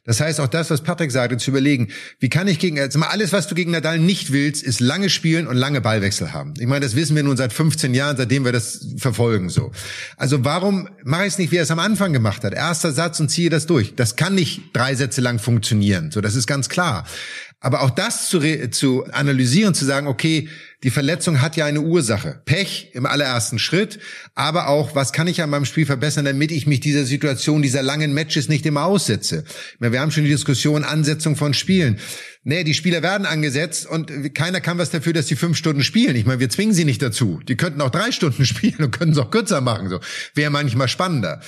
Das 0.07 0.21
heißt, 0.21 0.41
auch 0.41 0.49
das, 0.49 0.71
was 0.71 0.81
Patrick 0.81 1.11
sagte, 1.11 1.37
zu 1.37 1.51
überlegen, 1.51 1.89
wie 2.21 2.29
kann 2.29 2.49
ich 2.49 2.59
gegen, 2.59 2.79
also 2.79 3.01
alles, 3.01 3.33
was 3.33 3.49
du 3.49 3.55
gegen 3.55 3.73
Nadal 3.73 3.99
nicht 3.99 4.33
willst, 4.33 4.63
ist 4.63 4.81
lange 4.81 5.11
spielen 5.11 5.47
und 5.47 5.57
lange 5.57 5.81
Ballwechsel 5.81 6.33
haben. 6.33 6.55
Ich 6.59 6.67
meine, 6.67 6.81
das 6.81 6.97
wissen 6.97 7.17
wir 7.17 7.23
nun 7.23 7.37
seit 7.37 7.53
15 7.53 7.93
Jahren, 7.93 8.17
seitdem 8.17 8.45
wir 8.45 8.53
das 8.53 8.95
verfolgen, 8.97 9.51
so. 9.51 9.73
Also 10.17 10.45
warum 10.45 10.89
mache 11.05 11.23
ich 11.23 11.33
es 11.33 11.39
nicht, 11.39 11.51
wie 11.51 11.57
er 11.57 11.65
es 11.65 11.71
am 11.71 11.81
Anfang 11.81 12.13
gemacht 12.13 12.45
hat? 12.45 12.55
Erster 12.55 12.93
Satz 12.93 13.21
und 13.21 13.29
ziehe 13.29 13.51
das 13.51 13.67
durch. 13.67 13.95
Das 13.97 14.17
kann 14.17 14.35
nicht 14.35 14.63
drei 14.73 14.95
Sätze 14.95 15.21
lang 15.21 15.39
funktionieren. 15.39 16.11
So, 16.13 16.21
das 16.21 16.37
ist 16.37 16.47
ganz 16.47 16.69
klar. 16.69 17.05
Aber 17.61 17.83
auch 17.83 17.91
das 17.91 18.29
zu, 18.29 18.41
zu 18.71 19.07
analysieren, 19.13 19.75
zu 19.75 19.87
sagen, 19.87 20.07
okay, 20.07 20.49
die 20.85 20.91
Verletzung 20.91 21.41
hat 21.41 21.57
ja 21.57 21.65
eine 21.65 21.81
Ursache. 21.81 22.43
Pech 22.45 22.91
im 22.93 23.07
allerersten 23.07 23.59
Schritt, 23.59 23.99
aber 24.35 24.69
auch, 24.69 24.95
was 24.95 25.13
kann 25.13 25.27
ich 25.27 25.43
an 25.43 25.49
meinem 25.49 25.65
Spiel 25.65 25.87
verbessern, 25.87 26.27
damit 26.27 26.53
ich 26.53 26.67
mich 26.67 26.81
dieser 26.81 27.05
Situation, 27.05 27.63
dieser 27.63 27.83
langen 27.83 28.13
Matches 28.13 28.49
nicht 28.49 28.67
immer 28.67 28.85
aussetze. 28.85 29.45
Wir 29.81 29.99
haben 29.99 30.11
schon 30.11 30.25
die 30.25 30.31
Diskussion 30.31 30.85
Ansetzung 30.85 31.35
von 31.35 31.55
Spielen. 31.55 31.99
Nee, 32.45 32.63
die 32.63 32.75
Spieler 32.75 33.03
werden 33.03 33.27
angesetzt 33.27 33.87
und 33.87 34.35
keiner 34.35 34.61
kann 34.61 34.79
was 34.79 34.91
dafür, 34.91 35.15
dass 35.15 35.27
die 35.27 35.35
fünf 35.35 35.57
Stunden 35.57 35.83
spielen. 35.83 36.15
Ich 36.15 36.27
meine, 36.27 36.39
wir 36.39 36.51
zwingen 36.51 36.75
sie 36.75 36.85
nicht 36.85 37.03
dazu. 37.03 37.41
Die 37.49 37.57
könnten 37.57 37.81
auch 37.81 37.91
drei 37.91 38.13
Stunden 38.13 38.45
spielen 38.47 38.85
und 38.85 38.97
können 38.97 39.13
es 39.13 39.19
auch 39.19 39.31
kürzer 39.31 39.63
machen. 39.63 39.89
So 39.89 39.99
wäre 40.35 40.51
manchmal 40.51 40.89
spannender. 40.89 41.41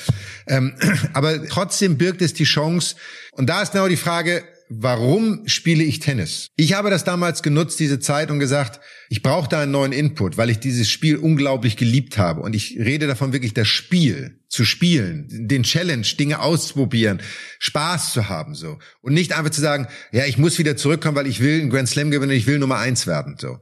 Ähm, 0.49 0.75
aber 1.13 1.47
trotzdem 1.47 1.99
birgt 1.99 2.23
es 2.23 2.33
die 2.33 2.45
Chance. 2.45 2.97
Und 3.31 3.49
da 3.49 3.63
ist 3.63 3.73
genau 3.73 3.87
die 3.87 3.97
Frage, 3.97 4.43
warum 4.69 5.47
spiele 5.47 5.85
ich 5.85 6.01
Tennis? 6.01 6.49
Ich 6.57 6.75
habe 6.75 6.91
das 6.91 7.05
damals 7.05 7.43
genutzt, 7.43 7.81
diese 7.81 7.99
Zeit, 7.99 8.31
und 8.31 8.39
gesagt, 8.39 8.81
ich 9.09 9.23
brauche 9.23 9.49
da 9.49 9.63
einen 9.63 9.73
neuen 9.73 9.93
Input, 9.93 10.37
weil 10.37 10.51
ich 10.51 10.59
dieses 10.59 10.91
Spiel 10.91 11.17
unglaublich 11.17 11.77
geliebt 11.77 12.19
habe. 12.19 12.41
Und 12.41 12.55
ich 12.55 12.79
rede 12.79 13.07
davon 13.07 13.33
wirklich, 13.33 13.55
das 13.55 13.69
Spiel 13.69 14.41
zu 14.49 14.65
spielen, 14.65 15.27
den 15.31 15.63
Challenge, 15.63 16.07
Dinge 16.19 16.41
auszuprobieren, 16.41 17.21
Spaß 17.59 18.13
zu 18.13 18.29
haben, 18.29 18.55
so. 18.55 18.79
Und 19.01 19.15
nicht 19.15 19.33
einfach 19.33 19.51
zu 19.51 19.61
sagen, 19.61 19.89
ja, 20.13 20.25
ich 20.27 20.39
muss 20.39 20.59
wieder 20.59 20.77
zurückkommen, 20.77 21.17
weil 21.17 21.27
ich 21.27 21.41
will 21.41 21.61
einen 21.61 21.71
Grand 21.71 21.89
Slam 21.89 22.11
gewinnen, 22.11 22.33
ich 22.33 22.47
will 22.47 22.59
Nummer 22.59 22.79
eins 22.79 23.07
werden, 23.07 23.37
so. 23.39 23.59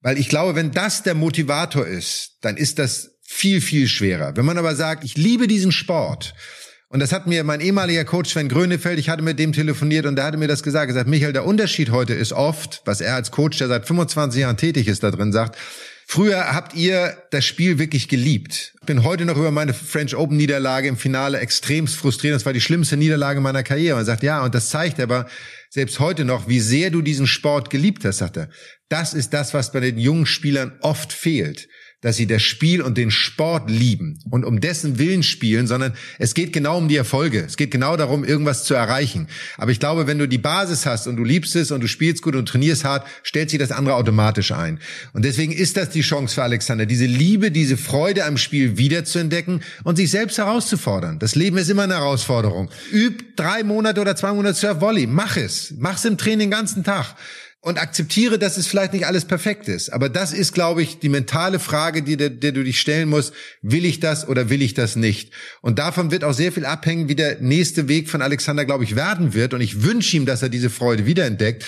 Weil 0.00 0.18
ich 0.18 0.28
glaube, 0.28 0.54
wenn 0.54 0.72
das 0.72 1.02
der 1.02 1.14
Motivator 1.14 1.86
ist, 1.86 2.38
dann 2.40 2.56
ist 2.56 2.78
das 2.78 3.12
viel, 3.22 3.60
viel 3.60 3.88
schwerer. 3.88 4.36
Wenn 4.36 4.44
man 4.44 4.58
aber 4.58 4.74
sagt, 4.74 5.04
ich 5.04 5.16
liebe 5.16 5.46
diesen 5.46 5.72
Sport, 5.72 6.34
und 6.92 7.00
das 7.00 7.10
hat 7.10 7.26
mir 7.26 7.42
mein 7.42 7.60
ehemaliger 7.60 8.04
Coach 8.04 8.30
Sven 8.32 8.48
Grönefeld, 8.48 8.98
ich 8.98 9.08
hatte 9.08 9.22
mit 9.22 9.38
dem 9.38 9.52
telefoniert 9.52 10.04
und 10.04 10.16
der 10.16 10.26
hatte 10.26 10.36
mir 10.36 10.46
das 10.46 10.62
gesagt, 10.62 10.88
gesagt, 10.88 11.08
Michael, 11.08 11.32
der 11.32 11.46
Unterschied 11.46 11.90
heute 11.90 12.12
ist 12.12 12.32
oft, 12.32 12.82
was 12.84 13.00
er 13.00 13.14
als 13.14 13.30
Coach, 13.30 13.56
der 13.58 13.68
seit 13.68 13.86
25 13.86 14.42
Jahren 14.42 14.58
tätig 14.58 14.88
ist, 14.88 15.02
da 15.02 15.10
drin 15.10 15.32
sagt, 15.32 15.56
Früher 16.06 16.52
habt 16.52 16.74
ihr 16.74 17.16
das 17.30 17.46
Spiel 17.46 17.78
wirklich 17.78 18.06
geliebt. 18.06 18.74
Bin 18.84 19.02
heute 19.02 19.24
noch 19.24 19.38
über 19.38 19.50
meine 19.50 19.72
French 19.72 20.14
Open 20.14 20.36
Niederlage 20.36 20.86
im 20.88 20.98
Finale 20.98 21.38
extremst 21.38 21.96
frustriert. 21.96 22.34
Das 22.34 22.44
war 22.44 22.52
die 22.52 22.60
schlimmste 22.60 22.98
Niederlage 22.98 23.40
meiner 23.40 23.62
Karriere. 23.62 23.94
Und 23.94 24.02
er 24.02 24.06
sagt, 24.06 24.22
ja, 24.22 24.44
und 24.44 24.54
das 24.54 24.68
zeigt 24.68 25.00
aber 25.00 25.26
selbst 25.70 26.00
heute 26.00 26.26
noch, 26.26 26.48
wie 26.48 26.60
sehr 26.60 26.90
du 26.90 27.00
diesen 27.00 27.26
Sport 27.26 27.70
geliebt 27.70 28.04
hast, 28.04 28.18
sagt 28.18 28.36
er. 28.36 28.50
Das 28.90 29.14
ist 29.14 29.32
das, 29.32 29.54
was 29.54 29.72
bei 29.72 29.80
den 29.80 29.96
jungen 29.96 30.26
Spielern 30.26 30.76
oft 30.82 31.14
fehlt 31.14 31.68
dass 32.02 32.16
sie 32.16 32.26
das 32.26 32.42
Spiel 32.42 32.82
und 32.82 32.98
den 32.98 33.10
Sport 33.10 33.70
lieben 33.70 34.18
und 34.30 34.44
um 34.44 34.60
dessen 34.60 34.98
Willen 34.98 35.22
spielen, 35.22 35.66
sondern 35.66 35.94
es 36.18 36.34
geht 36.34 36.52
genau 36.52 36.76
um 36.76 36.88
die 36.88 36.96
Erfolge. 36.96 37.42
Es 37.46 37.56
geht 37.56 37.70
genau 37.70 37.96
darum, 37.96 38.24
irgendwas 38.24 38.64
zu 38.64 38.74
erreichen. 38.74 39.28
Aber 39.56 39.70
ich 39.70 39.80
glaube, 39.80 40.06
wenn 40.06 40.18
du 40.18 40.28
die 40.28 40.38
Basis 40.38 40.84
hast 40.84 41.06
und 41.06 41.16
du 41.16 41.24
liebst 41.24 41.56
es 41.56 41.70
und 41.70 41.80
du 41.80 41.88
spielst 41.88 42.22
gut 42.22 42.36
und 42.36 42.46
trainierst 42.46 42.84
hart, 42.84 43.06
stellt 43.22 43.48
sich 43.48 43.58
das 43.58 43.72
andere 43.72 43.94
automatisch 43.94 44.52
ein. 44.52 44.78
Und 45.14 45.24
deswegen 45.24 45.52
ist 45.52 45.78
das 45.78 45.88
die 45.88 46.02
Chance 46.02 46.34
für 46.34 46.42
Alexander, 46.42 46.84
diese 46.84 47.06
Liebe, 47.06 47.50
diese 47.50 47.78
Freude 47.78 48.26
am 48.26 48.36
Spiel 48.36 48.76
wiederzuentdecken 48.76 49.62
und 49.84 49.96
sich 49.96 50.10
selbst 50.10 50.36
herauszufordern. 50.36 51.18
Das 51.18 51.34
Leben 51.34 51.56
ist 51.56 51.70
immer 51.70 51.84
eine 51.84 51.94
Herausforderung. 51.94 52.68
Üb 52.92 53.36
drei 53.36 53.62
Monate 53.62 54.00
oder 54.00 54.16
zwei 54.16 54.32
Monate 54.32 54.54
Surf 54.54 54.80
Volley. 54.80 55.06
Mach 55.06 55.36
es. 55.36 55.72
Mach's 55.78 56.04
im 56.04 56.18
Training 56.18 56.42
den 56.42 56.50
ganzen 56.50 56.84
Tag 56.84 57.14
und 57.64 57.80
akzeptiere, 57.80 58.40
dass 58.40 58.56
es 58.56 58.66
vielleicht 58.66 58.92
nicht 58.92 59.06
alles 59.06 59.24
perfekt 59.24 59.68
ist. 59.68 59.92
Aber 59.92 60.08
das 60.08 60.32
ist, 60.32 60.52
glaube 60.52 60.82
ich, 60.82 60.98
die 60.98 61.08
mentale 61.08 61.60
Frage, 61.60 62.02
die 62.02 62.16
der, 62.16 62.28
der 62.28 62.50
du 62.50 62.64
dich 62.64 62.80
stellen 62.80 63.08
musst. 63.08 63.32
Will 63.62 63.84
ich 63.84 64.00
das 64.00 64.26
oder 64.26 64.50
will 64.50 64.62
ich 64.62 64.74
das 64.74 64.96
nicht? 64.96 65.32
Und 65.60 65.78
davon 65.78 66.10
wird 66.10 66.24
auch 66.24 66.34
sehr 66.34 66.50
viel 66.50 66.66
abhängen, 66.66 67.08
wie 67.08 67.14
der 67.14 67.40
nächste 67.40 67.86
Weg 67.86 68.10
von 68.10 68.20
Alexander, 68.20 68.64
glaube 68.64 68.82
ich, 68.82 68.96
werden 68.96 69.32
wird. 69.32 69.54
Und 69.54 69.60
ich 69.60 69.84
wünsche 69.84 70.16
ihm, 70.16 70.26
dass 70.26 70.42
er 70.42 70.48
diese 70.48 70.70
Freude 70.70 71.06
wiederentdeckt 71.06 71.64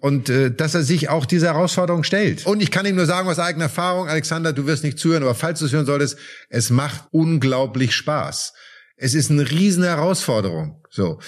und 0.00 0.28
äh, 0.28 0.50
dass 0.50 0.74
er 0.74 0.82
sich 0.82 1.08
auch 1.08 1.24
dieser 1.24 1.54
Herausforderung 1.54 2.04
stellt. 2.04 2.44
Und 2.44 2.62
ich 2.62 2.70
kann 2.70 2.84
ihm 2.84 2.96
nur 2.96 3.06
sagen 3.06 3.26
aus 3.26 3.38
eigener 3.38 3.64
Erfahrung, 3.64 4.08
Alexander, 4.08 4.52
du 4.52 4.66
wirst 4.66 4.84
nicht 4.84 4.98
zuhören, 4.98 5.22
aber 5.22 5.34
falls 5.34 5.60
du 5.60 5.64
es 5.64 5.72
hören 5.72 5.86
solltest, 5.86 6.18
es 6.50 6.68
macht 6.68 7.04
unglaublich 7.12 7.94
Spaß. 7.94 8.52
Es 8.98 9.14
ist 9.14 9.30
eine 9.30 9.50
riesen 9.50 9.84
Herausforderung. 9.84 10.84
So. 10.90 11.18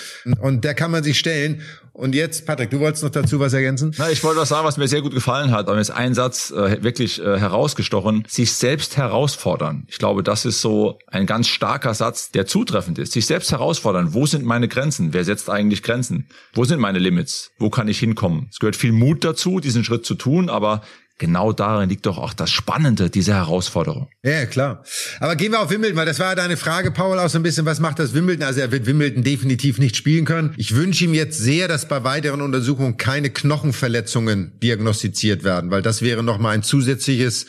Und 0.41 0.65
der 0.65 0.75
kann 0.75 0.91
man 0.91 1.03
sich 1.03 1.19
stellen. 1.19 1.63
Und 1.95 2.15
jetzt, 2.15 2.47
Patrick, 2.47 2.71
du 2.71 2.81
wolltest 2.81 3.05
noch 3.05 3.11
dazu 3.11 3.39
was 3.39 3.53
ergänzen? 3.53 3.95
Na, 3.99 4.11
ich 4.11 4.25
wollte 4.25 4.41
was 4.41 4.49
sagen, 4.49 4.67
was 4.67 4.79
mir 4.79 4.89
sehr 4.89 5.03
gut 5.03 5.13
gefallen 5.13 5.51
hat, 5.51 5.69
aber 5.69 5.79
ist 5.79 5.91
ein 5.91 6.15
Satz 6.15 6.51
äh, 6.51 6.83
wirklich 6.83 7.21
äh, 7.21 7.39
herausgestochen. 7.39 8.25
Sich 8.29 8.53
selbst 8.53 8.97
herausfordern. 8.97 9.85
Ich 9.89 9.99
glaube, 9.99 10.23
das 10.23 10.47
ist 10.47 10.63
so 10.63 10.99
ein 11.07 11.27
ganz 11.27 11.49
starker 11.49 11.93
Satz, 11.93 12.31
der 12.31 12.47
zutreffend 12.47 12.99
ist. 12.99 13.13
Sich 13.13 13.27
selbst 13.27 13.53
herausfordern. 13.53 14.15
Wo 14.15 14.25
sind 14.25 14.45
meine 14.45 14.69
Grenzen? 14.69 15.13
Wer 15.13 15.25
setzt 15.25 15.51
eigentlich 15.51 15.83
Grenzen? 15.83 16.29
Wo 16.55 16.65
sind 16.65 16.81
meine 16.81 16.99
Limits? 16.99 17.51
Wo 17.59 17.69
kann 17.69 17.89
ich 17.89 17.99
hinkommen? 17.99 18.49
Es 18.51 18.59
gehört 18.59 18.77
viel 18.77 18.93
Mut 18.93 19.23
dazu, 19.23 19.61
diesen 19.61 19.85
Schritt 19.85 20.07
zu 20.07 20.15
tun, 20.15 20.49
aber 20.49 20.81
genau 21.23 21.53
darin 21.53 21.89
liegt 21.89 22.05
doch 22.07 22.19
auch 22.19 22.35
das 22.35 22.51
Spannende 22.51 23.09
dieser 23.09 23.35
Herausforderung. 23.37 24.09
Ja, 24.25 24.45
klar. 24.45 24.83
Aber 25.21 25.37
gehen 25.37 25.53
wir 25.53 25.61
auf 25.61 25.71
Wimbledon, 25.71 25.97
weil 25.97 26.05
das 26.05 26.19
war 26.19 26.31
ja 26.31 26.35
deine 26.35 26.57
Frage, 26.57 26.91
Paul, 26.91 27.21
auch 27.21 27.29
so 27.29 27.39
ein 27.39 27.45
bisschen, 27.45 27.65
was 27.65 27.79
macht 27.79 28.01
das 28.01 28.13
Wimbledon? 28.13 28.45
Also 28.45 28.61
er 28.61 28.73
wird 28.73 28.87
Wimbledon 28.87 29.23
definitiv 29.23 29.79
nicht 29.79 29.97
spielen 29.97 30.25
können. 30.25 30.53
Ich 30.57 30.75
wünsche 30.75 31.05
ihm 31.05 31.15
jetzt 31.15 31.39
sehr, 31.39 31.69
dass 31.69 31.87
bei 31.87 32.03
weiteren 32.03 32.41
Untersuchungen 32.41 32.97
keine 32.97 33.31
Knochenverletzungen 33.31 34.59
diagnostiziert 34.61 35.45
werden, 35.45 35.71
weil 35.71 35.81
das 35.81 36.03
wäre 36.03 36.25
nochmal 36.25 36.55
ein 36.55 36.65
zusätzliches 36.65 37.47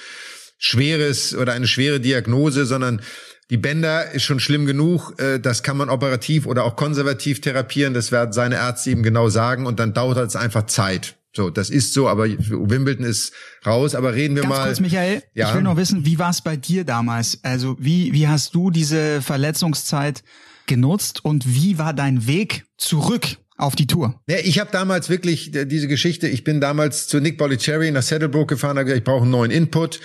schweres 0.59 1.35
oder 1.35 1.53
eine 1.53 1.65
schwere 1.65 1.99
Diagnose, 1.99 2.67
sondern 2.67 3.01
die 3.49 3.57
Bänder 3.57 4.11
ist 4.11 4.21
schon 4.21 4.39
schlimm 4.39 4.67
genug, 4.67 5.19
äh, 5.19 5.39
das 5.39 5.63
kann 5.63 5.77
man 5.77 5.89
operativ 5.89 6.45
oder 6.45 6.63
auch 6.63 6.75
konservativ 6.75 7.41
therapieren, 7.41 7.95
das 7.95 8.11
werden 8.11 8.33
seine 8.33 8.55
Ärzte 8.55 8.91
ihm 8.91 9.01
genau 9.01 9.29
sagen 9.29 9.65
und 9.65 9.79
dann 9.79 9.95
dauert 9.95 10.19
es 10.19 10.35
einfach 10.35 10.67
Zeit. 10.67 11.15
So, 11.35 11.49
das 11.49 11.69
ist 11.71 11.93
so, 11.93 12.07
aber 12.07 12.27
Wimbledon 12.27 13.05
ist 13.05 13.33
raus. 13.65 13.95
Aber 13.95 14.13
reden 14.13 14.35
wir 14.35 14.43
Ganz 14.43 14.55
mal. 14.55 14.65
Kurz, 14.65 14.79
Michael, 14.79 15.23
ja? 15.33 15.49
ich 15.49 15.55
will 15.55 15.63
noch 15.63 15.77
wissen, 15.77 16.05
wie 16.05 16.19
war 16.19 16.29
es 16.29 16.41
bei 16.41 16.55
dir 16.55 16.83
damals? 16.83 17.39
Also 17.43 17.75
wie 17.79 18.13
wie 18.13 18.27
hast 18.27 18.53
du 18.53 18.69
diese 18.69 19.21
Verletzungszeit 19.21 20.23
genutzt 20.67 21.25
und 21.25 21.47
wie 21.47 21.77
war 21.79 21.93
dein 21.93 22.27
Weg 22.27 22.65
zurück 22.77 23.37
auf 23.57 23.75
die 23.75 23.87
Tour? 23.87 24.21
Ja, 24.27 24.37
ich 24.43 24.59
habe 24.59 24.69
damals 24.71 25.09
wirklich 25.09 25.55
äh, 25.55 25.65
diese 25.65 25.87
Geschichte. 25.87 26.27
Ich 26.27 26.43
bin 26.43 26.61
damals 26.61 27.07
zu 27.07 27.19
Nick 27.19 27.39
Bollicherry 27.39 27.89
nach 27.89 28.03
Saddlebrook 28.03 28.49
gefahren, 28.49 28.77
habe 28.77 28.85
gesagt, 28.85 28.99
ich 28.99 29.03
brauche 29.03 29.23
einen 29.23 29.31
neuen 29.31 29.51
Input. 29.51 29.99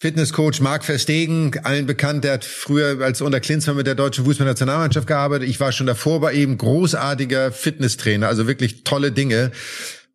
Fitnesscoach 0.00 0.60
Marc 0.60 0.84
Verstegen, 0.84 1.52
allen 1.62 1.86
bekannt, 1.86 2.24
der 2.24 2.34
hat 2.34 2.44
früher 2.44 3.00
als 3.02 3.22
unter 3.22 3.40
Klinsmann 3.40 3.76
mit 3.76 3.86
der 3.86 3.94
deutschen 3.94 4.26
Fußballnationalmannschaft 4.26 5.06
gearbeitet. 5.06 5.48
Ich 5.48 5.60
war 5.60 5.72
schon 5.72 5.86
davor 5.86 6.20
bei 6.20 6.34
ihm 6.34 6.58
großartiger 6.58 7.52
Fitnesstrainer, 7.52 8.28
also 8.28 8.46
wirklich 8.46 8.84
tolle 8.84 9.12
Dinge 9.12 9.50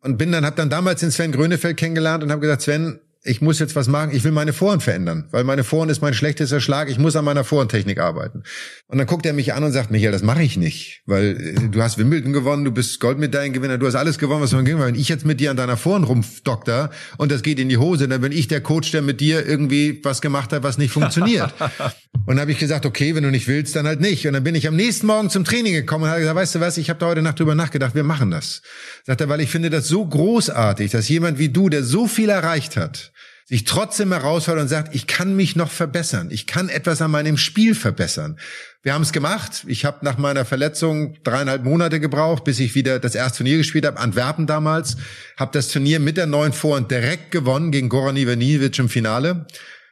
und 0.02 0.16
bin 0.16 0.32
dann, 0.32 0.44
hab 0.44 0.56
dann 0.56 0.70
damals 0.70 1.00
den 1.00 1.10
Sven 1.10 1.32
Grönefeld 1.32 1.76
kennengelernt 1.76 2.22
und 2.22 2.30
habe 2.30 2.40
gesagt, 2.40 2.62
Sven, 2.62 3.00
ich 3.22 3.42
muss 3.42 3.58
jetzt 3.58 3.76
was 3.76 3.86
machen, 3.86 4.12
ich 4.14 4.24
will 4.24 4.32
meine 4.32 4.54
Vorhand 4.54 4.82
verändern, 4.82 5.26
weil 5.30 5.44
meine 5.44 5.62
Vorhand 5.62 5.90
ist 5.90 6.00
mein 6.00 6.14
schlechtester 6.14 6.58
Schlag, 6.58 6.88
ich 6.88 6.98
muss 6.98 7.16
an 7.16 7.24
meiner 7.26 7.44
Vorhandtechnik 7.44 7.98
arbeiten. 7.98 8.44
Und 8.86 8.96
dann 8.96 9.06
guckt 9.06 9.26
er 9.26 9.34
mich 9.34 9.52
an 9.52 9.62
und 9.62 9.72
sagt, 9.72 9.90
Michael, 9.90 10.12
das 10.12 10.22
mache 10.22 10.42
ich 10.42 10.56
nicht, 10.56 11.02
weil 11.04 11.36
äh, 11.38 11.68
du 11.68 11.82
hast 11.82 11.98
Wimbledon 11.98 12.32
gewonnen, 12.32 12.64
du 12.64 12.72
bist 12.72 12.98
Goldmedaillengewinner, 12.98 13.76
du 13.76 13.86
hast 13.86 13.94
alles 13.94 14.18
gewonnen, 14.18 14.40
was 14.42 14.52
man 14.52 14.64
ging. 14.64 14.78
Wenn 14.78 14.94
ich 14.94 15.10
jetzt 15.10 15.26
mit 15.26 15.38
dir 15.38 15.50
an 15.50 15.58
deiner 15.58 15.76
Vorhand 15.76 16.08
rumdokter 16.08 16.90
und 17.18 17.30
das 17.30 17.42
geht 17.42 17.58
in 17.58 17.68
die 17.68 17.76
Hose, 17.76 18.08
dann 18.08 18.22
bin 18.22 18.32
ich 18.32 18.48
der 18.48 18.62
Coach, 18.62 18.90
der 18.90 19.02
mit 19.02 19.20
dir 19.20 19.46
irgendwie 19.46 20.00
was 20.02 20.22
gemacht 20.22 20.52
hat, 20.52 20.62
was 20.62 20.78
nicht 20.78 20.90
funktioniert. 20.90 21.52
und 22.30 22.36
dann 22.36 22.42
habe 22.42 22.52
ich 22.52 22.60
gesagt, 22.60 22.86
okay, 22.86 23.16
wenn 23.16 23.24
du 23.24 23.30
nicht 23.32 23.48
willst, 23.48 23.74
dann 23.74 23.88
halt 23.88 24.00
nicht. 24.00 24.24
Und 24.24 24.34
dann 24.34 24.44
bin 24.44 24.54
ich 24.54 24.68
am 24.68 24.76
nächsten 24.76 25.08
Morgen 25.08 25.30
zum 25.30 25.44
Training 25.44 25.72
gekommen 25.72 26.04
und 26.04 26.10
habe 26.10 26.20
gesagt, 26.20 26.36
weißt 26.36 26.54
du 26.54 26.60
was, 26.60 26.78
ich 26.78 26.88
habe 26.88 27.00
da 27.00 27.06
heute 27.06 27.22
Nacht 27.22 27.40
drüber 27.40 27.56
nachgedacht, 27.56 27.96
wir 27.96 28.04
machen 28.04 28.30
das. 28.30 28.62
Sagt 29.04 29.20
er, 29.20 29.28
weil 29.28 29.40
ich 29.40 29.50
finde 29.50 29.68
das 29.68 29.88
so 29.88 30.06
großartig, 30.06 30.92
dass 30.92 31.08
jemand 31.08 31.40
wie 31.40 31.48
du, 31.48 31.68
der 31.68 31.82
so 31.82 32.06
viel 32.06 32.28
erreicht 32.28 32.76
hat, 32.76 33.10
sich 33.46 33.64
trotzdem 33.64 34.12
herausfordert 34.12 34.62
und 34.62 34.68
sagt, 34.68 34.94
ich 34.94 35.08
kann 35.08 35.34
mich 35.34 35.56
noch 35.56 35.72
verbessern, 35.72 36.28
ich 36.30 36.46
kann 36.46 36.68
etwas 36.68 37.02
an 37.02 37.10
meinem 37.10 37.36
Spiel 37.36 37.74
verbessern. 37.74 38.38
Wir 38.84 38.94
haben 38.94 39.02
es 39.02 39.10
gemacht. 39.10 39.64
Ich 39.66 39.84
habe 39.84 40.04
nach 40.04 40.16
meiner 40.16 40.44
Verletzung 40.44 41.16
dreieinhalb 41.24 41.64
Monate 41.64 41.98
gebraucht, 41.98 42.44
bis 42.44 42.60
ich 42.60 42.76
wieder 42.76 43.00
das 43.00 43.16
erste 43.16 43.38
Turnier 43.38 43.56
gespielt 43.56 43.86
habe, 43.86 43.98
Antwerpen 43.98 44.46
damals. 44.46 44.96
Habe 45.36 45.50
das 45.52 45.66
Turnier 45.66 45.98
mit 45.98 46.16
der 46.16 46.26
neuen 46.26 46.52
Vorhand 46.52 46.92
direkt 46.92 47.32
gewonnen 47.32 47.72
gegen 47.72 47.88
Goran 47.88 48.16
Ivanisevic 48.16 48.78
im 48.78 48.88
Finale. 48.88 49.46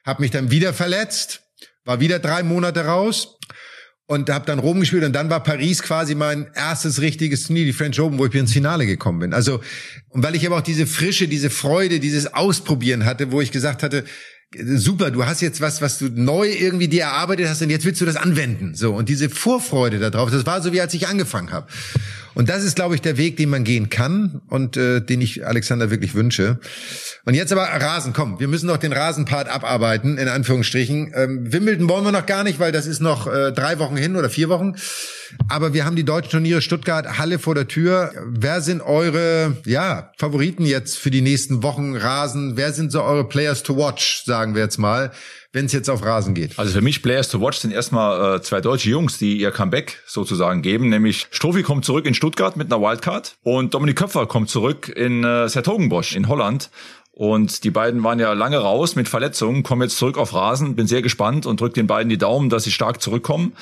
Habe 0.07 0.22
mich 0.22 0.30
dann 0.30 0.53
wieder 0.53 0.72
verletzt, 0.72 1.43
war 1.89 2.01
wieder 2.01 2.18
drei 2.18 2.43
Monate 2.43 2.84
raus 2.84 3.39
und 4.07 4.28
habe 4.28 4.45
dann 4.45 4.59
Rom 4.59 4.80
gespielt 4.80 5.05
und 5.05 5.14
dann 5.14 5.30
war 5.30 5.43
Paris 5.43 5.82
quasi 5.82 6.14
mein 6.14 6.47
erstes 6.55 7.01
richtiges 7.01 7.47
Turnier, 7.47 7.64
die 7.64 7.72
French 7.72 7.99
Open, 7.99 8.18
wo 8.18 8.26
ich 8.26 8.34
ins 8.34 8.53
Finale 8.53 8.84
gekommen 8.84 9.20
bin. 9.20 9.32
Also 9.32 9.61
und 10.11 10.22
weil 10.22 10.34
ich 10.34 10.47
aber 10.47 10.59
auch 10.59 10.62
diese 10.62 10.86
Frische, 10.86 11.28
diese 11.28 11.49
Freude, 11.49 11.99
dieses 11.99 12.34
Ausprobieren 12.34 13.07
hatte, 13.07 13.32
wo 13.32 13.41
ich 13.41 13.53
gesagt 13.53 13.82
hatte, 13.82 14.05
super, 14.55 15.11
du 15.11 15.24
hast 15.24 15.41
jetzt 15.41 15.62
was, 15.62 15.80
was 15.80 15.99
du 15.99 16.09
neu 16.11 16.51
irgendwie 16.51 16.89
dir 16.89 17.05
erarbeitet 17.05 17.49
hast 17.49 17.62
und 17.62 17.70
jetzt 17.70 17.86
willst 17.86 18.03
du 18.03 18.05
das 18.05 18.16
anwenden. 18.16 18.74
So 18.74 18.95
und 18.95 19.09
diese 19.09 19.30
Vorfreude 19.30 19.99
darauf, 19.99 20.30
das 20.30 20.45
war 20.45 20.61
so 20.61 20.74
wie 20.74 20.82
als 20.82 20.93
ich 20.93 21.09
angefangen 21.09 21.53
habe. 21.53 21.68
Und 22.39 22.49
das 22.49 22.62
ist, 22.62 22.76
glaube 22.76 22.95
ich, 22.95 23.01
der 23.01 23.16
Weg, 23.16 23.36
den 23.36 23.49
man 23.49 23.64
gehen 23.64 23.91
kann 23.91 24.41
und 24.49 24.76
äh, 24.76 25.01
den 25.01 25.20
ich 25.20 25.45
Alexander 25.45 25.91
wirklich 25.91 26.14
wünsche. 26.14 26.61
Und 27.24 27.34
jetzt 27.34 27.51
aber 27.51 27.62
Rasen, 27.62 28.12
komm, 28.12 28.39
wir 28.39 28.47
müssen 28.47 28.68
noch 28.68 28.76
den 28.76 28.93
Rasenpart 28.93 29.49
abarbeiten, 29.49 30.18
in 30.18 30.28
Anführungsstrichen. 30.28 31.12
Ähm, 31.16 31.53
Wimbledon 31.53 31.89
wollen 31.89 32.05
wir 32.05 32.12
noch 32.12 32.26
gar 32.26 32.45
nicht, 32.45 32.61
weil 32.61 32.70
das 32.70 32.86
ist 32.86 33.01
noch 33.01 33.26
äh, 33.26 33.51
drei 33.51 33.80
Wochen 33.80 33.97
hin 33.97 34.14
oder 34.14 34.30
vier 34.30 34.49
Wochen. 34.51 34.76
Aber 35.49 35.74
wir 35.74 35.84
haben 35.84 35.97
die 35.97 36.05
deutschen 36.05 36.30
Turniere 36.30 36.62
Stuttgart, 36.62 37.18
Halle 37.18 37.41
vor 37.41 37.57
der 37.57 37.66
Tür. 37.66 38.12
Wer 38.28 38.61
sind 38.61 38.82
eure 38.82 39.57
ja, 39.64 40.12
Favoriten 40.16 40.64
jetzt 40.64 40.97
für 40.97 41.11
die 41.11 41.22
nächsten 41.22 41.64
Wochen 41.64 41.97
Rasen? 41.97 42.57
Wer 42.57 42.72
sind 42.72 42.93
so 42.93 43.03
eure 43.03 43.26
Players 43.26 43.64
to 43.64 43.76
watch, 43.76 44.22
sagen 44.24 44.55
wir 44.55 44.62
jetzt 44.62 44.78
mal? 44.78 45.11
Wenn 45.53 45.66
es 45.66 45.72
jetzt 45.72 45.88
auf 45.88 46.05
Rasen 46.05 46.34
geht? 46.34 46.59
Also 46.59 46.72
für 46.72 46.82
mich 46.82 47.03
Players 47.03 47.28
to 47.28 47.40
Watch 47.40 47.59
sind 47.59 47.72
erstmal 47.72 48.36
äh, 48.36 48.42
zwei 48.42 48.61
deutsche 48.61 48.90
Jungs, 48.90 49.18
die 49.18 49.38
ihr 49.38 49.51
Comeback 49.51 50.03
sozusagen 50.07 50.62
geben, 50.62 50.88
nämlich 50.88 51.26
Strophi 51.30 51.62
kommt 51.62 51.84
zurück 51.84 52.07
in 52.07 52.14
Stuttgart 52.14 52.57
mit 52.57 52.72
einer 52.72 52.82
Wildcard 52.82 53.36
und 53.42 53.74
Dominik 53.74 53.96
Köpfer 53.96 54.26
kommt 54.26 54.51
zurück 54.51 54.88
in 54.88 55.24
äh, 55.24 55.49
Sertogenbosch 55.49 56.14
in 56.14 56.28
Holland. 56.28 56.70
Und 57.12 57.64
die 57.64 57.70
beiden 57.70 58.05
waren 58.05 58.20
ja 58.20 58.32
lange 58.32 58.59
raus 58.59 58.94
mit 58.94 59.09
Verletzungen, 59.09 59.64
kommen 59.64 59.82
jetzt 59.82 59.99
zurück 59.99 60.16
auf 60.16 60.34
Rasen, 60.34 60.76
bin 60.76 60.86
sehr 60.86 61.03
gespannt 61.03 61.46
und 61.46 61.61
drück 61.61 61.74
den 61.74 61.88
beiden 61.88 62.09
die 62.09 62.18
Daumen, 62.18 62.49
dass 62.49 62.62
sie 62.62 62.70
stark 62.70 63.03
zurückkommen. 63.03 63.55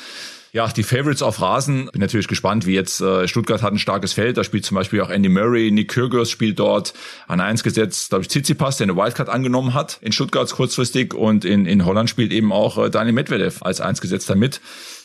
Ja, 0.56 0.68
die 0.68 0.84
Favorites 0.84 1.20
auf 1.20 1.42
Rasen. 1.42 1.90
Bin 1.92 2.00
natürlich 2.00 2.28
gespannt, 2.28 2.64
wie 2.64 2.72
jetzt 2.72 3.02
äh, 3.02 3.28
Stuttgart 3.28 3.60
hat 3.60 3.74
ein 3.74 3.78
starkes 3.78 4.14
Feld. 4.14 4.38
Da 4.38 4.42
spielt 4.42 4.64
zum 4.64 4.74
Beispiel 4.74 5.02
auch 5.02 5.10
Andy 5.10 5.28
Murray, 5.28 5.70
Nick 5.70 5.88
Kyrgios 5.88 6.30
spielt 6.30 6.58
dort 6.58 6.94
an 7.28 7.40
eins 7.40 7.62
gesetzt, 7.62 8.08
glaube 8.08 8.22
ich, 8.22 8.28
Tsitsipas, 8.28 8.78
der 8.78 8.86
eine 8.86 8.96
Wildcard 8.96 9.28
angenommen 9.28 9.74
hat 9.74 9.98
in 10.00 10.12
Stuttgart 10.12 10.50
kurzfristig 10.50 11.12
und 11.12 11.44
in, 11.44 11.66
in 11.66 11.84
Holland 11.84 12.08
spielt 12.08 12.32
eben 12.32 12.52
auch 12.52 12.78
äh, 12.78 12.88
Daniel 12.88 13.12
Medvedev 13.12 13.62
als 13.62 13.82
eins 13.82 14.00
gesetzter 14.00 14.34
mit. 14.34 14.62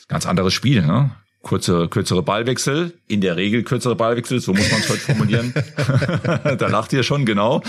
Ganz 0.08 0.26
anderes 0.26 0.54
Spiel, 0.54 0.84
ne? 0.84 1.12
kurze, 1.42 1.90
kürzere 1.90 2.24
Ballwechsel, 2.24 2.94
in 3.08 3.20
der 3.20 3.36
Regel 3.36 3.64
kürzere 3.64 3.96
Ballwechsel, 3.96 4.40
so 4.40 4.54
muss 4.54 4.72
man 4.72 4.80
es 4.80 4.90
heute 4.90 5.00
formulieren. 5.00 5.54
da 6.24 6.68
lacht 6.68 6.94
ihr 6.94 7.04
schon, 7.04 7.26
genau. 7.26 7.62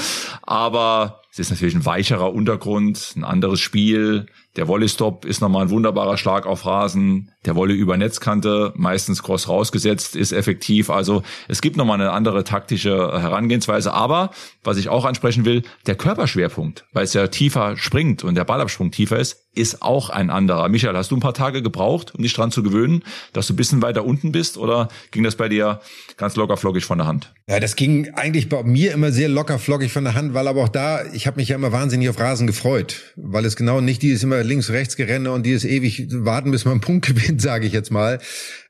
Aber 0.43 1.23
es 1.33 1.39
ist 1.39 1.51
natürlich 1.51 1.75
ein 1.75 1.87
weicherer 1.87 2.33
Untergrund, 2.33 3.15
ein 3.17 3.25
anderes 3.25 3.61
Spiel. 3.61 4.27
Der 4.57 4.69
Volley-Stop 4.69 5.25
ist 5.25 5.41
nochmal 5.41 5.63
ein 5.63 5.71
wunderbarer 5.71 6.19
Schlag 6.19 6.47
auf 6.47 6.67
Rasen. 6.67 7.33
Der 7.47 7.57
Volley 7.57 7.75
über 7.75 7.97
Netzkante, 7.97 8.73
meistens 8.77 9.23
cross 9.23 9.49
rausgesetzt, 9.49 10.15
ist 10.15 10.33
effektiv. 10.33 10.91
Also 10.91 11.23
es 11.49 11.63
gibt 11.63 11.79
nochmal 11.79 12.01
eine 12.01 12.13
andere 12.13 12.45
taktische 12.45 13.21
Herangehensweise. 13.21 13.95
Aber, 13.95 14.31
was 14.63 14.77
ich 14.77 14.91
auch 14.91 15.07
ansprechen 15.07 15.47
will, 15.47 15.63
der 15.87 15.95
Körperschwerpunkt, 15.95 16.85
weil 16.93 17.05
es 17.05 17.15
ja 17.15 17.29
tiefer 17.29 17.79
springt 17.79 18.25
und 18.25 18.35
der 18.35 18.45
Ballabsprung 18.45 18.91
tiefer 18.91 19.19
ist, 19.19 19.43
ist 19.55 19.83
auch 19.83 20.09
ein 20.09 20.31
anderer. 20.31 20.69
Michael, 20.69 20.97
hast 20.97 21.11
du 21.11 21.17
ein 21.17 21.21
paar 21.21 21.35
Tage 21.35 21.63
gebraucht, 21.63 22.15
um 22.15 22.23
dich 22.23 22.33
dran 22.33 22.51
zu 22.51 22.63
gewöhnen, 22.63 23.03
dass 23.33 23.47
du 23.47 23.53
ein 23.53 23.57
bisschen 23.57 23.83
weiter 23.83 24.05
unten 24.05 24.33
bist 24.33 24.57
oder 24.57 24.89
ging 25.11 25.23
das 25.25 25.37
bei 25.37 25.49
dir 25.49 25.81
ganz 26.17 26.37
locker 26.37 26.57
flockig 26.57 26.85
von 26.85 26.99
der 26.99 27.07
Hand? 27.07 27.33
Ja, 27.49 27.61
das 27.61 27.77
ging 27.77 28.15
eigentlich 28.15 28.49
bei 28.49 28.63
mir 28.63 28.93
immer 28.93 29.13
sehr 29.13 29.29
locker 29.29 29.59
flockig 29.59 29.93
von 29.93 30.05
der 30.05 30.15
Hand, 30.15 30.33
weil 30.33 30.49
aber 30.49 30.63
auch 30.63 30.71
da, 30.71 31.05
ich 31.13 31.27
habe 31.27 31.37
mich 31.37 31.51
ja 31.51 31.57
immer 31.57 31.71
wahnsinnig 31.71 32.09
auf 32.09 32.19
Rasen 32.19 32.47
gefreut, 32.47 33.13
weil 33.17 33.45
es 33.45 33.57
genau 33.57 33.83
nicht 33.83 34.01
dieses 34.01 34.23
immer 34.23 34.42
links, 34.43 34.71
rechts 34.71 34.97
gerenne 34.97 35.33
und 35.33 35.45
dieses 35.45 35.65
ewig 35.65 36.07
warten, 36.11 36.51
bis 36.51 36.65
man 36.65 36.73
einen 36.73 36.81
Punkt 36.81 37.07
gewinnt, 37.15 37.41
sage 37.41 37.67
ich 37.67 37.73
jetzt 37.73 37.91
mal. 37.91 38.19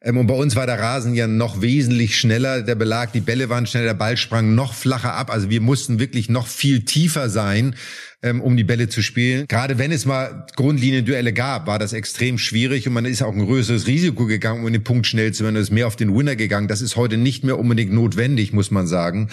Ähm, 0.02 0.16
und 0.16 0.26
bei 0.26 0.34
uns 0.34 0.56
war 0.56 0.66
der 0.66 0.78
Rasen 0.78 1.14
ja 1.14 1.26
noch 1.26 1.60
wesentlich 1.60 2.18
schneller, 2.18 2.62
der 2.62 2.74
Belag, 2.74 3.12
die 3.12 3.20
Bälle 3.20 3.48
waren 3.48 3.66
schneller, 3.66 3.86
der 3.86 3.94
Ball 3.94 4.16
sprang 4.16 4.54
noch 4.54 4.74
flacher 4.74 5.14
ab. 5.14 5.30
Also 5.30 5.50
wir 5.50 5.60
mussten 5.60 5.98
wirklich 5.98 6.28
noch 6.28 6.46
viel 6.46 6.84
tiefer 6.84 7.28
sein 7.28 7.74
ähm, 8.22 8.40
um 8.40 8.56
die 8.56 8.64
Bälle 8.64 8.88
zu 8.88 9.02
spielen. 9.02 9.46
Gerade 9.48 9.78
wenn 9.78 9.90
es 9.90 10.06
mal 10.06 10.46
Grundlinienduelle 10.54 11.32
gab, 11.32 11.66
war 11.66 11.78
das 11.78 11.92
extrem 11.92 12.38
schwierig 12.38 12.86
und 12.86 12.92
man 12.92 13.04
ist 13.04 13.22
auch 13.22 13.32
ein 13.32 13.44
größeres 13.44 13.86
Risiko 13.86 14.26
gegangen, 14.26 14.64
um 14.64 14.72
den 14.72 14.84
Punkt 14.84 15.06
schnell 15.06 15.32
zu 15.32 15.44
werden. 15.44 15.56
Es 15.56 15.62
ist 15.62 15.70
mehr 15.72 15.86
auf 15.86 15.96
den 15.96 16.16
Winner 16.16 16.36
gegangen. 16.36 16.68
Das 16.68 16.82
ist 16.82 16.96
heute 16.96 17.16
nicht 17.16 17.44
mehr 17.44 17.58
unbedingt 17.58 17.92
notwendig, 17.92 18.52
muss 18.52 18.70
man 18.70 18.86
sagen. 18.86 19.28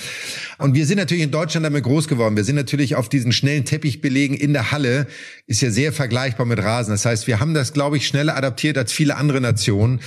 Und 0.58 0.74
wir 0.74 0.86
sind 0.86 0.98
natürlich 0.98 1.24
in 1.24 1.32
Deutschland 1.32 1.66
damit 1.66 1.84
groß 1.84 2.08
geworden. 2.08 2.36
Wir 2.36 2.44
sind 2.44 2.56
natürlich 2.56 2.96
auf 2.96 3.10
diesen 3.10 3.32
schnellen 3.32 3.66
Teppichbelegen 3.66 4.36
in 4.36 4.54
der 4.54 4.72
Halle, 4.72 5.08
ist 5.46 5.62
ja 5.62 5.70
sehr 5.70 5.94
vergleichbar 5.94 6.46
mit 6.46 6.60
Rasen. 6.60 6.92
Das 6.92 7.06
heißt, 7.06 7.28
wir 7.28 7.40
haben 7.40 7.54
das, 7.54 7.74
glaube 7.74 7.98
ich, 7.98 8.08
schneller 8.08 8.36
adaptiert 8.36 8.78
als 8.78 8.92
viele 8.92 9.18
andere 9.18 9.42
Nationen. 9.42 10.00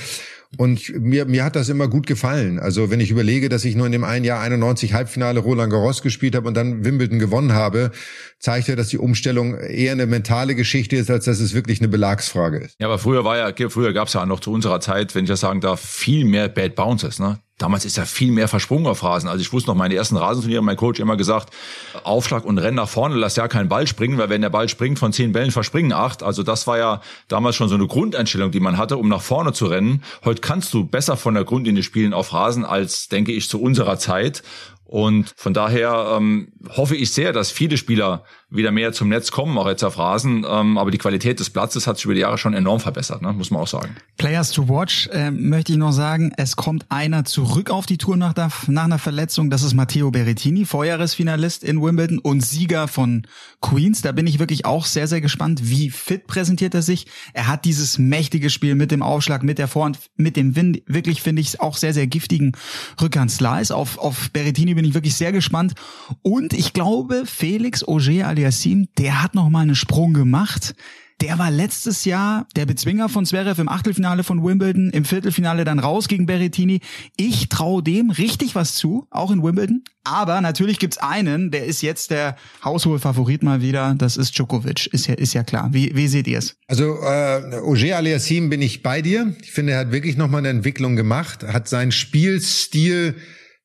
Und 0.58 1.00
mir, 1.00 1.24
mir 1.24 1.44
hat 1.44 1.56
das 1.56 1.70
immer 1.70 1.88
gut 1.88 2.06
gefallen. 2.06 2.58
Also 2.58 2.90
wenn 2.90 3.00
ich 3.00 3.10
überlege, 3.10 3.48
dass 3.48 3.64
ich 3.64 3.74
nur 3.74 3.86
in 3.86 3.92
dem 3.92 4.04
einen 4.04 4.24
Jahr 4.24 4.40
91 4.40 4.92
Halbfinale 4.92 5.40
Roland 5.40 5.72
Garros 5.72 6.02
gespielt 6.02 6.36
habe 6.36 6.46
und 6.46 6.54
dann 6.54 6.84
Wimbledon 6.84 7.18
gewonnen 7.18 7.54
habe, 7.54 7.90
zeigt 8.38 8.68
ja, 8.68 8.76
dass 8.76 8.88
die 8.88 8.98
Umstellung 8.98 9.56
eher 9.56 9.92
eine 9.92 10.06
mentale 10.06 10.54
Geschichte 10.54 10.96
ist, 10.96 11.10
als 11.10 11.24
dass 11.24 11.40
es 11.40 11.54
wirklich 11.54 11.80
eine 11.80 11.88
Belagsfrage 11.88 12.58
ist. 12.58 12.76
Ja, 12.78 12.86
aber 12.88 12.98
früher 12.98 13.24
war 13.24 13.38
ja, 13.38 13.70
früher 13.70 13.94
gab 13.94 14.08
es 14.08 14.14
ja 14.14 14.26
noch 14.26 14.40
zu 14.40 14.52
unserer 14.52 14.80
Zeit, 14.80 15.14
wenn 15.14 15.24
ich 15.24 15.30
das 15.30 15.40
sagen 15.40 15.62
darf, 15.62 15.80
viel 15.80 16.26
mehr 16.26 16.48
Bad 16.48 16.74
Bounces. 16.74 17.18
Ne? 17.18 17.38
Damals 17.62 17.84
ist 17.84 17.96
ja 17.96 18.04
viel 18.04 18.32
mehr 18.32 18.48
versprungen 18.48 18.88
auf 18.88 19.04
Rasen. 19.04 19.28
Also 19.28 19.40
ich 19.40 19.52
wusste 19.52 19.70
noch, 19.70 19.76
meine 19.76 19.94
ersten 19.94 20.16
Rasenturniere, 20.16 20.62
mein 20.62 20.76
Coach 20.76 20.98
immer 20.98 21.16
gesagt, 21.16 21.54
Aufschlag 22.02 22.44
und 22.44 22.58
Renn 22.58 22.74
nach 22.74 22.88
vorne, 22.88 23.14
lass 23.14 23.36
ja 23.36 23.46
keinen 23.46 23.68
Ball 23.68 23.86
springen, 23.86 24.18
weil 24.18 24.30
wenn 24.30 24.40
der 24.40 24.50
Ball 24.50 24.68
springt, 24.68 24.98
von 24.98 25.12
zehn 25.12 25.30
Bällen 25.30 25.52
verspringen 25.52 25.92
acht. 25.92 26.24
Also 26.24 26.42
das 26.42 26.66
war 26.66 26.78
ja 26.78 27.00
damals 27.28 27.54
schon 27.54 27.68
so 27.68 27.76
eine 27.76 27.86
Grundeinstellung, 27.86 28.50
die 28.50 28.58
man 28.58 28.78
hatte, 28.78 28.96
um 28.96 29.08
nach 29.08 29.22
vorne 29.22 29.52
zu 29.52 29.66
rennen. 29.66 30.02
Heute 30.24 30.40
kannst 30.40 30.74
du 30.74 30.84
besser 30.84 31.16
von 31.16 31.34
der 31.34 31.44
Grundlinie 31.44 31.84
spielen 31.84 32.14
auf 32.14 32.32
Rasen 32.32 32.64
als, 32.64 33.06
denke 33.06 33.30
ich, 33.30 33.48
zu 33.48 33.62
unserer 33.62 33.96
Zeit. 33.96 34.42
Und 34.84 35.32
von 35.36 35.54
daher 35.54 36.16
ähm, 36.16 36.48
hoffe 36.68 36.96
ich 36.96 37.12
sehr, 37.12 37.32
dass 37.32 37.52
viele 37.52 37.76
Spieler 37.76 38.24
wieder 38.52 38.70
mehr 38.70 38.92
zum 38.92 39.08
Netz 39.08 39.30
kommen, 39.30 39.56
auch 39.58 39.66
jetzt 39.66 39.82
auf 39.82 39.98
Rasen. 39.98 40.44
Ähm, 40.48 40.78
aber 40.78 40.90
die 40.90 40.98
Qualität 40.98 41.40
des 41.40 41.50
Platzes 41.50 41.86
hat 41.86 41.96
sich 41.96 42.04
über 42.04 42.14
die 42.14 42.20
Jahre 42.20 42.38
schon 42.38 42.54
enorm 42.54 42.80
verbessert, 42.80 43.22
ne? 43.22 43.32
muss 43.32 43.50
man 43.50 43.62
auch 43.62 43.68
sagen. 43.68 43.96
Players 44.18 44.50
to 44.50 44.68
watch 44.68 45.08
äh, 45.12 45.30
möchte 45.30 45.72
ich 45.72 45.78
noch 45.78 45.92
sagen, 45.92 46.32
es 46.36 46.56
kommt 46.56 46.86
einer 46.90 47.24
zurück 47.24 47.70
auf 47.70 47.86
die 47.86 47.98
Tour 47.98 48.16
nach, 48.16 48.32
der, 48.32 48.50
nach 48.66 48.84
einer 48.84 48.98
Verletzung. 48.98 49.50
Das 49.50 49.62
ist 49.62 49.74
Matteo 49.74 50.10
Berrettini, 50.10 50.64
Vorjahresfinalist 50.64 51.64
in 51.64 51.80
Wimbledon 51.82 52.18
und 52.18 52.44
Sieger 52.44 52.88
von 52.88 53.26
Queens. 53.60 54.02
Da 54.02 54.12
bin 54.12 54.26
ich 54.26 54.38
wirklich 54.38 54.66
auch 54.66 54.84
sehr, 54.84 55.06
sehr 55.06 55.20
gespannt, 55.20 55.60
wie 55.70 55.90
fit 55.90 56.26
präsentiert 56.26 56.74
er 56.74 56.82
sich. 56.82 57.06
Er 57.32 57.46
hat 57.46 57.64
dieses 57.64 57.98
mächtige 57.98 58.50
Spiel 58.50 58.74
mit 58.74 58.90
dem 58.90 59.02
Aufschlag, 59.02 59.42
mit 59.42 59.58
der 59.58 59.68
Vorhand, 59.68 59.98
mit 60.16 60.36
dem 60.36 60.56
Wind, 60.56 60.82
wirklich 60.86 61.22
finde 61.22 61.40
ich 61.40 61.60
auch 61.60 61.76
sehr, 61.76 61.94
sehr 61.94 62.06
giftigen 62.06 62.52
Rückhand-Slice. 63.00 63.74
Auf, 63.74 63.98
auf 63.98 64.30
Berrettini 64.30 64.74
bin 64.74 64.84
ich 64.84 64.94
wirklich 64.94 65.16
sehr 65.16 65.32
gespannt. 65.32 65.74
Und 66.20 66.52
ich 66.52 66.72
glaube, 66.72 67.22
Felix 67.24 67.86
Auger 67.86 68.41
Aliassim, 68.42 68.88
der 68.98 69.22
hat 69.22 69.36
noch 69.36 69.50
mal 69.50 69.60
einen 69.60 69.76
Sprung 69.76 70.14
gemacht. 70.14 70.74
Der 71.20 71.38
war 71.38 71.52
letztes 71.52 72.04
Jahr 72.04 72.48
der 72.56 72.66
Bezwinger 72.66 73.08
von 73.08 73.24
Zverev 73.24 73.60
im 73.60 73.68
Achtelfinale 73.68 74.24
von 74.24 74.42
Wimbledon, 74.42 74.90
im 74.90 75.04
Viertelfinale 75.04 75.64
dann 75.64 75.78
raus 75.78 76.08
gegen 76.08 76.26
Berrettini. 76.26 76.80
Ich 77.16 77.48
traue 77.48 77.84
dem 77.84 78.10
richtig 78.10 78.56
was 78.56 78.74
zu, 78.74 79.06
auch 79.10 79.30
in 79.30 79.44
Wimbledon. 79.44 79.84
Aber 80.02 80.40
natürlich 80.40 80.80
gibt's 80.80 80.98
einen, 80.98 81.52
der 81.52 81.66
ist 81.66 81.82
jetzt 81.82 82.10
der 82.10 82.34
haushohe 82.64 82.98
Favorit 82.98 83.44
mal 83.44 83.62
wieder. 83.62 83.94
Das 83.96 84.16
ist 84.16 84.36
Djokovic, 84.36 84.88
ist 84.88 85.06
ja, 85.06 85.14
ist 85.14 85.34
ja 85.34 85.44
klar. 85.44 85.68
Wie, 85.70 85.94
wie 85.94 86.08
seht 86.08 86.26
ihr 86.26 86.38
es? 86.38 86.56
Also 86.66 86.96
äh, 87.00 87.60
Auger 87.62 87.98
Aliassim 87.98 88.50
bin 88.50 88.60
ich 88.60 88.82
bei 88.82 89.02
dir. 89.02 89.36
Ich 89.40 89.52
finde, 89.52 89.74
er 89.74 89.78
hat 89.78 89.92
wirklich 89.92 90.16
nochmal 90.16 90.40
eine 90.40 90.48
Entwicklung 90.48 90.96
gemacht, 90.96 91.44
hat 91.44 91.68
seinen 91.68 91.92
Spielstil 91.92 93.14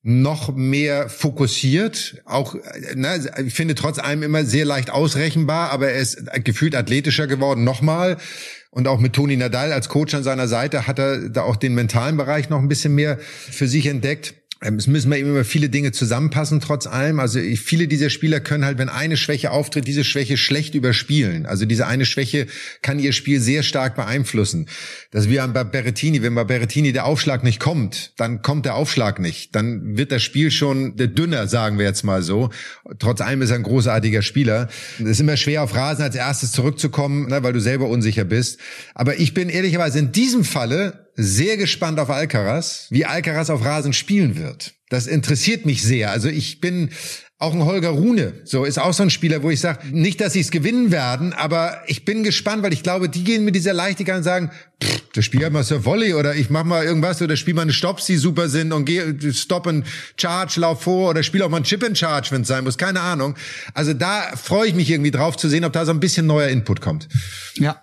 noch 0.08 0.54
mehr 0.56 1.10
fokussiert. 1.10 2.22
Auch, 2.24 2.54
ne, 2.94 3.30
ich 3.44 3.52
finde 3.52 3.74
trotz 3.74 3.98
allem 3.98 4.22
immer 4.22 4.46
sehr 4.46 4.64
leicht 4.64 4.90
ausrechenbar, 4.90 5.70
aber 5.70 5.90
er 5.90 6.00
ist 6.00 6.24
gefühlt 6.44 6.74
athletischer 6.74 7.26
geworden. 7.26 7.62
Nochmal. 7.62 8.16
Und 8.70 8.88
auch 8.88 9.00
mit 9.00 9.12
Toni 9.12 9.36
Nadal 9.36 9.70
als 9.70 9.90
Coach 9.90 10.14
an 10.14 10.22
seiner 10.22 10.48
Seite 10.48 10.86
hat 10.86 10.98
er 10.98 11.28
da 11.28 11.42
auch 11.42 11.56
den 11.56 11.74
mentalen 11.74 12.16
Bereich 12.16 12.48
noch 12.48 12.58
ein 12.58 12.68
bisschen 12.68 12.94
mehr 12.94 13.18
für 13.18 13.68
sich 13.68 13.84
entdeckt. 13.86 14.34
Ähm, 14.62 14.76
es 14.76 14.86
müssen 14.86 15.10
wir 15.10 15.18
eben 15.18 15.30
immer 15.30 15.44
viele 15.44 15.68
Dinge 15.68 15.92
zusammenpassen, 15.92 16.60
trotz 16.60 16.86
allem. 16.86 17.20
Also 17.20 17.38
viele 17.56 17.86
dieser 17.86 18.10
Spieler 18.10 18.40
können 18.40 18.64
halt, 18.64 18.78
wenn 18.78 18.88
eine 18.88 19.16
Schwäche 19.16 19.50
auftritt, 19.50 19.86
diese 19.86 20.04
Schwäche 20.04 20.36
schlecht 20.36 20.74
überspielen. 20.74 21.46
Also 21.46 21.64
diese 21.64 21.86
eine 21.86 22.04
Schwäche 22.04 22.46
kann 22.82 22.98
ihr 22.98 23.12
Spiel 23.12 23.40
sehr 23.40 23.62
stark 23.62 23.94
beeinflussen. 23.94 24.68
Das 25.10 25.28
wie 25.28 25.36
bei 25.36 25.64
Berrettini, 25.64 26.22
wenn 26.22 26.34
bei 26.34 26.44
Berrettini 26.44 26.92
der 26.92 27.06
Aufschlag 27.06 27.44
nicht 27.44 27.60
kommt, 27.60 28.12
dann 28.16 28.42
kommt 28.42 28.64
der 28.66 28.74
Aufschlag 28.74 29.20
nicht. 29.20 29.54
Dann 29.54 29.96
wird 29.96 30.10
das 30.10 30.22
Spiel 30.22 30.50
schon 30.50 30.96
dünner, 30.96 31.46
sagen 31.46 31.78
wir 31.78 31.84
jetzt 31.84 32.02
mal 32.02 32.22
so. 32.22 32.50
Trotz 32.98 33.20
allem 33.20 33.42
ist 33.42 33.50
er 33.50 33.56
ein 33.56 33.62
großartiger 33.62 34.22
Spieler. 34.22 34.68
Es 34.98 35.06
ist 35.06 35.20
immer 35.20 35.36
schwer, 35.36 35.62
auf 35.62 35.74
Rasen 35.74 36.02
als 36.02 36.16
erstes 36.16 36.52
zurückzukommen, 36.52 37.28
ne, 37.28 37.42
weil 37.42 37.52
du 37.52 37.60
selber 37.60 37.88
unsicher 37.88 38.24
bist. 38.24 38.58
Aber 38.94 39.18
ich 39.18 39.34
bin 39.34 39.48
ehrlicherweise 39.48 40.00
in 40.00 40.12
diesem 40.12 40.44
Falle 40.44 41.07
sehr 41.20 41.56
gespannt 41.56 41.98
auf 41.98 42.10
Alcaraz, 42.10 42.86
wie 42.90 43.04
Alcaraz 43.04 43.50
auf 43.50 43.64
Rasen 43.64 43.92
spielen 43.92 44.36
wird. 44.36 44.74
Das 44.88 45.08
interessiert 45.08 45.66
mich 45.66 45.82
sehr. 45.82 46.12
Also 46.12 46.28
ich 46.28 46.60
bin 46.60 46.90
auch 47.40 47.54
ein 47.54 47.64
Holger 47.64 47.90
Rune, 47.90 48.34
so 48.44 48.64
ist 48.64 48.78
auch 48.78 48.92
so 48.92 49.04
ein 49.04 49.10
Spieler, 49.10 49.42
wo 49.42 49.50
ich 49.50 49.60
sage, 49.60 49.86
nicht, 49.92 50.20
dass 50.20 50.32
sie 50.32 50.40
es 50.40 50.50
gewinnen 50.50 50.90
werden, 50.90 51.32
aber 51.32 51.82
ich 51.86 52.04
bin 52.04 52.24
gespannt, 52.24 52.64
weil 52.64 52.72
ich 52.72 52.82
glaube, 52.82 53.08
die 53.08 53.22
gehen 53.22 53.44
mit 53.44 53.54
dieser 53.54 53.72
Leichtigkeit 53.72 54.16
und 54.16 54.22
sagen, 54.24 54.50
pff, 54.82 55.02
das 55.14 55.24
Spiel 55.24 55.42
halt 55.42 55.52
mal 55.52 55.62
Sir 55.62 55.84
Volley 55.84 56.14
oder 56.14 56.34
ich 56.34 56.50
mach 56.50 56.64
mal 56.64 56.84
irgendwas 56.84 57.22
oder 57.22 57.36
spiel 57.36 57.54
mal 57.54 57.62
eine 57.62 57.72
Stops, 57.72 58.06
die 58.06 58.16
super 58.16 58.48
sind 58.48 58.72
und 58.72 58.86
geh 58.86 59.02
Stop 59.32 59.68
and 59.68 59.86
Charge, 60.16 60.58
lauf 60.60 60.82
vor 60.82 61.10
oder 61.10 61.22
spiel 61.22 61.42
auch 61.42 61.48
mal 61.48 61.58
ein 61.58 61.64
Chip 61.64 61.84
and 61.84 61.96
Charge, 61.96 62.30
wenn 62.32 62.42
es 62.42 62.48
sein 62.48 62.64
muss, 62.64 62.76
keine 62.76 63.00
Ahnung. 63.00 63.36
Also 63.72 63.92
da 63.92 64.36
freue 64.36 64.68
ich 64.68 64.74
mich 64.74 64.90
irgendwie 64.90 65.12
drauf 65.12 65.36
zu 65.36 65.48
sehen, 65.48 65.64
ob 65.64 65.72
da 65.72 65.84
so 65.84 65.92
ein 65.92 66.00
bisschen 66.00 66.26
neuer 66.26 66.48
Input 66.48 66.80
kommt. 66.80 67.08
Ja. 67.54 67.80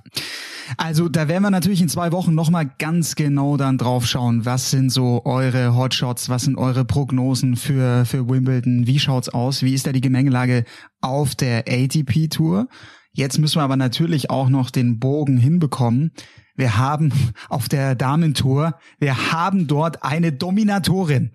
Also 0.78 1.10
da 1.10 1.28
werden 1.28 1.44
wir 1.44 1.52
natürlich 1.52 1.82
in 1.82 1.90
zwei 1.90 2.12
Wochen 2.12 2.34
nochmal 2.34 2.70
ganz 2.80 3.16
genau 3.16 3.58
dann 3.58 3.78
drauf 3.78 4.06
schauen, 4.06 4.46
was 4.46 4.72
sind 4.72 4.90
so 4.90 5.24
eure 5.26 5.76
Hotshots, 5.76 6.30
was 6.30 6.44
sind 6.44 6.58
eure 6.58 6.86
Prognosen 6.86 7.56
für, 7.56 8.06
für 8.06 8.28
Wimbledon, 8.28 8.88
wie 8.88 9.00
schaut's 9.00 9.30
aus, 9.30 9.64
wie 9.64 9.74
ist 9.74 9.88
da 9.88 9.92
die 9.92 10.02
Gemengelage 10.02 10.66
auf 11.02 11.36
der 11.36 11.66
ATP 11.68 12.30
Tour. 12.30 12.68
Jetzt 13.12 13.38
müssen 13.38 13.60
wir 13.60 13.64
aber 13.64 13.78
natürlich 13.78 14.30
auch 14.30 14.50
noch 14.50 14.70
den 14.70 15.00
Bogen 15.00 15.38
hinbekommen. 15.38 16.12
Wir 16.56 16.78
haben 16.78 17.14
auf 17.50 17.70
der 17.70 17.96
Damentour, 17.96 18.78
wir 19.00 19.32
haben 19.32 19.68
dort 19.68 20.04
eine 20.04 20.32
Dominatorin. 20.32 21.32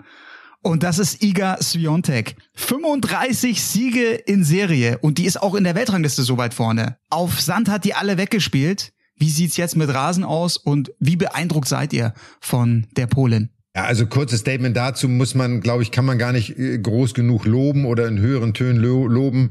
Und 0.63 0.83
das 0.83 0.99
ist 0.99 1.23
Iga 1.23 1.57
Swiatek. 1.63 2.37
35 2.55 3.63
Siege 3.63 4.11
in 4.11 4.45
Serie 4.45 4.99
und 4.99 5.17
die 5.17 5.25
ist 5.25 5.41
auch 5.41 5.55
in 5.55 5.65
der 5.65 5.75
Weltrangliste 5.75 6.23
so 6.23 6.37
weit 6.37 6.53
vorne. 6.53 6.99
Auf 7.09 7.41
Sand 7.41 7.71
hat 7.71 7.85
die 7.85 7.95
alle 7.95 8.19
weggespielt. 8.19 8.93
Wie 9.21 9.29
sieht's 9.31 9.59
jetzt 9.59 9.77
mit 9.77 9.93
Rasen 9.93 10.25
aus 10.25 10.57
und 10.57 10.93
wie 10.99 11.17
beeindruckt 11.17 11.69
seid 11.69 11.93
ihr 11.93 12.15
von 12.41 12.87
der 12.97 13.07
Polin? 13.07 13.51
Ja, 13.77 13.85
also 13.85 14.07
kurzes 14.07 14.41
Statement 14.41 14.77
dazu 14.77 15.09
muss 15.09 15.35
man, 15.35 15.61
glaube 15.61 15.83
ich, 15.83 15.93
kann 15.93 16.07
man 16.07 16.19
gar 16.19 16.33
nicht 16.33 16.59
äh, 16.59 16.79
groß 16.79 17.13
genug 17.15 17.45
loben 17.45 17.85
oder 17.85 18.09
in 18.09 18.19
höheren 18.19 18.55
Tönen 18.55 18.81
lo 18.81 19.07
loben. 19.07 19.51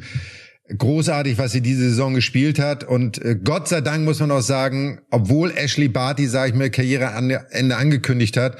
großartig, 0.76 1.38
was 1.38 1.52
sie 1.52 1.62
diese 1.62 1.90
Saison 1.90 2.16
gespielt 2.16 2.60
hat. 2.60 2.84
Und 2.84 3.24
äh, 3.24 3.36
Gott 3.36 3.68
sei 3.68 3.82
Dank 3.82 4.06
muss 4.06 4.20
man 4.20 4.32
auch 4.32 4.42
sagen, 4.42 5.02
obwohl 5.12 5.52
Ashley 5.52 5.88
Barty, 5.88 6.28
sage 6.28 6.52
ich 6.52 6.58
mir, 6.58 6.70
Karriereende 6.70 7.76
angekündigt 7.76 8.38
hat, 8.38 8.58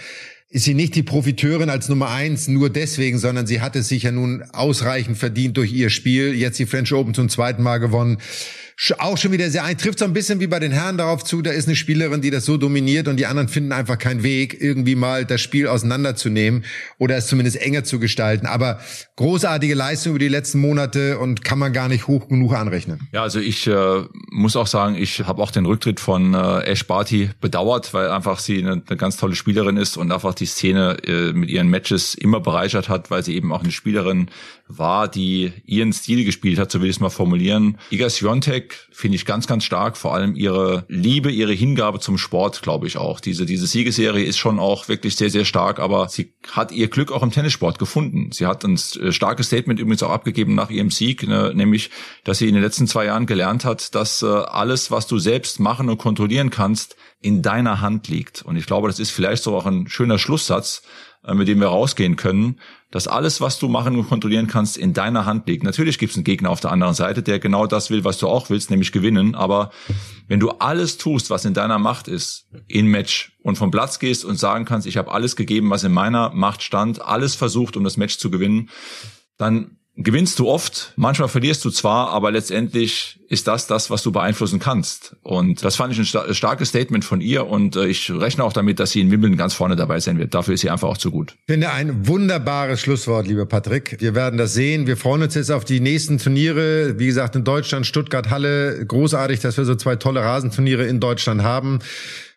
ist 0.52 0.66
sie 0.66 0.74
nicht 0.74 0.96
die 0.96 1.04
Profiteurin 1.04 1.70
als 1.70 1.90
Nummer 1.90 2.10
eins 2.10 2.48
nur 2.48 2.72
deswegen, 2.72 3.20
sondern 3.20 3.46
sie 3.46 3.62
hat 3.62 3.76
es 3.76 3.88
sich 3.88 4.04
ja 4.04 4.12
nun 4.12 4.44
ausreichend 4.52 5.18
verdient 5.18 5.58
durch 5.58 5.72
ihr 5.72 5.92
Spiel. 5.92 6.34
Jetzt 6.34 6.58
die 6.58 6.66
French 6.66 6.92
Open 6.94 7.14
zum 7.14 7.30
zweiten 7.30 7.62
Mal 7.62 7.78
gewonnen 7.78 8.18
auch 8.98 9.18
schon 9.18 9.32
wieder 9.32 9.50
sehr 9.50 9.64
ein. 9.66 9.78
Trifft 9.78 10.00
so 10.00 10.06
ein 10.06 10.14
bisschen 10.14 10.40
wie 10.40 10.48
bei 10.48 10.60
den 10.60 10.72
Herren 10.72 10.98
darauf 10.98 11.24
zu, 11.24 11.42
da 11.42 11.52
ist 11.52 11.68
eine 11.68 11.76
Spielerin, 11.76 12.22
die 12.22 12.32
das 12.32 12.46
so 12.46 12.58
dominiert 12.58 13.08
und 13.08 13.18
die 13.18 13.26
anderen 13.26 13.50
finden 13.50 13.74
einfach 13.74 13.98
keinen 13.98 14.24
Weg, 14.24 14.58
irgendwie 14.60 14.96
mal 14.96 15.26
das 15.26 15.42
Spiel 15.42 15.68
auseinanderzunehmen 15.68 16.64
oder 16.98 17.18
es 17.18 17.28
zumindest 17.28 17.58
enger 17.58 17.84
zu 17.84 18.00
gestalten. 18.00 18.46
Aber 18.46 18.80
großartige 19.18 19.76
Leistung 19.76 20.12
über 20.12 20.20
die 20.20 20.30
letzten 20.30 20.60
Monate 20.60 21.20
und 21.20 21.44
kann 21.44 21.60
man 21.60 21.74
gar 21.74 21.90
nicht 21.90 22.08
hoch 22.08 22.30
genug 22.30 22.54
anrechnen. 22.54 23.10
Ja, 23.12 23.24
also 23.24 23.40
ich 23.40 23.68
äh, 23.68 24.04
muss 24.32 24.56
auch 24.56 24.68
sagen, 24.68 24.96
ich 24.96 25.20
habe 25.26 25.42
auch 25.42 25.52
den 25.52 25.66
Rücktritt 25.66 26.00
von 26.00 26.34
äh, 26.34 26.62
Ash 26.62 26.88
Barty 26.88 27.32
bedauert, 27.42 27.94
weil 27.94 28.10
einfach 28.10 28.40
sie 28.40 28.60
eine, 28.60 28.82
eine 28.88 28.98
ganz 28.98 29.18
tolle 29.18 29.36
Spielerin 29.36 29.76
ist 29.76 29.98
und 29.98 30.12
einfach 30.12 30.34
die 30.34 30.46
Szene 30.46 30.98
äh, 31.06 31.34
mit 31.34 31.50
ihren 31.50 31.68
Matches 31.68 32.16
immer 32.16 32.40
bereichert 32.40 32.88
hat, 32.88 33.12
weil 33.12 33.24
sie 33.24 33.36
eben 33.36 33.52
auch 33.52 33.62
eine 33.62 33.72
Spielerin 33.72 34.30
war, 34.70 35.08
die 35.08 35.52
ihren 35.66 35.92
Stil 35.92 36.24
gespielt 36.24 36.60
hat, 36.60 36.72
so 36.72 36.80
will 36.82 36.90
ich 36.90 36.96
es 36.98 37.00
mal 37.00 37.10
formulieren. 37.10 37.78
Iga 37.92 38.10
Swiatek 38.10 38.69
finde 38.92 39.16
ich 39.16 39.26
ganz, 39.26 39.48
ganz 39.48 39.64
stark. 39.64 39.98
Vor 39.98 40.14
allem 40.14 40.36
ihre 40.36 40.86
Liebe, 40.88 41.32
ihre 41.32 41.54
Hingabe 41.54 42.00
zum 42.00 42.18
Sport, 42.18 42.62
glaube 42.62 42.88
ich 42.88 42.98
auch. 42.98 43.20
Diese, 43.20 43.46
diese 43.46 43.68
Siegesserie 43.68 44.26
ist 44.26 44.38
schon 44.38 44.60
auch 44.60 44.88
wirklich 44.88 45.16
sehr, 45.16 45.30
sehr 45.30 45.46
stark, 45.46 45.80
aber 45.80 46.10
sie 46.10 46.34
hat 46.52 46.72
ihr 46.72 46.88
Glück 46.88 47.12
auch 47.12 47.24
im 47.24 47.32
Tennissport 47.32 47.80
gefunden. 47.80 48.32
Sie 48.32 48.46
hat 48.46 48.64
ein 48.64 48.76
äh, 48.76 49.12
starkes 49.12 49.48
Statement 49.48 49.80
übrigens 49.80 50.04
auch 50.04 50.12
abgegeben 50.12 50.56
nach 50.56 50.70
ihrem 50.70 50.92
Sieg, 50.92 51.28
ne, 51.28 51.52
nämlich, 51.54 51.90
dass 52.24 52.40
sie 52.40 52.48
in 52.48 52.54
den 52.54 52.64
letzten 52.64 52.88
zwei 52.88 53.06
Jahren 53.06 53.26
gelernt 53.26 53.66
hat, 53.66 53.96
dass 53.96 54.22
äh, 54.22 54.28
alles, 54.28 54.92
was 54.92 55.08
du 55.08 55.20
selbst 55.20 55.60
machen 55.60 55.90
und 55.90 55.98
kontrollieren 55.98 56.50
kannst, 56.50 56.96
in 57.22 57.42
deiner 57.42 57.82
Hand 57.82 58.08
liegt. 58.08 58.42
Und 58.42 58.56
ich 58.56 58.66
glaube, 58.66 58.88
das 58.88 59.00
ist 59.00 59.12
vielleicht 59.12 59.44
so 59.44 59.56
auch 59.56 59.66
ein 59.66 59.88
schöner 59.88 60.20
Schlusssatz, 60.20 60.84
äh, 61.24 61.34
mit 61.34 61.48
dem 61.48 61.60
wir 61.60 61.68
rausgehen 61.68 62.16
können, 62.16 62.60
dass 62.92 63.08
alles, 63.08 63.40
was 63.40 63.60
du 63.60 63.68
machen 63.68 63.96
und 63.96 64.08
kontrollieren 64.08 64.48
kannst, 64.48 64.78
in 64.78 64.94
deiner 64.94 65.26
Hand 65.26 65.48
liegt. 65.48 65.64
Natürlich 65.64 66.00
gibt 66.00 66.12
es 66.12 66.18
einen 66.18 66.24
Gegner 66.24 66.50
auf 66.50 66.60
der 66.60 66.72
anderen 66.72 66.96
Seite, 66.96 67.22
der 67.22 67.40
genau 67.40 67.68
das 67.68 67.90
will, 67.90 68.04
was 68.04 68.18
du 68.18 68.28
auch 68.28 68.50
willst, 68.50 68.72
nämlich 68.72 68.92
gewinnen. 68.92 69.36
Aber 69.36 69.72
wenn 70.28 70.40
du 70.40 70.50
alles 70.50 70.98
tust, 70.98 71.30
was 71.30 71.46
in 71.46 71.54
deiner 71.54 71.78
Macht 71.78 72.08
ist, 72.08 72.48
in 72.68 72.88
Match 72.88 73.38
und 73.44 73.58
vom 73.58 73.70
Platz 73.70 74.00
gehst 74.00 74.26
und 74.26 74.40
sagen 74.40 74.66
kannst, 74.66 74.88
ich 74.88 74.98
habe 74.98 75.12
alles 75.12 75.36
gegeben, 75.36 75.70
was 75.70 75.84
in 75.84 75.92
meiner 75.92 76.32
Macht 76.32 76.64
stand, 76.64 77.02
alles 77.02 77.36
versucht, 77.36 77.78
um 77.78 77.84
das 77.84 77.98
Match 77.98 78.18
zu 78.18 78.32
gewinnen, 78.32 78.70
dann 79.38 79.79
gewinnst 80.02 80.40
du 80.40 80.48
oft, 80.48 80.94
manchmal 80.96 81.28
verlierst 81.28 81.64
du 81.66 81.70
zwar, 81.70 82.10
aber 82.10 82.32
letztendlich 82.32 83.20
ist 83.28 83.48
das 83.48 83.68
das, 83.68 83.90
was 83.90 84.02
du 84.02 84.12
beeinflussen 84.12 84.60
kannst. 84.60 85.16
Und 85.24 85.64
das 85.64 85.76
fand 85.76 85.94
ich 85.94 86.00
ein 86.00 86.34
starkes 86.34 86.70
Statement 86.70 87.04
von 87.06 87.22
ihr 87.22 87.48
und 87.48 87.76
äh, 87.76 87.86
ich 87.86 88.10
rechne 88.10 88.44
auch 88.44 88.54
damit, 88.54 88.80
dass 88.80 88.92
sie 88.92 89.02
in 89.02 89.12
Wimbledon 89.12 89.38
ganz 89.38 89.54
vorne 89.54 89.76
dabei 89.76 90.00
sein 90.00 90.18
wird. 90.18 90.34
Dafür 90.34 90.54
ist 90.54 90.62
sie 90.62 90.70
einfach 90.70 90.88
auch 90.88 90.98
zu 90.98 91.12
gut. 91.12 91.36
Ich 91.46 91.54
finde 91.54 91.72
ein 91.72 92.08
wunderbares 92.08 92.80
Schlusswort, 92.82 93.28
lieber 93.28 93.46
Patrick. 93.46 93.98
Wir 94.00 94.16
werden 94.16 94.38
das 94.38 94.54
sehen. 94.54 94.88
Wir 94.88 94.98
freuen 94.98 95.22
uns 95.22 95.36
jetzt 95.36 95.52
auf 95.52 95.66
die 95.66 95.82
nächsten 95.82 96.18
Turniere. 96.18 96.98
Wie 96.98 97.06
gesagt, 97.06 97.36
in 97.36 97.44
Deutschland, 97.44 97.86
Stuttgart, 97.86 98.30
Halle. 98.30 98.86
Großartig, 98.86 99.42
dass 99.42 99.58
wir 99.58 99.66
so 99.66 99.76
zwei 99.76 99.98
tolle 99.98 100.22
Rasenturniere 100.22 100.86
in 100.86 101.00
Deutschland 101.00 101.44
haben 101.44 101.80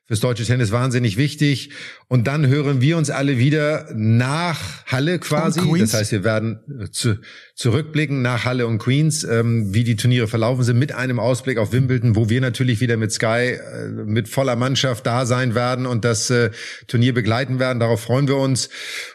fürs 0.06 0.20
deutsche 0.20 0.44
Tennis 0.44 0.72
wahnsinnig 0.72 1.16
wichtig. 1.16 1.70
Und 2.08 2.26
dann 2.26 2.46
hören 2.46 2.80
wir 2.80 2.96
uns 2.96 3.10
alle 3.10 3.38
wieder 3.38 3.88
nach 3.94 4.84
Halle 4.86 5.18
quasi. 5.18 5.60
Das 5.78 5.94
heißt, 5.94 6.12
wir 6.12 6.24
werden 6.24 6.60
äh, 6.80 6.90
zu, 6.90 7.18
zurückblicken 7.54 8.20
nach 8.20 8.44
Halle 8.44 8.66
und 8.66 8.78
Queens, 8.78 9.24
ähm, 9.24 9.72
wie 9.72 9.84
die 9.84 9.96
Turniere 9.96 10.28
verlaufen 10.28 10.64
sind, 10.64 10.78
mit 10.78 10.92
einem 10.92 11.18
Ausblick 11.18 11.58
auf 11.58 11.72
Wimbledon, 11.72 12.16
wo 12.16 12.28
wir 12.28 12.40
natürlich 12.40 12.80
wieder 12.80 12.96
mit 12.96 13.12
Sky 13.12 13.56
äh, 13.56 13.88
mit 13.88 14.28
voller 14.28 14.56
Mannschaft 14.56 15.06
da 15.06 15.24
sein 15.24 15.54
werden 15.54 15.86
und 15.86 16.04
das 16.04 16.30
äh, 16.30 16.50
Turnier 16.88 17.14
begleiten 17.14 17.58
werden. 17.58 17.78
Darauf 17.78 18.00
freuen 18.00 18.28
wir 18.28 18.36
uns. 18.36 18.68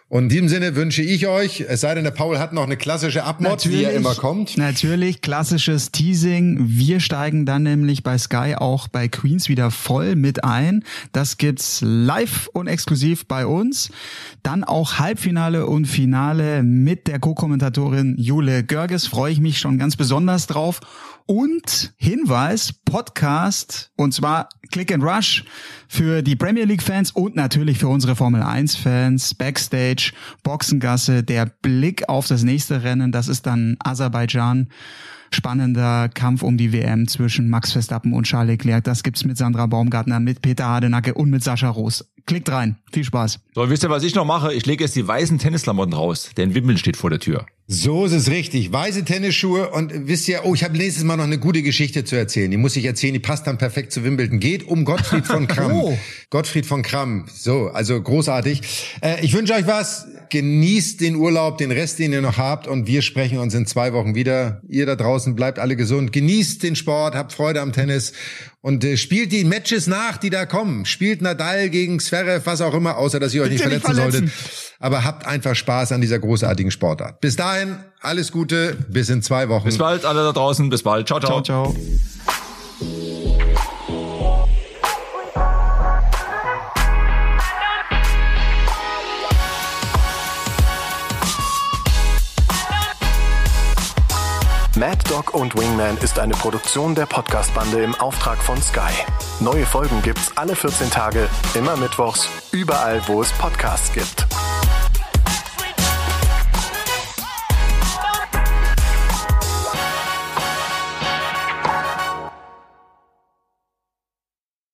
Und 0.10 0.24
in 0.24 0.30
diesem 0.30 0.47
Sinne 0.47 0.78
wünsche 0.78 1.01
ich 1.01 1.28
euch, 1.28 1.66
es 1.68 1.82
sei 1.82 1.93
denn, 1.93 2.05
der 2.05 2.12
Paul 2.12 2.39
hat 2.39 2.53
noch 2.53 2.64
eine 2.64 2.78
klassische 2.78 3.26
Abmod, 3.26 3.66
die 3.66 3.82
ja 3.82 3.89
immer 3.89 4.16
kommt. 4.16 4.58
Natürlich, 4.58 5.20
klassisches 5.20 5.91
Teasing. 5.91 6.58
Wir 6.62 7.01
steigen 7.01 7.45
dann 7.45 7.64
nämlich 7.64 8.03
bei 8.03 8.18
Sky 8.18 8.55
auch 8.58 8.88
bei 8.88 9.10
Queens 9.10 9.49
wieder 9.49 9.70
voll 9.70 10.16
mit 10.16 10.45
ein. 10.45 10.86
Das 11.12 11.36
gibt's 11.36 11.82
live 11.84 12.47
und 12.53 12.68
exklusiv 12.68 13.26
bei 13.28 13.45
uns. 13.45 13.89
Dann 14.43 14.64
auch 14.64 14.97
Halbfinale 14.97 15.66
und 15.66 15.88
Finale 15.88 16.64
mit 16.64 17.08
der 17.08 17.20
Co-Kommentatorin 17.20 18.16
Jule 18.18 18.64
Görges. 18.64 19.08
Freue 19.08 19.34
ich 19.34 19.41
mich 19.41 19.60
schon 19.60 19.78
ganz 19.78 19.97
besonders 19.97 20.47
drauf. 20.47 20.80
Und 21.28 21.93
Hinweis, 21.97 22.71
Podcast, 22.86 23.91
und 23.97 24.13
zwar 24.13 24.47
Click 24.71 24.93
and 24.93 25.03
Rush 25.03 25.43
für 25.89 26.21
die 26.21 26.38
Premier 26.38 26.63
League 26.63 26.82
Fans 26.82 27.11
und 27.11 27.36
natürlich 27.36 27.78
für 27.78 27.89
unsere 27.89 28.15
Formel 28.15 28.41
1 28.41 28.78
Fans. 28.78 29.36
Backstage, 29.36 30.13
Boxengasse, 30.43 31.23
der 31.23 31.45
Blick 31.45 32.07
auf 32.07 32.28
das 32.28 32.43
nächste 32.43 32.84
Rennen, 32.84 33.11
das 33.11 33.28
ist 33.28 33.45
dann 33.45 33.75
Aserbaidschan 33.80 34.69
spannender 35.30 36.07
Kampf 36.07 36.41
um 36.41 36.57
die 36.57 36.71
WM 36.71 37.07
zwischen 37.09 37.49
Max 37.49 37.73
Verstappen 37.73 38.13
und 38.13 38.23
Charles 38.23 38.51
Leclerc. 38.51 38.86
Das 38.86 39.03
gibt's 39.03 39.25
mit 39.25 39.38
Sandra 39.38 39.65
Baumgartner, 39.65 40.21
mit 40.21 40.41
Peter 40.41 40.65
Hardenacke 40.65 41.13
und 41.13 41.30
mit 41.30 41.43
Sascha 41.43 41.69
Roos. 41.69 42.09
Klickt 42.25 42.49
rein. 42.49 42.78
Viel 42.91 43.03
Spaß. 43.03 43.39
So, 43.53 43.69
wisst 43.69 43.84
ihr, 43.84 43.89
was 43.89 44.03
ich 44.03 44.15
noch 44.15 44.25
mache? 44.25 44.53
Ich 44.53 44.65
lege 44.65 44.86
jetzt 44.86 44.95
die 44.95 45.05
weißen 45.05 45.38
Tennisklamotten 45.38 45.93
raus, 45.93 46.30
denn 46.38 46.55
Wimbledon 46.55 46.78
steht 46.78 46.95
vor 46.95 47.09
der 47.09 47.19
Tür. 47.19 47.45
So 47.70 48.05
ist 48.05 48.13
es 48.13 48.30
richtig. 48.30 48.72
Weiße 48.72 49.03
Tennisschuhe 49.03 49.72
und 49.72 50.07
wisst 50.07 50.30
ihr, 50.30 50.45
oh, 50.45 50.55
ich 50.55 50.63
habe 50.63 50.78
nächstes 50.78 51.03
Mal 51.03 51.18
noch 51.18 51.26
eine 51.26 51.38
gute 51.38 51.61
Geschichte 51.61 52.05
zu 52.05 52.15
erzählen. 52.15 52.49
Die 52.49 52.55
muss 52.55 52.78
ich 52.78 52.86
erzählen, 52.86 53.13
die 53.13 53.20
passt 53.20 53.45
dann 53.45 53.57
perfekt 53.57 53.91
zu 53.91 54.05
Wimbledon. 54.05 54.39
Geht 54.39 54.63
um 54.65 54.86
Gottfried 54.86 55.28
von 55.28 55.47
Kramm. 55.49 55.74
oh. 55.74 55.97
Gottfried 56.30 56.65
von 56.65 56.82
Kramm. 56.82 57.26
So, 57.34 57.68
also 57.68 58.01
großartig. 58.01 58.61
Äh, 59.01 59.26
ich 59.26 59.34
wünsche 59.34 59.53
euch 59.53 59.68
was. 59.68 60.07
Genießt 60.30 61.01
den 61.01 61.18
Urlaub, 61.18 61.57
den 61.57 61.72
Rest, 61.72 61.99
den 61.99 62.13
ihr 62.13 62.22
noch 62.22 62.38
habt 62.38 62.68
und 62.68 62.88
wir 62.88 63.01
sprechen 63.01 63.38
uns 63.38 63.53
in 63.53 63.65
zwei 63.65 63.91
Wochen 63.91 64.15
wieder. 64.15 64.61
Ihr 64.70 64.86
da 64.86 64.95
draußen 64.95 65.36
bleibt 65.36 65.59
alle 65.59 65.76
gesund. 65.76 66.13
Genießt 66.13 66.63
den 66.63 66.78
Sport, 66.78 67.15
habt 67.15 67.34
Freude 67.34 67.59
am 67.59 67.74
Tennis 67.74 68.13
und 68.61 68.86
äh, 68.86 68.95
spielt 68.95 69.34
die 69.34 69.43
Matches 69.43 69.88
nach, 69.88 70.18
die 70.18 70.30
da 70.30 70.45
kommen. 70.45 70.86
Spielt 70.86 71.22
Nadal 71.22 71.70
gegen 71.70 71.99
Zverev, 71.99 72.45
was 72.45 72.61
auch 72.61 72.74
immer, 72.74 72.97
außer 72.97 73.20
dass 73.20 73.34
ihr 73.34 73.41
euch 73.43 73.49
nicht 73.49 73.65
nicht 73.65 73.82
verletzen 73.82 73.95
solltet. 73.95 74.32
Aber 74.80 75.03
habt 75.03 75.25
einfach 75.25 75.55
Spaß 75.55 75.91
an 75.91 76.01
dieser 76.01 76.19
großartigen 76.19 76.71
Sportart. 76.71 77.19
Bis 77.19 77.36
dahin, 77.36 77.78
alles 78.01 78.32
Gute, 78.32 78.78
bis 78.89 79.09
in 79.09 79.21
zwei 79.21 79.49
Wochen. 79.49 79.65
Bis 79.65 79.78
bald, 79.78 80.05
alle 80.05 80.23
da 80.23 80.32
draußen. 80.32 80.69
Bis 80.69 80.84
bald. 80.84 81.07
Ciao, 81.07 81.19
ciao. 81.19 81.41
Ciao, 81.41 81.73
ciao. 81.73 81.75
Mad 94.78 95.09
Dog 95.09 95.34
und 95.34 95.57
Wingman 95.57 95.97
ist 96.03 96.19
eine 96.19 96.36
Produktion 96.36 96.93
der 96.93 97.07
Podcast-Bande 97.07 97.82
im 97.82 97.95
Auftrag 97.95 98.38
von 98.38 98.61
Sky. 98.61 98.93
Neue 99.39 99.65
Folgen 99.65 100.03
gibt's 100.03 100.32
alle 100.36 100.55
14 100.55 100.91
Tage, 100.91 101.28
immer 101.55 101.75
mittwochs, 101.78 102.30
überall, 102.51 103.01
wo 103.07 103.23
es 103.23 103.32
Podcasts 103.32 103.91
gibt. 103.91 104.28